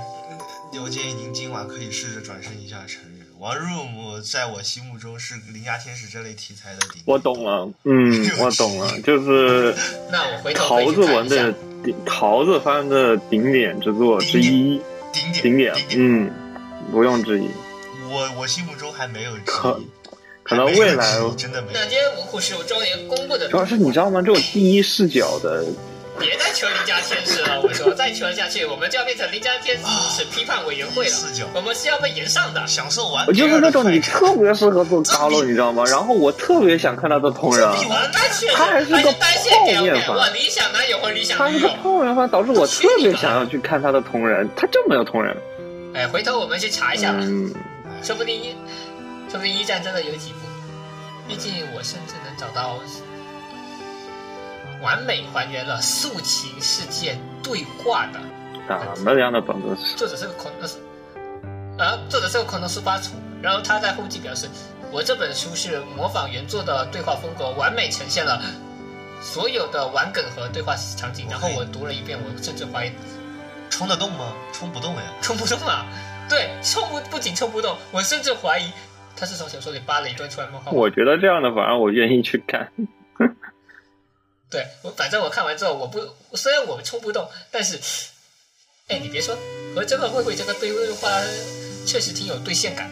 [0.84, 3.26] 我建议您今晚可以试着转身一下成人。
[3.40, 7.02] One Room 在我心目中是邻家天使这类题材的顶。
[7.06, 9.74] 我懂了，嗯， 我懂了，就是
[10.12, 14.80] 那我回头桃子文的顶桃子番的顶点之作之一，
[15.16, 16.30] 顶点顶点，嗯，
[16.92, 17.48] 毋庸置疑。
[18.08, 19.80] 我我心目中还没有之可，
[20.42, 21.80] 可能未来真的没有那。
[21.86, 24.20] 今天文库是有周年公布的主，要是你知道吗？
[24.20, 25.64] 这种第一视角的，
[26.18, 29.78] 别再求邻家天使了，我说再求下去，我们就要变成邻家天
[30.10, 31.16] 使批判委员会了
[31.54, 32.66] 我们是要被延上的。
[32.66, 35.84] 享受完我就是那种你特别适合做高楼，你知道吗？
[35.86, 37.68] 然后我特别想看他的同人，
[38.54, 41.68] 他还是个单线给泡面番我理想男友和理想他是个
[42.28, 45.36] 导致我特别想要去看他的同人，他就没有同人。
[45.94, 47.52] 哎，回头我们去查一下吧，嗯，
[48.02, 48.54] 说不定一，
[49.30, 50.38] 说不定一战真的有几部。
[51.28, 52.78] 毕竟我甚至能找到
[54.86, 58.20] 完美还原了素琴世界对话的
[58.94, 59.76] 什么样的本子？
[59.96, 60.78] 作者是个孔诺斯，
[61.76, 63.10] 呃，作者是个孔诺斯巴楚。
[63.42, 64.48] 然后他在后记表示，
[64.92, 68.40] 我这本书是模仿原作的对话风格，完美呈现了
[69.20, 71.26] 所有的玩梗和对话场景。
[71.28, 72.92] 然后我读了一遍，我甚至怀疑
[73.68, 74.32] 冲得动吗？
[74.52, 75.02] 冲不动呀。
[75.20, 75.84] 冲不动啊！
[76.30, 78.70] 对，冲不不仅冲不动，我甚至怀疑
[79.16, 80.70] 他是从小说里扒了一段出来漫画。
[80.70, 82.70] 我觉得这样的反而我愿意去看。
[84.48, 86.00] 对我，反正我看完之后，我不
[86.36, 87.78] 虽然我冲不动，但是，
[88.88, 89.36] 哎，你别说，
[89.74, 91.10] 和这个慧慧这个对话
[91.84, 92.88] 确实挺有兑现感，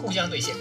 [0.00, 0.54] 互相兑现。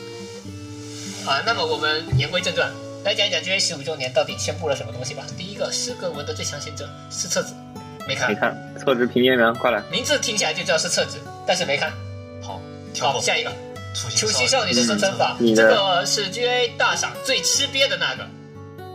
[1.27, 2.71] 啊，那么我们言归正传，
[3.03, 5.23] 来讲一讲 GA 十五周年到底宣布了什么东西吧。
[5.37, 7.53] 第一个，诗歌文的最强贤者是册子，
[8.07, 9.83] 没看没，看，册子评鉴员，快来！
[9.91, 11.91] 名字听起来就知道是册子，但是没看。
[12.41, 12.59] 好，
[12.95, 13.51] 跳好，过下一个，
[13.93, 18.27] 初初心少女的生存法，这个是 GA 大赏最吃瘪的那个。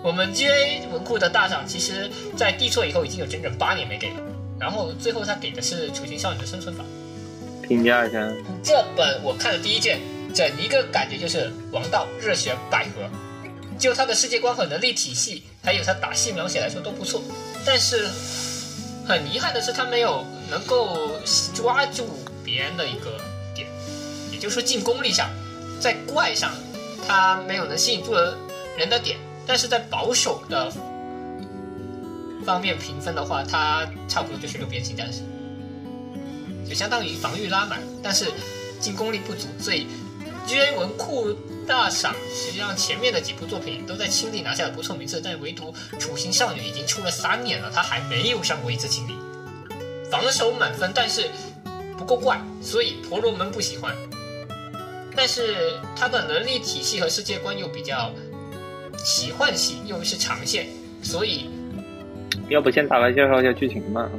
[0.05, 4.17] 我们 GA 文库的大赏，其实在递错以后已经有整整八年没给了，
[4.61, 6.85] 然后最后他给的是《雏形少女的生存法》
[7.67, 8.21] 评价一下，
[8.63, 9.99] 这本，我看的第一卷，
[10.35, 13.09] 整一个感觉就是王道热血百合，
[13.79, 17.23] 就它的世界观和能力体系，还有它打戏描写来说都不错，
[17.65, 18.07] 但是
[19.09, 21.19] 很遗憾的是，它没有能够
[21.55, 22.07] 抓住
[22.45, 23.19] 别人的一个
[23.55, 23.67] 点，
[24.31, 25.31] 也就是说进攻力上，
[25.81, 26.53] 在怪上，
[27.09, 28.13] 它没有能吸引住
[28.77, 30.73] 人的点，但是在保守的
[32.45, 35.21] 方面评分的话，它差不多就是六边形战士。
[36.69, 38.31] 就相当于防御拉满，但是
[38.81, 39.87] 进攻力不足，所以
[40.47, 41.35] GA 文库
[41.67, 49.15] 大赏实际上前面的几部作品都在青力拿下了不错名次，但唯独《雏形少女》已经出了三年了，它还没有上过一次青力，
[50.11, 51.31] 防守满分，但是
[51.99, 53.95] 不够怪，所以婆罗门不喜欢。
[55.15, 58.11] 但是它的能力体系和世界观又比较
[59.05, 60.67] 奇幻系，又是长线，
[61.03, 61.51] 所以
[62.49, 64.11] 要不先大概介绍一下剧情吧？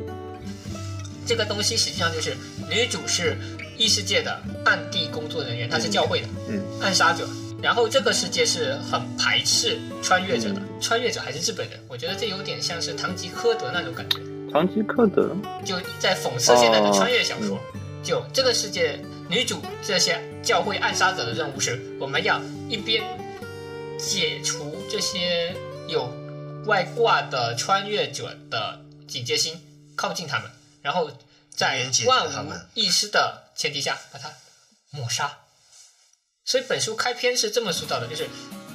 [1.25, 2.37] 这个东西实际上就是
[2.69, 3.35] 女主是
[3.77, 7.27] 异世界的暗地工作人员，她是教会的，嗯，暗杀者。
[7.63, 14.19] 然后这个世界是很排斥穿越者的，穿越者还是日本人，我觉得这有点像是堂吉诃德那种感觉，
[14.51, 15.35] 堂吉诃德，
[15.65, 17.59] 就在讽刺现在的穿越小说。
[18.03, 22.39] 就这个世界，女主这些教会暗杀者的任务是，我们要
[22.69, 23.01] 一边
[23.97, 25.55] 解除这些
[25.87, 26.11] 有
[26.65, 29.59] 外挂的穿越者的警戒心，
[29.95, 30.49] 靠近他们，
[30.81, 31.11] 然后
[31.49, 34.31] 在万无他们一失的前提下把他
[34.91, 35.37] 抹杀。
[36.43, 38.27] 所以本书开篇是这么塑造的，就是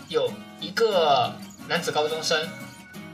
[0.08, 1.32] 有一个
[1.68, 2.48] 男子高中生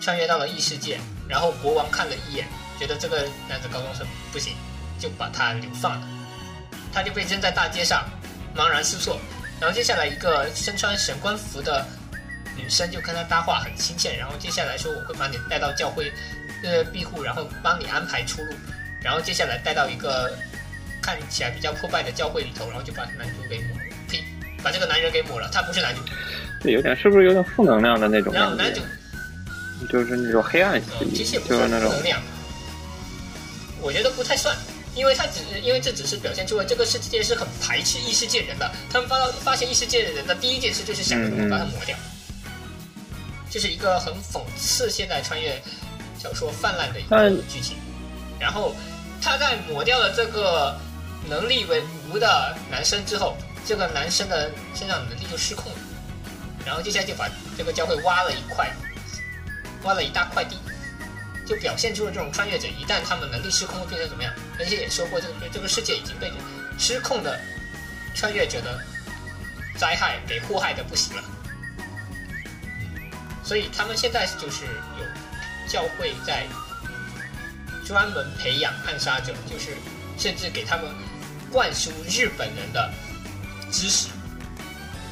[0.00, 0.98] 穿越到了异世界，
[1.28, 2.48] 然后国王看了一眼，
[2.78, 4.54] 觉得这个男子高中生不行，
[4.98, 6.08] 就把他流放了。
[6.92, 8.08] 他就被扔在大街上，
[8.56, 9.18] 茫然失措。
[9.60, 11.86] 然后接下来一个身穿神官服的
[12.56, 14.16] 女生就跟他搭话，很亲切。
[14.16, 16.12] 然后接下来说我会把你带到教会
[16.62, 18.54] 呃庇护，然后帮你安排出路。
[19.02, 20.36] 然后接下来带到一个
[21.02, 23.76] 看起来比较破败的教会里头，然后就把男主给抹，
[24.08, 24.24] 呸，
[24.62, 26.00] 把这个男人给抹了，他不是男主。
[26.68, 28.80] 有点是不是有点负能量的那种然后男主？
[29.90, 32.20] 就是那种黑暗系呃，其实也不就是那种算负能量，
[33.82, 34.56] 我觉得不太算，
[34.94, 41.94] 因为他只是因为这只是表现出了这个世界是很排斥异世界人的，他们发到发现异世界的人的第一件事就是想着怎么把它抹掉，
[43.56, 45.58] 这是一个很讽刺现代穿越
[46.18, 47.78] 小说泛滥的一个剧情。
[48.38, 48.76] 然后
[49.22, 50.78] 他在抹掉了这个
[51.26, 53.34] 能力为无的男生之后，
[53.64, 55.78] 这个男生的身上的能力就失控了，
[56.66, 58.70] 然后接下来就把这个教会挖了一块，
[59.84, 60.58] 挖了一大块地，
[61.46, 64.30] 就表现出了这种穿越者一旦他们能力失控会变成怎么样。
[64.58, 66.30] 而且也说过，这个这个世界已经被
[66.78, 67.40] 失控的
[68.14, 68.78] 穿越者的
[69.78, 71.24] 灾害给祸害的不行了，
[73.46, 74.64] 所以他们现在就是
[74.98, 76.46] 有教会在
[77.86, 79.76] 专门培养暗杀者，就是
[80.18, 80.86] 甚至给他们
[81.52, 82.92] 灌输日本人的
[83.70, 84.08] 知识，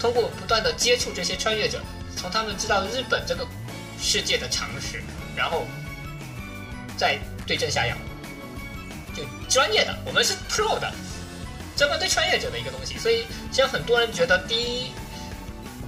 [0.01, 1.81] 通过不断的接触这些穿越者，
[2.17, 3.47] 从他们知道日本这个
[4.01, 5.01] 世界的常识，
[5.37, 5.65] 然后
[6.97, 7.17] 再
[7.47, 7.97] 对症下药，
[9.15, 10.93] 就专业的，我们是 pro 的，
[11.77, 12.99] 专门对穿越者的一个东西。
[12.99, 14.91] 所以，像很多人觉得第一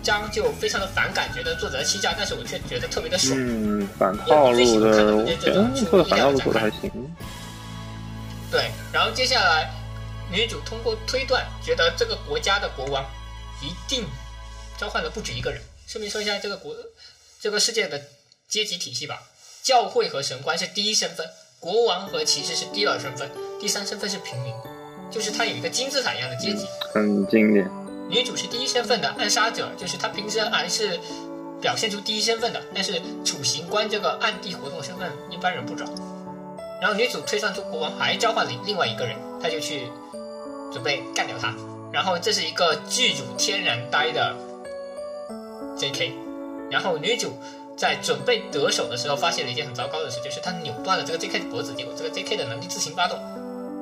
[0.06, 3.36] 章就非常的反感，觉得作者在欺诈，但是我却觉得特别的爽。
[3.36, 6.90] 嗯，反套路的，我觉得做的反套路做的还行。
[8.48, 9.68] 对，然后接下来
[10.30, 13.04] 女主通过推断，觉得这个国家的国王
[13.60, 14.04] 一定
[14.78, 15.60] 召唤了不止一个人。
[15.88, 16.74] 顺便说一下这个国
[17.40, 18.00] 这个世界的
[18.48, 19.22] 阶级体系吧，
[19.62, 21.28] 教会和神官是第一身份，
[21.58, 23.28] 国王和骑士是第二身份，
[23.60, 24.54] 第三身份是平民，
[25.10, 26.64] 就是它有一个金字塔一样的阶级。
[26.94, 27.85] 很经典。
[28.08, 30.98] 女主是第一身份的暗杀者，就是她平时还是
[31.60, 35.90] 表现出第一身份的，但是处刑官这个暗地活动身份一般人不知道。
[36.80, 39.88] 然后女主推算出国王还召唤了另外一个人，她就去
[40.72, 41.54] 准备干掉他。
[41.92, 44.36] 然后这是一个剧组天然呆的
[45.78, 46.12] J.K.
[46.70, 47.32] 然后女主
[47.76, 51.38] 在准备得手的时候，发现了一件很糟糕的事，就是她扭断了这个 J.K.
[51.38, 52.36] 的脖子，结果这个 J.K.
[52.36, 53.18] 的能力自行发动，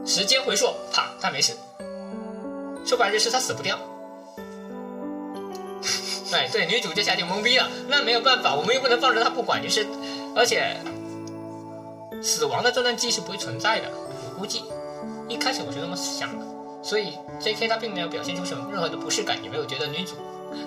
[0.07, 1.57] 时间回溯，啪，他没死。
[2.87, 3.79] 说白了就是他死不掉。
[6.33, 7.69] 哎，对，女主这下就懵逼了。
[7.89, 9.87] 那没有办法，我们又不能放着她不管，于是，
[10.35, 10.77] 而且
[12.23, 13.91] 死亡的这段记忆是不会存在的。
[13.91, 14.63] 我估计
[15.29, 16.47] 一开始我是这么想的，
[16.83, 17.69] 所以 J.K.
[17.69, 20.15] 他并没有表现出什么任何的不适感，也没有觉得女主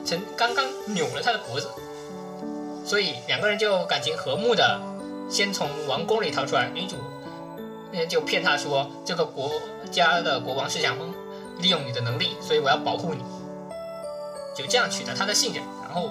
[0.05, 1.67] 曾刚刚扭了他的脖子，
[2.85, 4.79] 所以两个人就感情和睦的
[5.29, 6.69] 先从王宫里逃出来。
[6.73, 6.95] 女主
[8.07, 9.51] 就骗他说，这个国
[9.91, 10.95] 家的国王是想
[11.59, 13.23] 利用你的能力，所以我要保护你。
[14.57, 16.09] 就这样取得他的信任，然后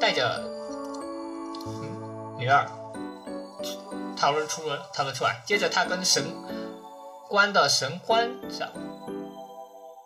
[0.00, 0.42] 带着、
[2.38, 2.66] 女二
[4.16, 5.42] 逃了出了逃了出来。
[5.44, 6.24] 接着他跟神
[7.28, 8.70] 官的神官长，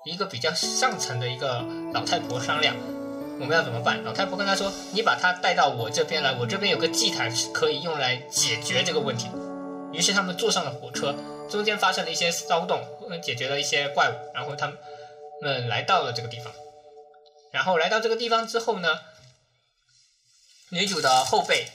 [0.05, 1.65] 一个比较上层的一个
[1.95, 2.75] 老太婆商量，
[3.39, 4.03] 我们要怎么办？
[4.03, 9.29] 老太婆跟他说：“你把他带到我这边来，我这边有个祭坛可以用来解决这个问题。”
[9.95, 11.15] 于是他们坐上了火车，
[11.49, 12.83] 中间发生了一些骚动，
[13.23, 14.67] 解决了一些怪物，然后他
[15.41, 16.53] 们来到了这个地方。
[17.53, 18.89] 然后来到这个地方之后呢，
[20.70, 21.69] 女主的后辈，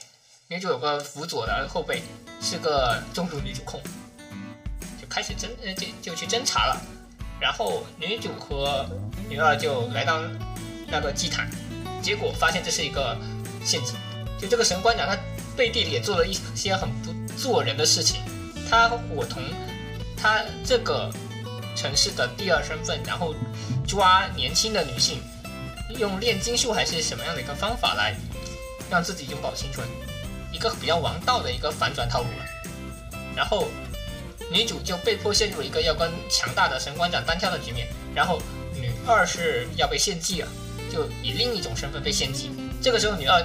[0.47, 2.01] 女主有个辅佐的后辈，
[2.41, 3.79] 是个重度女主控，
[4.99, 6.81] 就开始侦呃就就去侦查了。
[7.39, 8.89] 然后女主和
[9.29, 10.19] 女二就来到
[10.87, 11.47] 那个祭坛，
[12.01, 13.15] 结果发现这是一个
[13.63, 13.95] 陷阱。
[14.41, 15.15] 就这个神官长他
[15.55, 18.19] 背地里也做了一些很不做人的事情，
[18.67, 19.43] 他伙同
[20.19, 21.11] 他这个
[21.75, 23.35] 城市的第二身份，然后
[23.87, 25.21] 抓年轻的女性。
[25.99, 28.15] 用炼金术还是什么样的一个方法来
[28.89, 29.87] 让自己永葆青春，
[30.51, 32.45] 一个比较王道的一个反转套路了。
[33.35, 33.67] 然后
[34.51, 38.41] 女主就被迫陷入了一个要跟强大的神官长单挑的局面，然后
[38.73, 40.47] 女二是要被献祭了，
[40.91, 42.51] 就以另一种身份被献祭。
[42.81, 43.43] 这个时候女二、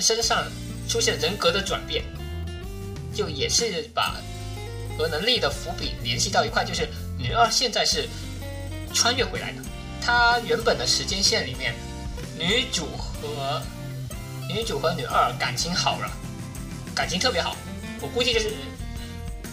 [0.00, 0.44] 身上
[0.88, 2.04] 出现人格的转变，
[3.14, 4.16] 就也是把
[4.96, 6.88] 和能力的伏笔联系到一块，就是
[7.18, 8.08] 女二现在是
[8.92, 9.62] 穿越回来的。
[10.04, 11.74] 他原本的时间线里面，
[12.38, 13.62] 女主和
[14.46, 16.10] 女主和女二感情好了，
[16.94, 17.56] 感情特别好。
[18.02, 18.52] 我估计就是，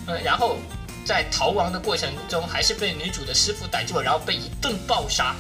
[0.07, 0.57] 嗯，然后
[1.05, 5.33] 在逃亡的过程中，还是被女主的师傅逮住了，然后被一顿暴杀。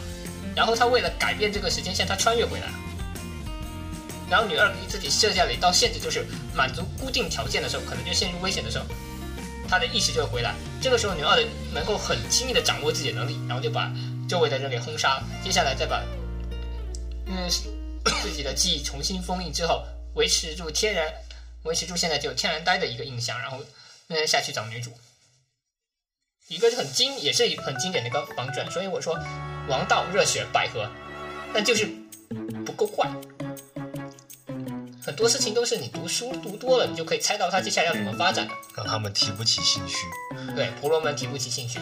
[0.55, 2.73] 然后他为了改变这个时间线，他穿越回来了。
[4.29, 8.85] 然后女二给自己设下了一道限制，就是满足固定条件的时候，可能就陷入危险的时候，
[9.67, 10.55] 她的意识就会回来。
[10.81, 13.91] 这个时候，女二的能够很轻易的掌握自己的能力，然后就把
[14.31, 15.21] 周围的人给轰杀。
[15.43, 16.01] 接下来再把
[17.27, 17.49] 嗯
[18.21, 19.83] 自己的记忆重新封印之后，
[20.15, 21.13] 维持住天然，
[21.63, 23.57] 维持住现在就天然呆的一个印象，然后
[24.07, 24.89] 嗯下去找女主。
[26.47, 29.19] 一个是很经，也是很经典的一个反转，所以我说
[29.67, 30.89] 王道、热血、百合，
[31.53, 31.85] 但就是
[32.65, 33.11] 不够怪。
[35.03, 38.53] 很多事情都是你读书读多了，你就可以猜到他接下来要怎么发展的。
[38.77, 40.07] 让他们提不起兴趣。
[40.55, 41.79] 对，婆罗门提不起兴趣，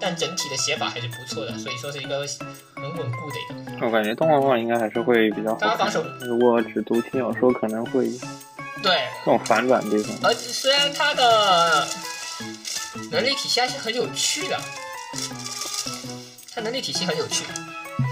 [0.00, 2.20] 但整体的写法还是不错的，所以说是一个
[2.76, 3.86] 很稳固的一个。
[3.86, 6.04] 我感觉动画化应该还是会比较好看大家防守。
[6.20, 8.08] 如果只读轻小说，可能会
[8.82, 10.16] 对，这种反转的地方。
[10.22, 11.86] 而且虽然它的
[13.10, 14.60] 能力体系还是很有趣的，
[16.54, 17.44] 它能力体系很有趣。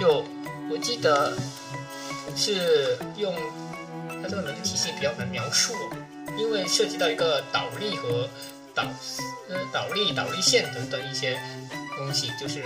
[0.00, 0.24] 就
[0.70, 1.32] 我记得
[2.36, 3.34] 是用
[4.22, 5.96] 它这个能力体系比较难描述哦，
[6.36, 8.28] 因为涉及到一个倒立和
[8.74, 8.82] 导
[9.48, 11.38] 呃倒立、倒立线等等一些
[11.96, 12.62] 东西，就是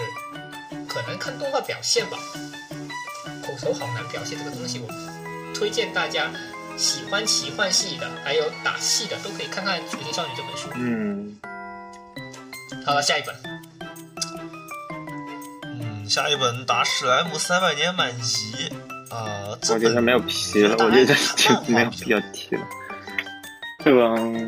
[0.89, 2.19] 可能看动画表现吧，
[3.43, 4.79] 口头好难表现这个东西。
[4.81, 4.89] 我
[5.55, 6.31] 推荐大家
[6.77, 10.69] 喜欢奇幻系的，还有打戏的，都可以看看《雏形少女》这本书。
[10.75, 11.39] 嗯，
[12.85, 13.35] 好了，下一本。
[15.65, 18.71] 嗯，下一本《打史莱姆三百年满级》
[19.15, 22.63] 啊，这本我觉得没有皮了，我觉得就没有必要提了。
[23.85, 24.41] 这个就没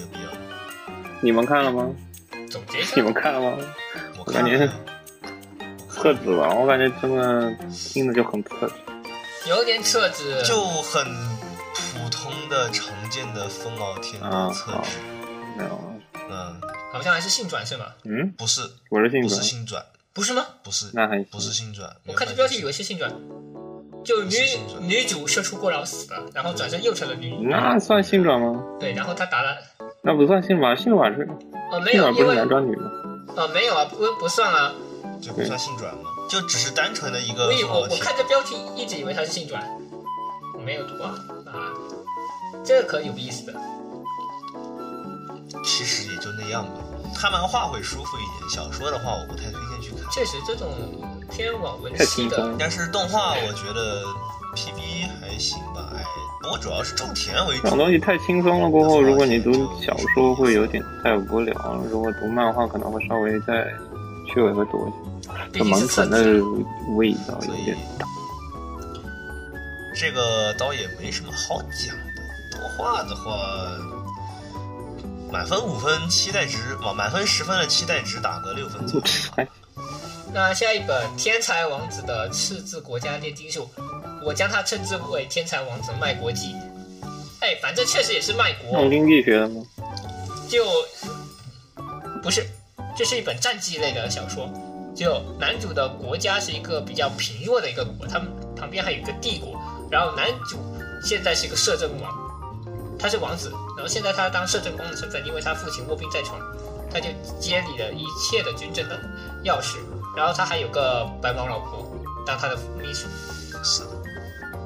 [0.00, 0.30] 有必要。
[1.20, 1.88] 你们看了吗？
[2.54, 3.58] 总结一下你，们看了吗？
[4.16, 4.72] 我我感觉看了
[5.90, 8.74] 册子吧，我感觉真的听着就很册子。
[9.48, 11.04] 有点厕纸，就很
[11.74, 14.98] 普通的、常见的风傲天啊的册子。
[15.58, 15.94] 没有，
[16.30, 16.60] 嗯，
[16.92, 17.86] 好像还是性转是吗？
[18.04, 20.46] 嗯，不是，我是性转不是，性转，不是吗？
[20.62, 21.92] 不是，那还不是性转。
[22.06, 23.12] 我看这标题以为是性转，
[24.04, 24.36] 就女
[24.80, 27.42] 女主射出过劳死了，然后转身又成了女主。
[27.42, 28.62] 那算性转吗？
[28.78, 29.58] 对，然后他打了，
[30.04, 31.26] 那不算性转，性转是
[31.72, 32.90] 哦没有，性转不是男转女吗？
[33.36, 34.72] 哦没有啊，不不算啊。
[35.20, 36.10] 就不算性转吗？
[36.28, 37.96] 就只是单纯的一个我以我我。
[38.00, 39.62] 看这标题一直以为他是性转，
[40.54, 41.14] 我没有读啊
[41.46, 41.72] 啊，
[42.64, 43.58] 这个可有意思的。
[45.64, 46.72] 其实也就那样吧。
[47.16, 50.10] 看漫画会舒服一点，小说的话我不太推荐去看。
[50.10, 50.68] 确实，这种
[51.30, 52.56] 偏网文太系的轻松了。
[52.58, 54.02] 但是动画我觉得
[54.54, 56.04] PV 还行吧，哎，
[56.44, 57.78] 不过主要是种田为主这种。
[57.78, 59.50] 东西太轻松了，过后如果你读
[59.80, 61.54] 小说会有点太无聊，
[61.90, 63.66] 如果读漫画可能会稍微再
[64.28, 64.96] 趣味会多一些。
[65.52, 66.44] 这毕竟是册萌蠢的，
[66.96, 68.06] 味道有点大。
[69.96, 72.04] 这个倒也没什么好讲的。
[72.52, 73.32] 动画的话，
[75.32, 79.46] 满分五分，期待值满满分十分的期待值打个六分左右。
[80.34, 83.70] 哎，那下一本《天才王子的赤字国家炼金术》，
[84.24, 86.52] 我将它称之为《天才王子卖国记》。
[87.40, 89.62] 哎，反正确实也是卖国弄，经济学的吗？
[90.48, 90.66] 就
[92.20, 92.44] 不是，
[92.96, 94.50] 这是一本战记类的小说。
[94.94, 99.60] 就男主的国家是一个比较贫弱的一个国，他们旁边还有一个帝国。
[99.90, 100.58] 然后男主
[101.04, 102.12] 现在是一个摄政王，
[102.98, 106.40] 他是王子，然后现在他当摄政官的身份，因为他父亲卧病在床，
[106.92, 107.08] 他就
[107.40, 108.98] 接理了一切的军政的
[109.44, 109.78] 要事。
[110.16, 111.86] 然后他还有个白毛老婆
[112.26, 113.08] 当他的秘书。
[113.62, 113.90] 是的，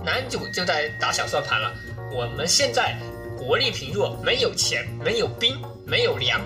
[0.05, 1.73] 男主就在打小算盘了。
[2.13, 2.97] 我们现在
[3.39, 6.41] 国力贫弱，没有钱，没有兵，没有粮，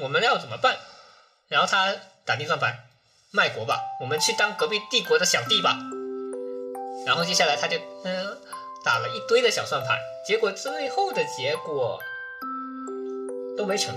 [0.00, 0.76] 我们要怎么办？
[1.48, 1.94] 然后他
[2.26, 2.76] 打定算盘，
[3.32, 5.78] 卖国吧，我们去当隔壁帝国的小弟吧。
[7.06, 8.36] 然后接下来他就嗯
[8.84, 11.98] 打了一堆的小算盘，结果最后的结果
[13.56, 13.94] 都没成。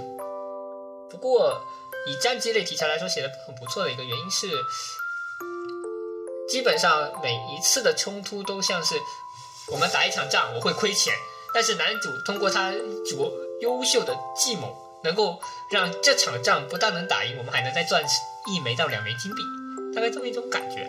[1.11, 1.61] 不过
[2.07, 4.47] 以战机类题材来说，写的很不错的一个原因是，
[6.49, 8.95] 基本上每一次的冲突都像是
[9.67, 11.13] 我们打一场仗，我会亏钱，
[11.53, 12.71] 但是男主通过他
[13.05, 13.31] 卓
[13.61, 15.39] 优秀的计谋，能够
[15.69, 18.03] 让这场仗不但能打赢，我们还能再赚
[18.47, 19.43] 一枚到两枚金币，
[19.93, 20.87] 大概这么一种感觉。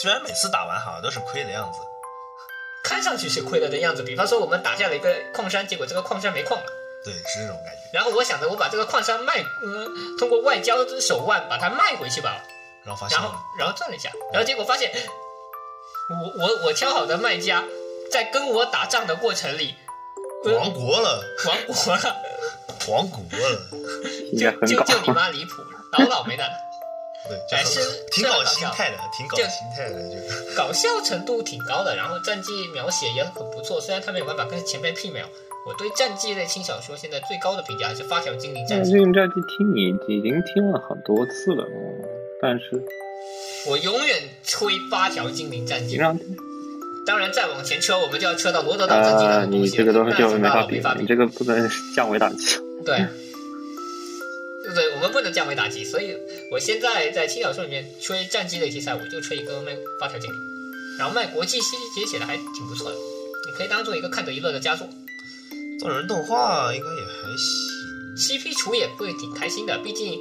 [0.00, 1.78] 虽然每次打完好像都是亏的样子，
[2.82, 6.66] 看上去是亏了的样子，比方说我们打下了一个矿山，结果这个矿山没矿了。
[7.04, 7.80] 对，是这种感觉。
[7.92, 12.40] 然后我想着我把这个矿山卖，嗯，通过外交手腕把它卖回去吧，
[12.84, 14.90] 然后发现然后然后转了一下，然后结果发现，
[16.10, 17.62] 我我我挑好的卖家
[18.10, 19.74] 在跟我打仗的过程里，
[20.44, 22.16] 呃亡国了，亡国了，
[22.88, 23.60] 亡国了。
[24.36, 25.62] 就就就你妈离谱，
[25.92, 26.44] 倒倒霉的，
[27.28, 35.28] 对，哎是挺搞心态的，挺搞就心态的，就搞笑程度挺高的，然后战绩描写也很不错，虽然他没有办法跟前辈媲美哦。
[35.66, 42.04] 我对战绩类轻小说现在最高的评价还是《发条精灵战但记战绩听你已经听了很多次了，嗯
[42.42, 42.82] 但是
[43.66, 45.98] 我永远吹《发条精灵战记》。
[47.06, 49.46] 当然，再往前车，我们就要车到罗德岛战记了。
[49.46, 51.06] 你这个东西就那没法比没法，比你。
[51.06, 52.56] 这个不能降维打击。
[52.84, 52.96] 对，
[54.74, 56.14] 对，我们不能降维打击，所以
[56.50, 60.38] 我现在在轻小说里面吹战机类题材，我就吹一个卖发条精灵，
[60.98, 62.96] 然后卖国际系其实写的还挺不错的，
[63.46, 64.86] 你可以当做一个看得一乐的佳作。
[65.84, 70.18] 做人动画应该也还行，CP 处也会挺开心的，毕竟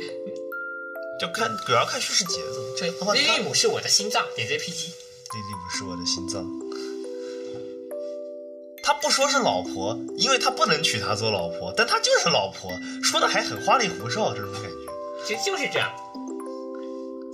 [1.17, 2.75] 就看主要看叙事节奏。
[2.77, 4.87] 这莉莉姆是我的心脏，点 JPG。
[4.87, 6.45] 莉莉姆是我的心脏。
[8.83, 12.69] 他不说是老婆，因为他不能娶她做老婆，但他就是老婆，
[13.01, 14.69] 说的还很花里胡哨，这种感觉。
[15.25, 15.89] 其实就是这样。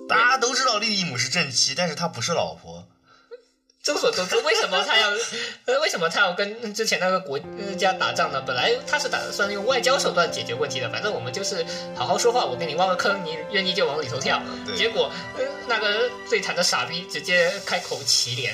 [0.07, 2.85] 大家都知道莉莉姆是正妻，但是她不是老婆。
[3.89, 5.09] 众所周知，为什么他要
[5.65, 8.39] 呃为什么他要跟之前那个国呃家打仗呢？
[8.45, 14.39] 本来他是打算用外交手段解决问题的，反正我们就是好好说话，我给你挖个坑，你愿意就往里头跳。
[14.77, 18.53] 结果、呃、那个最惨的傻逼直接开口齐连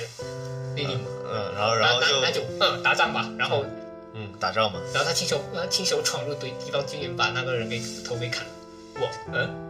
[0.74, 3.66] 莉莉姆，嗯，然后然后就男男主嗯打仗吧，然后
[4.14, 8.52] 嗯打仗嘛，然后他亲手呃亲手闯入对地方军营，把那个人给头给砍了。
[8.95, 9.66] 我嗯。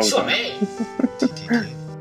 [0.00, 0.52] 爽妹。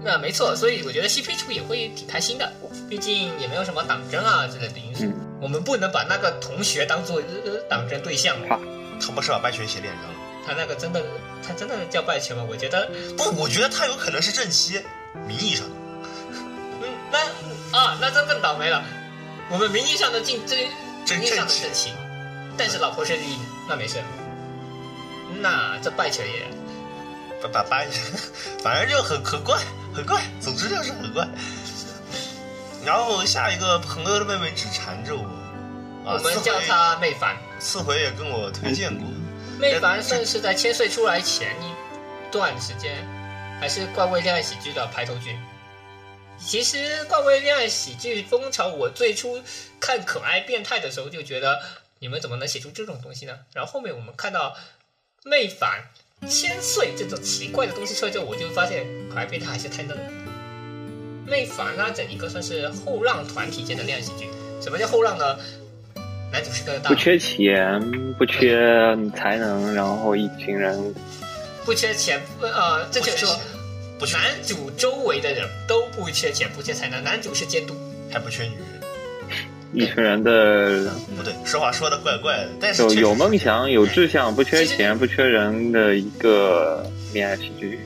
[0.04, 2.52] 那没错，所以我觉得 CP 处也会挺开心的，
[2.90, 5.06] 毕竟也没有什么党争啊之类的因素。
[5.06, 8.38] 嗯我们不能把那个同学当做呃党争对象。
[8.48, 8.60] 好
[9.00, 10.14] 他不是把拜泉写脸上了？
[10.46, 11.02] 他那个真的，
[11.42, 12.46] 他真的叫拜泉吗？
[12.48, 12.88] 我觉得，
[13.18, 14.80] 不，我觉得他有可能是正妻，
[15.28, 15.66] 名义上。
[16.84, 17.18] 嗯，那
[17.76, 18.84] 啊，那这更倒霉了。
[19.50, 20.68] 我们名义上的进这
[21.08, 21.92] 正名义上的正妻，
[22.56, 23.98] 但是老婆是丽，那没事。
[25.42, 26.46] 那这败犬也
[27.42, 27.84] 把把把，
[28.62, 29.58] 反正就很很怪，
[29.94, 31.28] 很怪，总之就是很怪。
[32.86, 35.24] 然后下一个朋友的妹妹只缠着我，
[36.06, 37.38] 啊，我们叫她妹凡。
[37.60, 39.08] 次回也跟我推荐过，
[39.60, 43.06] 妹凡算是在千岁出来前一段时间，
[43.60, 45.38] 还是怪味恋爱喜剧的排头剧。
[46.40, 49.40] 其实怪味恋爱喜剧风潮，我最初
[49.80, 51.62] 看可爱变态的时候就觉得，
[52.00, 53.38] 你们怎么能写出这种东西呢？
[53.54, 54.58] 然后后面我们看到
[55.24, 55.92] 妹凡、
[56.28, 60.04] 千岁这种奇怪的东西出来之后，我就发现可爱变态还是太嫩了。
[61.28, 64.28] 妹凡啊，整一个算是后浪团体间的恋爱喜剧。
[64.62, 65.38] 什么叫后浪呢？
[66.32, 67.82] 男主是个大不缺钱，
[68.18, 68.56] 不缺
[69.16, 70.94] 才能，然后一群人
[71.66, 73.38] 不缺钱，不呃，正确说，
[74.00, 77.76] 不缺男主周围的人都不缺钱，不缺才能，男主是监督。
[78.14, 78.71] 还不缺女人。
[79.74, 87.80] 一群人的不对，说话说的怪怪的，但是有有梦想、有志向、不缺钱、不缺人的一个恋爱喜剧，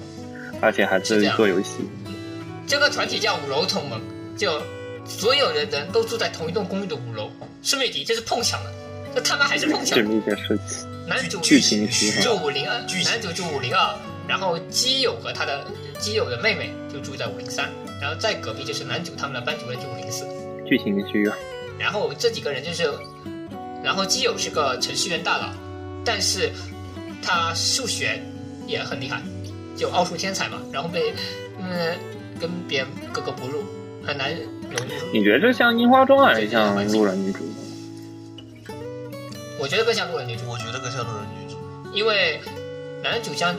[0.61, 1.87] 而且还是做游戏。
[2.67, 4.01] 这个团体叫五楼同盟，
[4.35, 4.59] 就
[5.05, 7.29] 所有的人都住在同一栋公寓的五楼。
[7.61, 8.71] 顺便一提，这是碰巧的，
[9.13, 10.03] 这他妈还是碰巧这。
[10.03, 12.35] 么一件事情，男主剧情需住要。
[12.35, 13.95] 五零二，男主住五零二，
[14.27, 15.63] 然后基友和他的
[15.99, 17.69] 基友的妹妹就住在五零三，
[18.01, 20.25] 然后在隔壁就是男主他们的班主任就五零四。
[20.67, 21.33] 剧情需要。
[21.77, 22.91] 然后这几个人就是，
[23.83, 25.49] 然后基友是个程序员大佬，
[26.05, 26.51] 但是
[27.21, 28.21] 他数学
[28.65, 29.21] 也很厉害，
[29.77, 31.13] 就奥数天才嘛，然后被
[31.59, 31.97] 嗯
[32.39, 33.63] 跟别人格格不入，
[34.05, 34.93] 很难融入。
[35.13, 37.39] 你觉得这像樱花庄还是像路人女主？
[39.57, 41.57] 我觉得更像路人女主，我觉得更像路人女主，
[41.93, 42.39] 因为
[43.01, 43.55] 男主像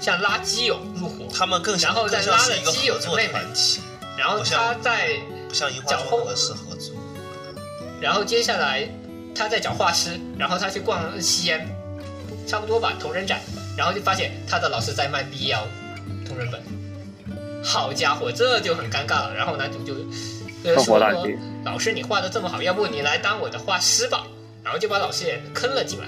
[0.00, 3.80] 像拉基友入伙，他们更像然后再拉了基友合作的妹妹团体，
[4.16, 5.16] 然后他在，
[5.48, 6.91] 不像樱花庄那个是合作。
[8.02, 8.88] 然后接下来
[9.32, 11.64] 他在找画师，然后他去逛西安，
[12.48, 13.40] 差不多吧，同人展，
[13.76, 15.62] 然后就发现他的老师在卖 BL
[16.26, 16.60] 同人本，
[17.62, 19.32] 好家伙，这就很尴尬了。
[19.32, 19.94] 然后男主就
[20.82, 20.98] 说
[21.64, 24.26] 老师你画的这么好，要不你来当我的画师吧？
[24.64, 26.06] 然后就把老师也坑了进来。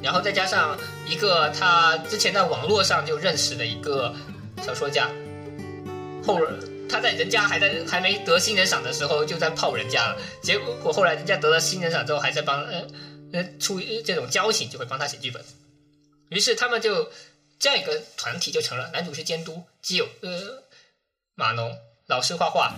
[0.00, 0.76] 然后再加上
[1.08, 4.14] 一个他之前在网络上就认识的一个
[4.62, 5.08] 小说家，
[6.24, 6.38] 后
[6.88, 12.86] 他在人家还在还没得新人赏的时候就在泡人家了，结果后来人家得了新人赏之后还在帮呃
[13.32, 15.42] 呃出于这种交情就会帮他写剧本，
[16.28, 17.10] 于是他们就
[17.58, 20.62] 这样一个团体就成了，男主是监督，基友呃
[21.34, 22.74] 码农，老师画画，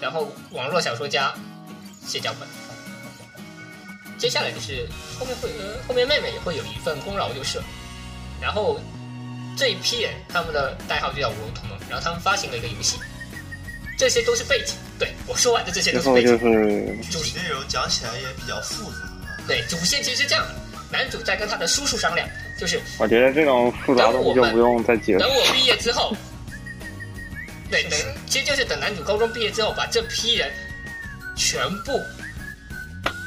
[0.00, 1.34] 然后网络小说家
[2.06, 2.48] 写脚本。
[4.18, 7.60] 接下来就是后面会呃后面妹妹也会有一份功劳就是，
[8.40, 8.80] 然后
[9.56, 12.98] 这一批人他们的代号就叫五龙同盟，然后他们发行了一个游戏，
[13.98, 14.74] 这些都是背景。
[14.98, 17.02] 对我说完的这些都是背最后就景。
[17.02, 18.98] 是主内容讲起来也比较复杂。
[19.46, 20.54] 对主线其实是这样的，
[20.90, 25.28] 男主在跟他的叔叔商量，就是我觉得这种复杂的东西就不用再解释等。
[25.28, 26.16] 我毕业之后，
[27.70, 30.50] 对，等其实就是等男主高中毕业之后，把这批人
[31.36, 32.00] 全部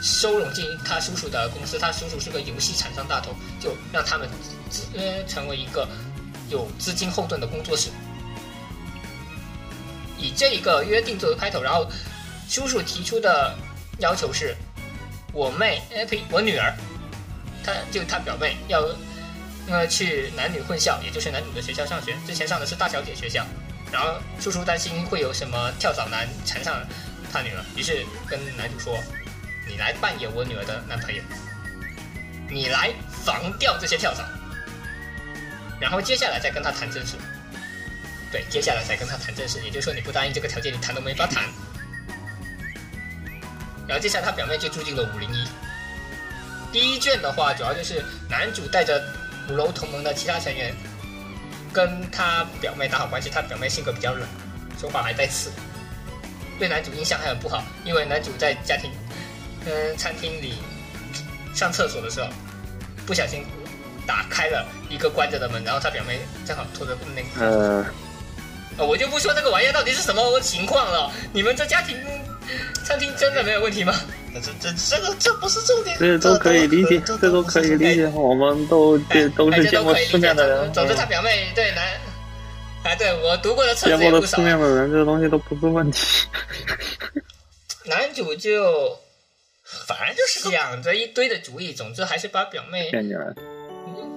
[0.03, 1.80] 收拢进他叔叔的公司。
[1.80, 4.30] 他叔叔是个游戏厂商大头，就让他们
[4.69, 5.88] 资呃成为一个
[6.49, 7.89] 有资金后盾的工作室。
[10.22, 11.89] 以这一个约定作为开头，然后
[12.48, 13.56] 叔叔提出的
[13.99, 14.56] 要求是，
[15.34, 16.73] 我妹，哎呸，我女儿，
[17.65, 18.88] 她就她表妹要
[19.68, 22.15] 呃去男女混校，也就是男主的学校上学。
[22.27, 23.45] 之前上的是大小姐学校，
[23.91, 26.85] 然后叔叔担心会有什么跳蚤男缠上
[27.34, 28.98] 他女儿，于是跟男主说
[29.68, 31.22] ：“你来扮演我女儿的男朋友，
[32.49, 32.93] 你来
[33.23, 34.23] 防掉这些跳蚤。”
[35.81, 37.15] 然后接下来再跟他谈正事。
[38.32, 41.44] 对，接下来才跟他谈正事，也就是说你不答应这个条件，你谈都没法谈。
[43.88, 45.45] 然后接下来他表妹就住进了五零一。
[46.72, 49.03] 第一卷的话，主要就是男主带着
[49.49, 50.74] 五楼同盟的其他成员，
[51.74, 53.30] 跟他表妹打好关系。
[53.30, 54.26] 他表妹性格比较冷，
[54.80, 55.52] 说话还带刺，
[56.58, 58.90] 对男主印象还很不好，因为男主在家庭，
[59.66, 60.53] 嗯，餐厅里
[61.53, 62.30] 上厕所的时候，
[63.06, 63.44] 不小心
[64.08, 67.86] 打开了一个关着的门，然后他表妹正好拖着那个。
[68.86, 71.12] 我就不说这个玩意儿到底是什么情况了。
[71.34, 71.98] 你们这家庭
[72.86, 73.94] 餐厅真的没有问题吗？
[74.34, 81.84] 这这这个这不是重点，这都可以理解，这都可以理解，我们都这都哎是见过世面的人，总之，他表妹对男，
[82.84, 84.58] 哎，对我读过的册见子也不少过的世。
[84.58, 85.99] 面的人，这东西都不是问题。
[87.84, 88.98] 男主就
[89.86, 92.90] 反正就是想着一堆的主意，总之还是把表妹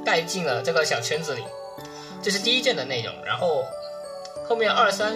[0.05, 1.43] 带进了这个小圈子里。
[2.23, 3.67] 这是第一卷的内容，然后
[4.49, 5.15] 后面二三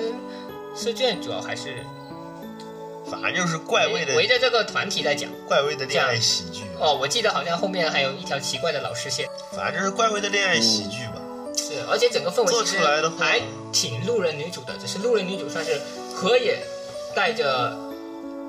[0.74, 1.84] 四卷主要还是
[3.10, 5.30] 反正就是怪味的围着这个团体在讲。
[5.46, 9.26] 怪味的恋爱喜剧，哦，我记得好像后面还有一条奇怪的老师线。
[9.52, 11.14] 反正就是怪味的恋爱喜剧吧。
[11.56, 13.24] 是，而且整个氛围做出来的话。
[13.24, 13.40] 还
[13.72, 15.80] 挺路人女主的，只是路人女主算是
[16.14, 16.58] 河野
[17.14, 17.76] 带着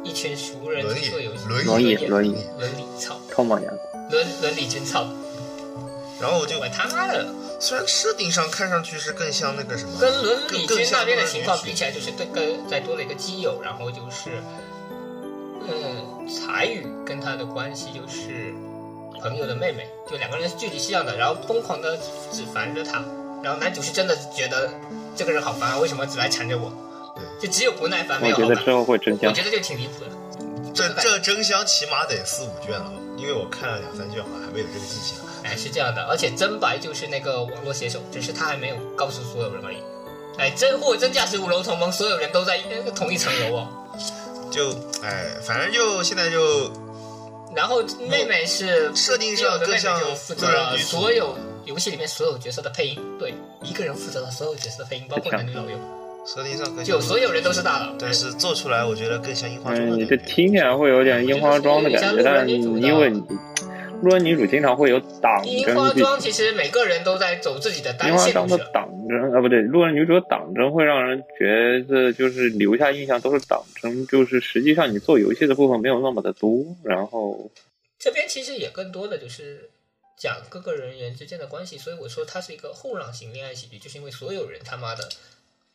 [0.03, 3.73] 一群熟人轮椅去做游戏，轮轮椅轮轮椅伦理操，臭毛娘，
[4.09, 5.07] 伦伦理真操，
[6.21, 7.25] 然后我就管他妈的
[7.59, 14.41] 虽然设定上看上去是更像那个什么，跟伦理更君那边的情况比起来，就是对跟再多了一个基友，然后就是，
[15.67, 18.53] 嗯，彩羽跟他的关系就是
[19.21, 21.97] 朋友的妹妹，就两个人是距离是一样的，然后疯狂的
[22.31, 23.03] 只烦着他，
[23.43, 24.69] 然后男主是真的觉得
[25.15, 26.71] 这个人好烦啊，为什么只来缠着我？
[27.15, 28.71] 对，就只有不耐烦没有好感觉得之。
[28.71, 29.43] 后会真香我觉。
[29.43, 30.11] 得就挺离谱的。
[30.73, 32.93] 这这真香起码得四五卷了吧？
[33.17, 35.17] 因为我看了两三卷，好像还没有这个迹象。
[35.49, 39.77] 哎，是这样的，而且真白就是那个网络写手，只是他还没有告诉所有人而已。
[40.37, 43.67] 哎，真货真价实五楼同盟，所有人都在呃同一层楼哦。
[44.51, 44.69] 就
[45.03, 46.71] 哎，反正就现在就
[47.55, 50.47] 然后妹妹是设定上更像就负责
[50.77, 51.35] 所有
[51.65, 55.77] 游戏里面所有角色的配音，对，一个人负责了所有角色的配音，包括男女老幼，
[56.25, 57.93] 设定上就所有人都是大佬。
[57.99, 60.15] 但是做出来我觉得更像樱花妆你这。
[60.17, 63.23] 听起来会有点樱花妆的感觉，但因为你
[64.01, 68.73] 路人女主经常会有党樱争剧花庄其实每个人都在走自己的单樱花庄的线路线。
[68.73, 77.51] 党争啊，不对，路人女主的党争会让人觉得就是留下印象都是党争，就是实际上你做游戏的部分没有那么的多，然后
[77.97, 79.69] 这边其实也更多的就是
[80.17, 85.09] 讲各个人员之间的关系，所以我说它是一个后浪型恋爱喜剧，就是因为所有人他妈的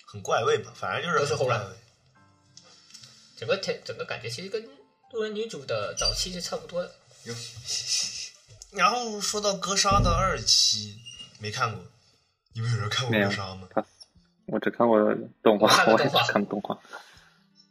[0.07, 1.79] 很怪味吧，反正就是都是后浪很怪味。
[3.37, 4.65] 整个整个感觉其实跟
[5.13, 6.91] 路人女主的早期是差不多的。
[8.75, 10.97] 然后说到哥杀的二期，
[11.39, 11.83] 没看过，
[12.55, 13.69] 你们有人看过没有哥杀吗？
[14.47, 14.99] 我只看过
[15.43, 16.79] 动画，我也看了动画只看动画。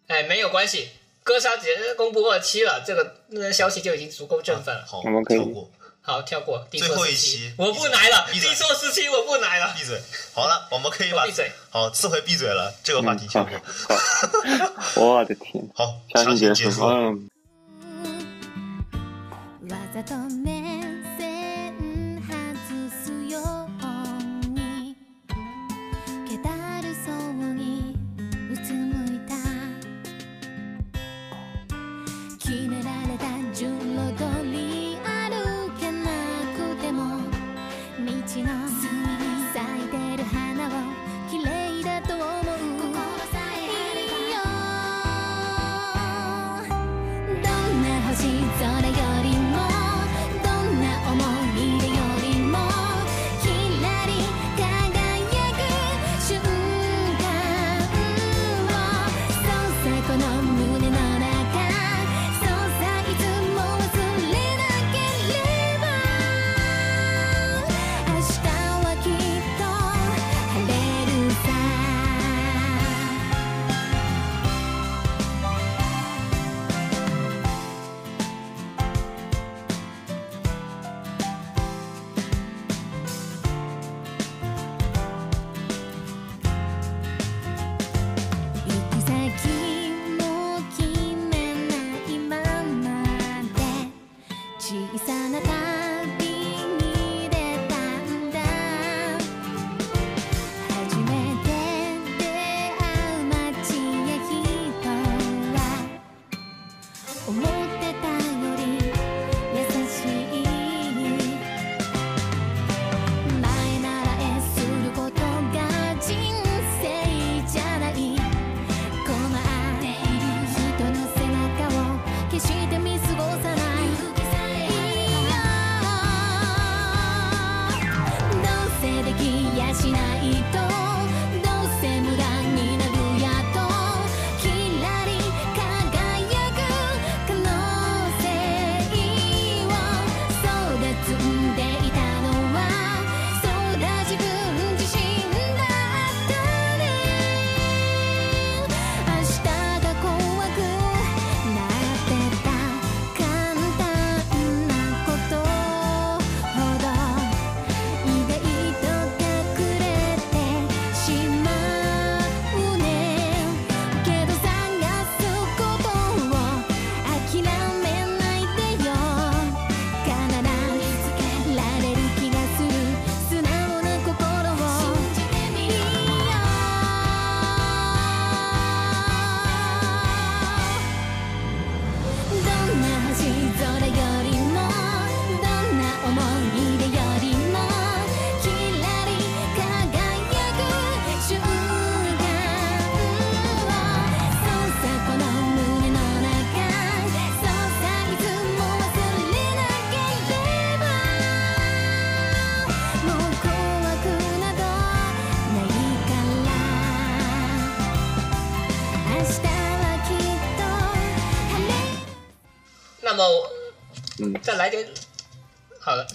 [0.08, 0.90] 哎，没有关系，
[1.24, 1.68] 哥杀节
[1.98, 4.86] 公布二期了，这个那个消息就已经足够振奋了。
[4.88, 5.72] 好，我们可以跳过，
[6.02, 9.74] 好，跳过第最后一期期，我不来了，第闭嘴错四期我不来了。
[9.78, 10.02] 闭嘴。
[10.34, 11.52] 好了，我们可以把闭嘴。
[11.70, 13.60] 好，次回闭嘴了，这个话题嗯，跳过。，
[15.04, 16.82] 我的天，好，强强行结束，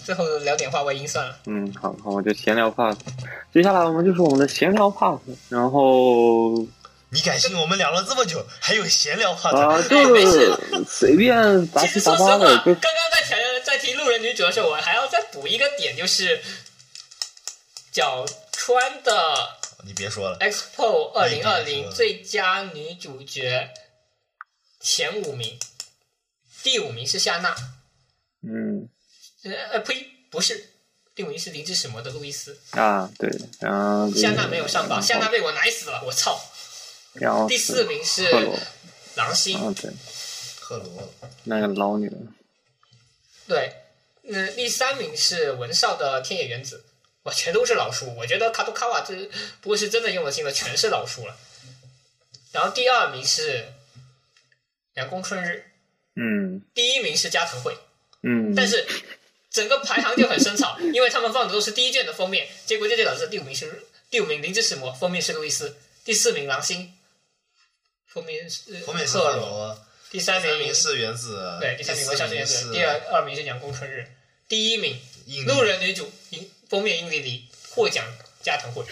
[0.09, 1.39] 最后聊点话外音算了。
[1.44, 2.97] 嗯，好，好，我就闲聊 pass。
[3.52, 5.20] 接下来我们就是我们的闲聊 pass，
[5.51, 6.66] 然后
[7.10, 9.90] 你敢信我们聊了这么久，还有闲聊话啊、题？
[9.93, 10.59] 就是
[10.89, 11.36] 随便
[11.68, 16.40] 杂七其实说实话，杂八的，就刚刚在谈在提路人女主的时候，我还要再补一个点，就是
[17.93, 19.12] 角川的
[19.85, 23.68] 你别说了，Expo 二零二零最佳女主角
[24.80, 25.59] 前五名，
[26.62, 27.55] 第五名是夏娜，
[28.43, 28.89] 嗯
[29.44, 30.70] 呃呃呸，不是，
[31.15, 36.40] 第五名是灵之使魔的路易斯，啊，对，然后夏娜没有上榜，夏娜娜，被我奶死了，我操！
[37.15, 38.31] 然后第四名是，
[39.15, 39.90] 狼星，啊对，
[40.60, 41.12] 赫罗，
[41.44, 42.28] 那个老女人，
[43.48, 43.73] 对，
[44.24, 46.85] 嗯，第三名是文少的天野原子，
[47.23, 48.15] 哇，全都是老书。
[48.16, 49.15] 我觉得卡多卡瓦这
[49.60, 51.36] 不过是真的用了心了，全是老书了。
[52.52, 53.73] 然后第二名是
[54.94, 55.65] 阳宫春日，
[56.15, 57.77] 嗯第一名是加藤惠，
[58.23, 58.86] 嗯，但是
[59.50, 66.94] 整个排行就很生草， 因为他们放的都是第一卷的封面，结果这就导致第五名是第五名灵之使魔，封面是路易斯，第四名狼星，
[68.06, 74.06] 封面是封面是赫赫罗，第三名第三名是原子，对，第三名是原是子，第二二名是阳光春日，
[74.48, 78.04] 第一名印路人女主英封面英里里获奖
[78.42, 78.84] 加藤惠，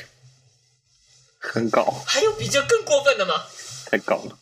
[1.39, 3.47] 很搞，还有比这更过分的吗？
[3.91, 4.39] 太搞了，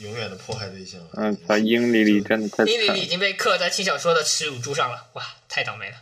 [0.00, 1.00] 永远的迫害对象。
[1.14, 3.06] 嗯，把英里里真的太惨了英里里已。
[3.06, 5.96] 经被刻在轻小说的耻辱柱上了，哇，太倒霉了。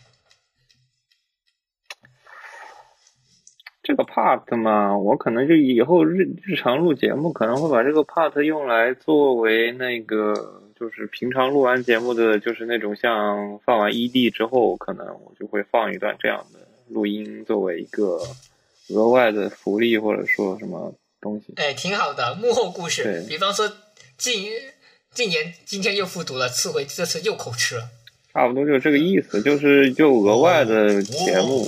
[3.81, 18.21] 这个 part 嘛，我可能就以后日日常录节目，可能会把这个 part 用来作为那个，就是平常录完节目的，就是那种像放完 ED 之后，可能我就会放一段这样的录音，作为一个
[18.89, 21.53] 额外的福利或者说什么东西。
[21.55, 23.67] 哎，挺好的，幕后故事，比方说
[24.19, 24.51] 禁
[25.13, 27.89] 禁言今天又复读了，次回这次又口吃了。
[28.33, 31.67] 差不多就是这个意思，就是就额外的节目，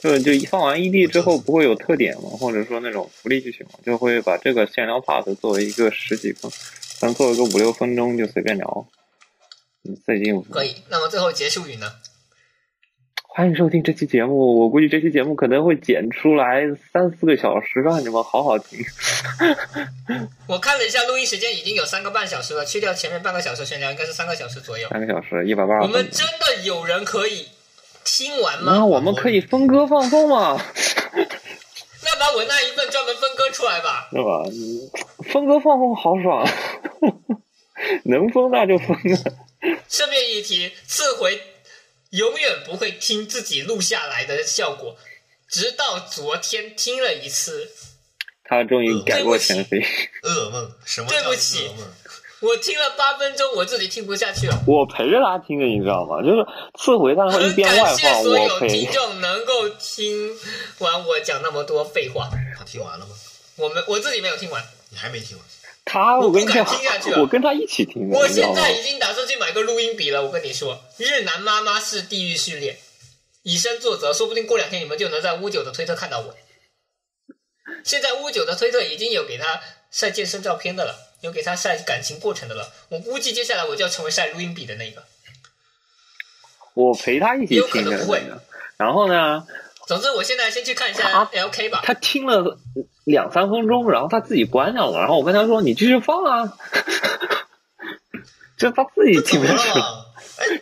[0.00, 6.50] 就就一放完 ED 之后不会有特点嘛，或者说那种福利剧情嘛，就会把这个闲聊 part 作为一个十几分，
[6.98, 8.86] 咱做一个五六分钟就随便聊。
[9.82, 11.92] 嗯，这已经有可以，那么最后结束语呢？
[13.36, 16.62] 欢迎收听这期节目，我估计这期节目可能会剪出来
[16.92, 18.78] 三四个小时，让你们好好听。
[20.46, 24.86] 我看了一下录音时间，已经有三个半小时了，去掉前面半个小时闲聊，应该是三个小时左右。
[24.88, 26.08] 三个小时，一百八十我们。
[26.12, 27.48] 真的有人可以
[28.04, 28.86] 听完那吗？
[28.86, 30.54] 我们可以分割放送吗，
[31.16, 34.06] 那把我那一份专门分割出来吧。
[34.12, 34.44] 是吧？
[34.46, 36.46] 嗯分割放送好爽，
[38.06, 39.18] 能分那就分啊。
[39.88, 41.40] 顺便一提，次回
[42.14, 44.96] 永远不会听自己录下来的效果，
[45.48, 47.70] 直到昨天听了一次，
[48.44, 49.80] 他终于改过前非。
[50.22, 51.68] 噩梦，什么对不起？
[52.40, 54.62] 我听了八分钟，我自己听不下去了。
[54.66, 56.22] 我陪着他听的，你知道吗？
[56.22, 56.46] 就是
[56.78, 58.92] 次回他会一很边外感谢放，所有听。
[58.92, 60.30] 众能够听
[60.78, 62.28] 完我讲那么多废话。
[62.56, 63.12] 他听完了吗？
[63.56, 65.46] 我们我自己没有听完，你还没听完？
[65.84, 68.26] 他，我跟你讲听下去，了 我跟他一起听的，我？
[68.26, 70.22] 现在已经打算去买个录音笔了。
[70.22, 72.78] 我跟你说，日南妈妈是地狱训练，
[73.42, 76.34] 以身作则，说不定过两天你们就能在乌九的推特看到我。
[77.84, 82.72] 现在乌九的推特已经有给他晒健身照片的了，有给他晒感情过程的了。
[82.88, 85.04] 我估计接下来我就要成为晒录音笔的那个。
[86.74, 88.22] 我陪他一起有可能不会。
[88.76, 89.46] 然后呢，
[89.86, 91.80] 总之，我现在先去看一下啊 LK 吧。
[91.82, 92.58] 他听了
[93.04, 94.98] 两三分钟，然后他自己关掉了。
[94.98, 96.52] 然后我跟他说：“你继续放啊。
[98.56, 99.78] ”就他自己听不下去。
[99.78, 100.04] 了？
[100.36, 100.60] 哎，没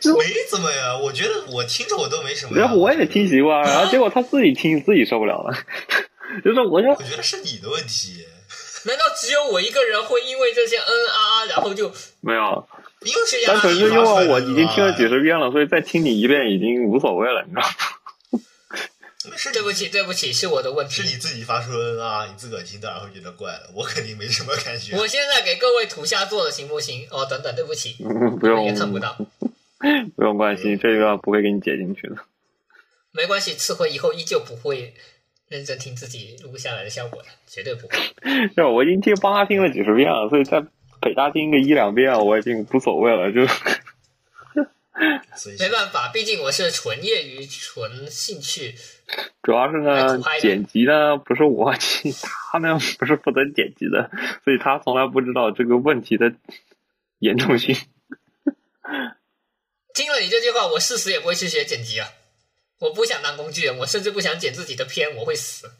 [0.50, 2.62] 怎么呀，我觉得我听着我都没什么呀。
[2.62, 5.54] 然后我也听习惯了，然后结果他自己听自己受不了了。
[6.44, 8.26] 就是我就我觉得是你的问题，
[8.84, 11.90] 难道只有我一个人会因为这些嗯啊啊，然后就
[12.20, 12.66] 没有，
[13.04, 17.68] 因为是单纯是因为我已经听了几十，十遍了，所以再听你一遍已经无所谓了，你知道吗？
[19.36, 21.02] 是对不起对不起，是我的问题是。
[21.04, 24.96] 你自己发出嗯啊，你自个儿听当然会觉得怪了，我肯定没什么感觉。
[24.96, 27.06] 我现在给各位土下做的行不行？
[27.10, 29.16] 哦，等等，对不起，嗯不用看不到，
[30.16, 32.16] 不用关心，这个不会给你解进去的。
[33.12, 34.94] 没关系，次回以后依旧不会
[35.48, 37.96] 认真听自己录下来的效果的，绝对不会。
[38.54, 40.64] 是我已经听帮他听了几十遍了，所以在
[41.00, 43.32] 北大听个一两遍，我已经无所谓了。
[43.32, 43.46] 就
[45.34, 48.74] 所以没办法，毕竟我是纯业余、纯兴趣。
[49.42, 51.74] 主要是呢剪辑呢不是我，
[52.50, 54.10] 他呢不是负责剪辑的，
[54.44, 56.32] 所以他从来不知道这个问题的
[57.18, 57.76] 严重性。
[59.94, 62.08] 听了你这句话，我誓死也不会去学剪辑啊！
[62.80, 65.70] 我不想当工具人，我甚至不想剪自己的片，我会死。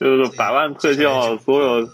[0.00, 1.88] 就是百万特效，所有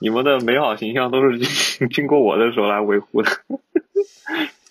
[0.00, 3.30] 你们的美好形象都是经 经过我的手来维护的。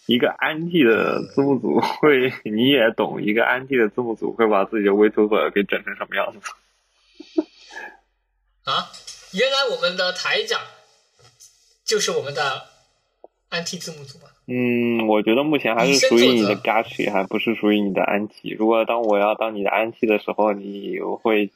[0.07, 6.39] 一个 anti 的字幕组会， 你也懂，一个 anti 的字幕组会把自己的 VTuber 给整成什么样子？
[8.63, 8.91] 啊，
[9.33, 10.59] 原来我们的台长
[11.85, 12.65] 就是我们的
[13.49, 14.25] 安 T 字幕组吗？
[14.47, 18.55] 嗯，我觉得目前还是属于你的 gachi，还不是属于你的 anti。
[18.57, 21.51] 如果当我要当你的 anti 的时候，你会，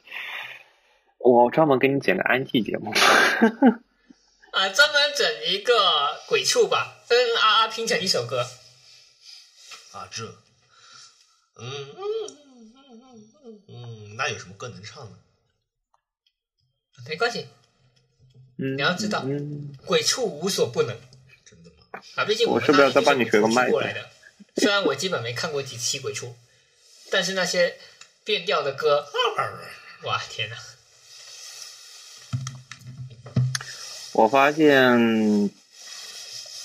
[1.18, 2.90] 我专门给你剪个 anti 节目。
[4.52, 5.72] 啊，专门整一个
[6.28, 8.46] 鬼畜吧嗯啊啊拼成一首歌。
[9.92, 10.24] 啊，这，
[11.56, 15.16] 嗯嗯嗯嗯嗯嗯，那有什么歌能唱呢？
[17.08, 17.46] 没关系，
[18.56, 19.24] 你要知道，
[19.84, 20.98] 鬼畜无所不能
[21.44, 22.02] 真的吗？
[22.16, 22.24] 啊！
[22.24, 24.10] 毕竟我是不是要那里再帮你学个就是麦子过来的。
[24.56, 26.36] 虽然我基本没看过几期鬼畜，
[27.10, 27.78] 但是那些
[28.24, 29.06] 变调的歌，
[30.02, 30.56] 哇天哪！
[34.12, 35.50] 我发现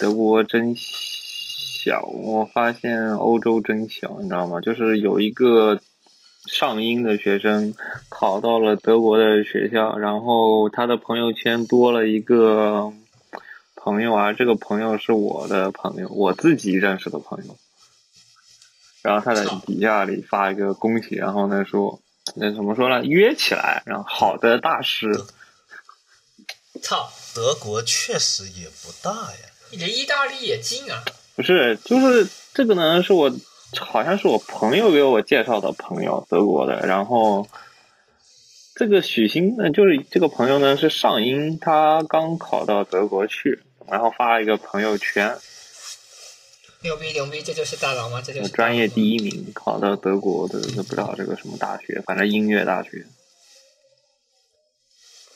[0.02, 4.60] 德国真小，我发现欧洲真小，你知道吗？
[4.60, 5.80] 就是有一个
[6.48, 7.76] 上音的学生
[8.10, 12.92] 考到了德国的学校，然后他的朋友圈多了一个
[13.76, 17.56] 朋友啊，这个朋友是我的朋友，我自己认识的朋友。
[19.04, 22.02] 然后他在底下里发一个恭喜，然后呢说，
[22.36, 23.06] 那怎么说呢？
[23.06, 25.14] 约起来，然后好的大师，
[26.82, 29.51] 操，德国确实也不大呀。
[29.72, 31.04] 你离意大利也近啊！
[31.36, 33.32] 不是，就是这个呢，是我
[33.78, 36.86] 好像是我朋友给我介绍的朋友，德国的。
[36.86, 37.48] 然后
[38.76, 45.38] 这个许昕呢，就是这个朋友呢是上音，他刚考到德国去，然后发了一个朋友圈，
[46.82, 48.22] 牛逼牛逼，这就是大佬吗？
[48.22, 53.06] 这就是专业第一名，考到德国的不知道这个什么大学，反正音乐大学。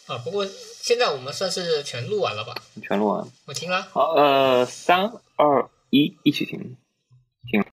[0.07, 0.17] 啊！
[0.19, 0.45] 不过
[0.85, 2.53] 现在我们算是全录完了吧？
[2.79, 3.27] 全录完。
[3.45, 3.81] 我听了。
[3.91, 6.77] 好，呃，三二一，一起听。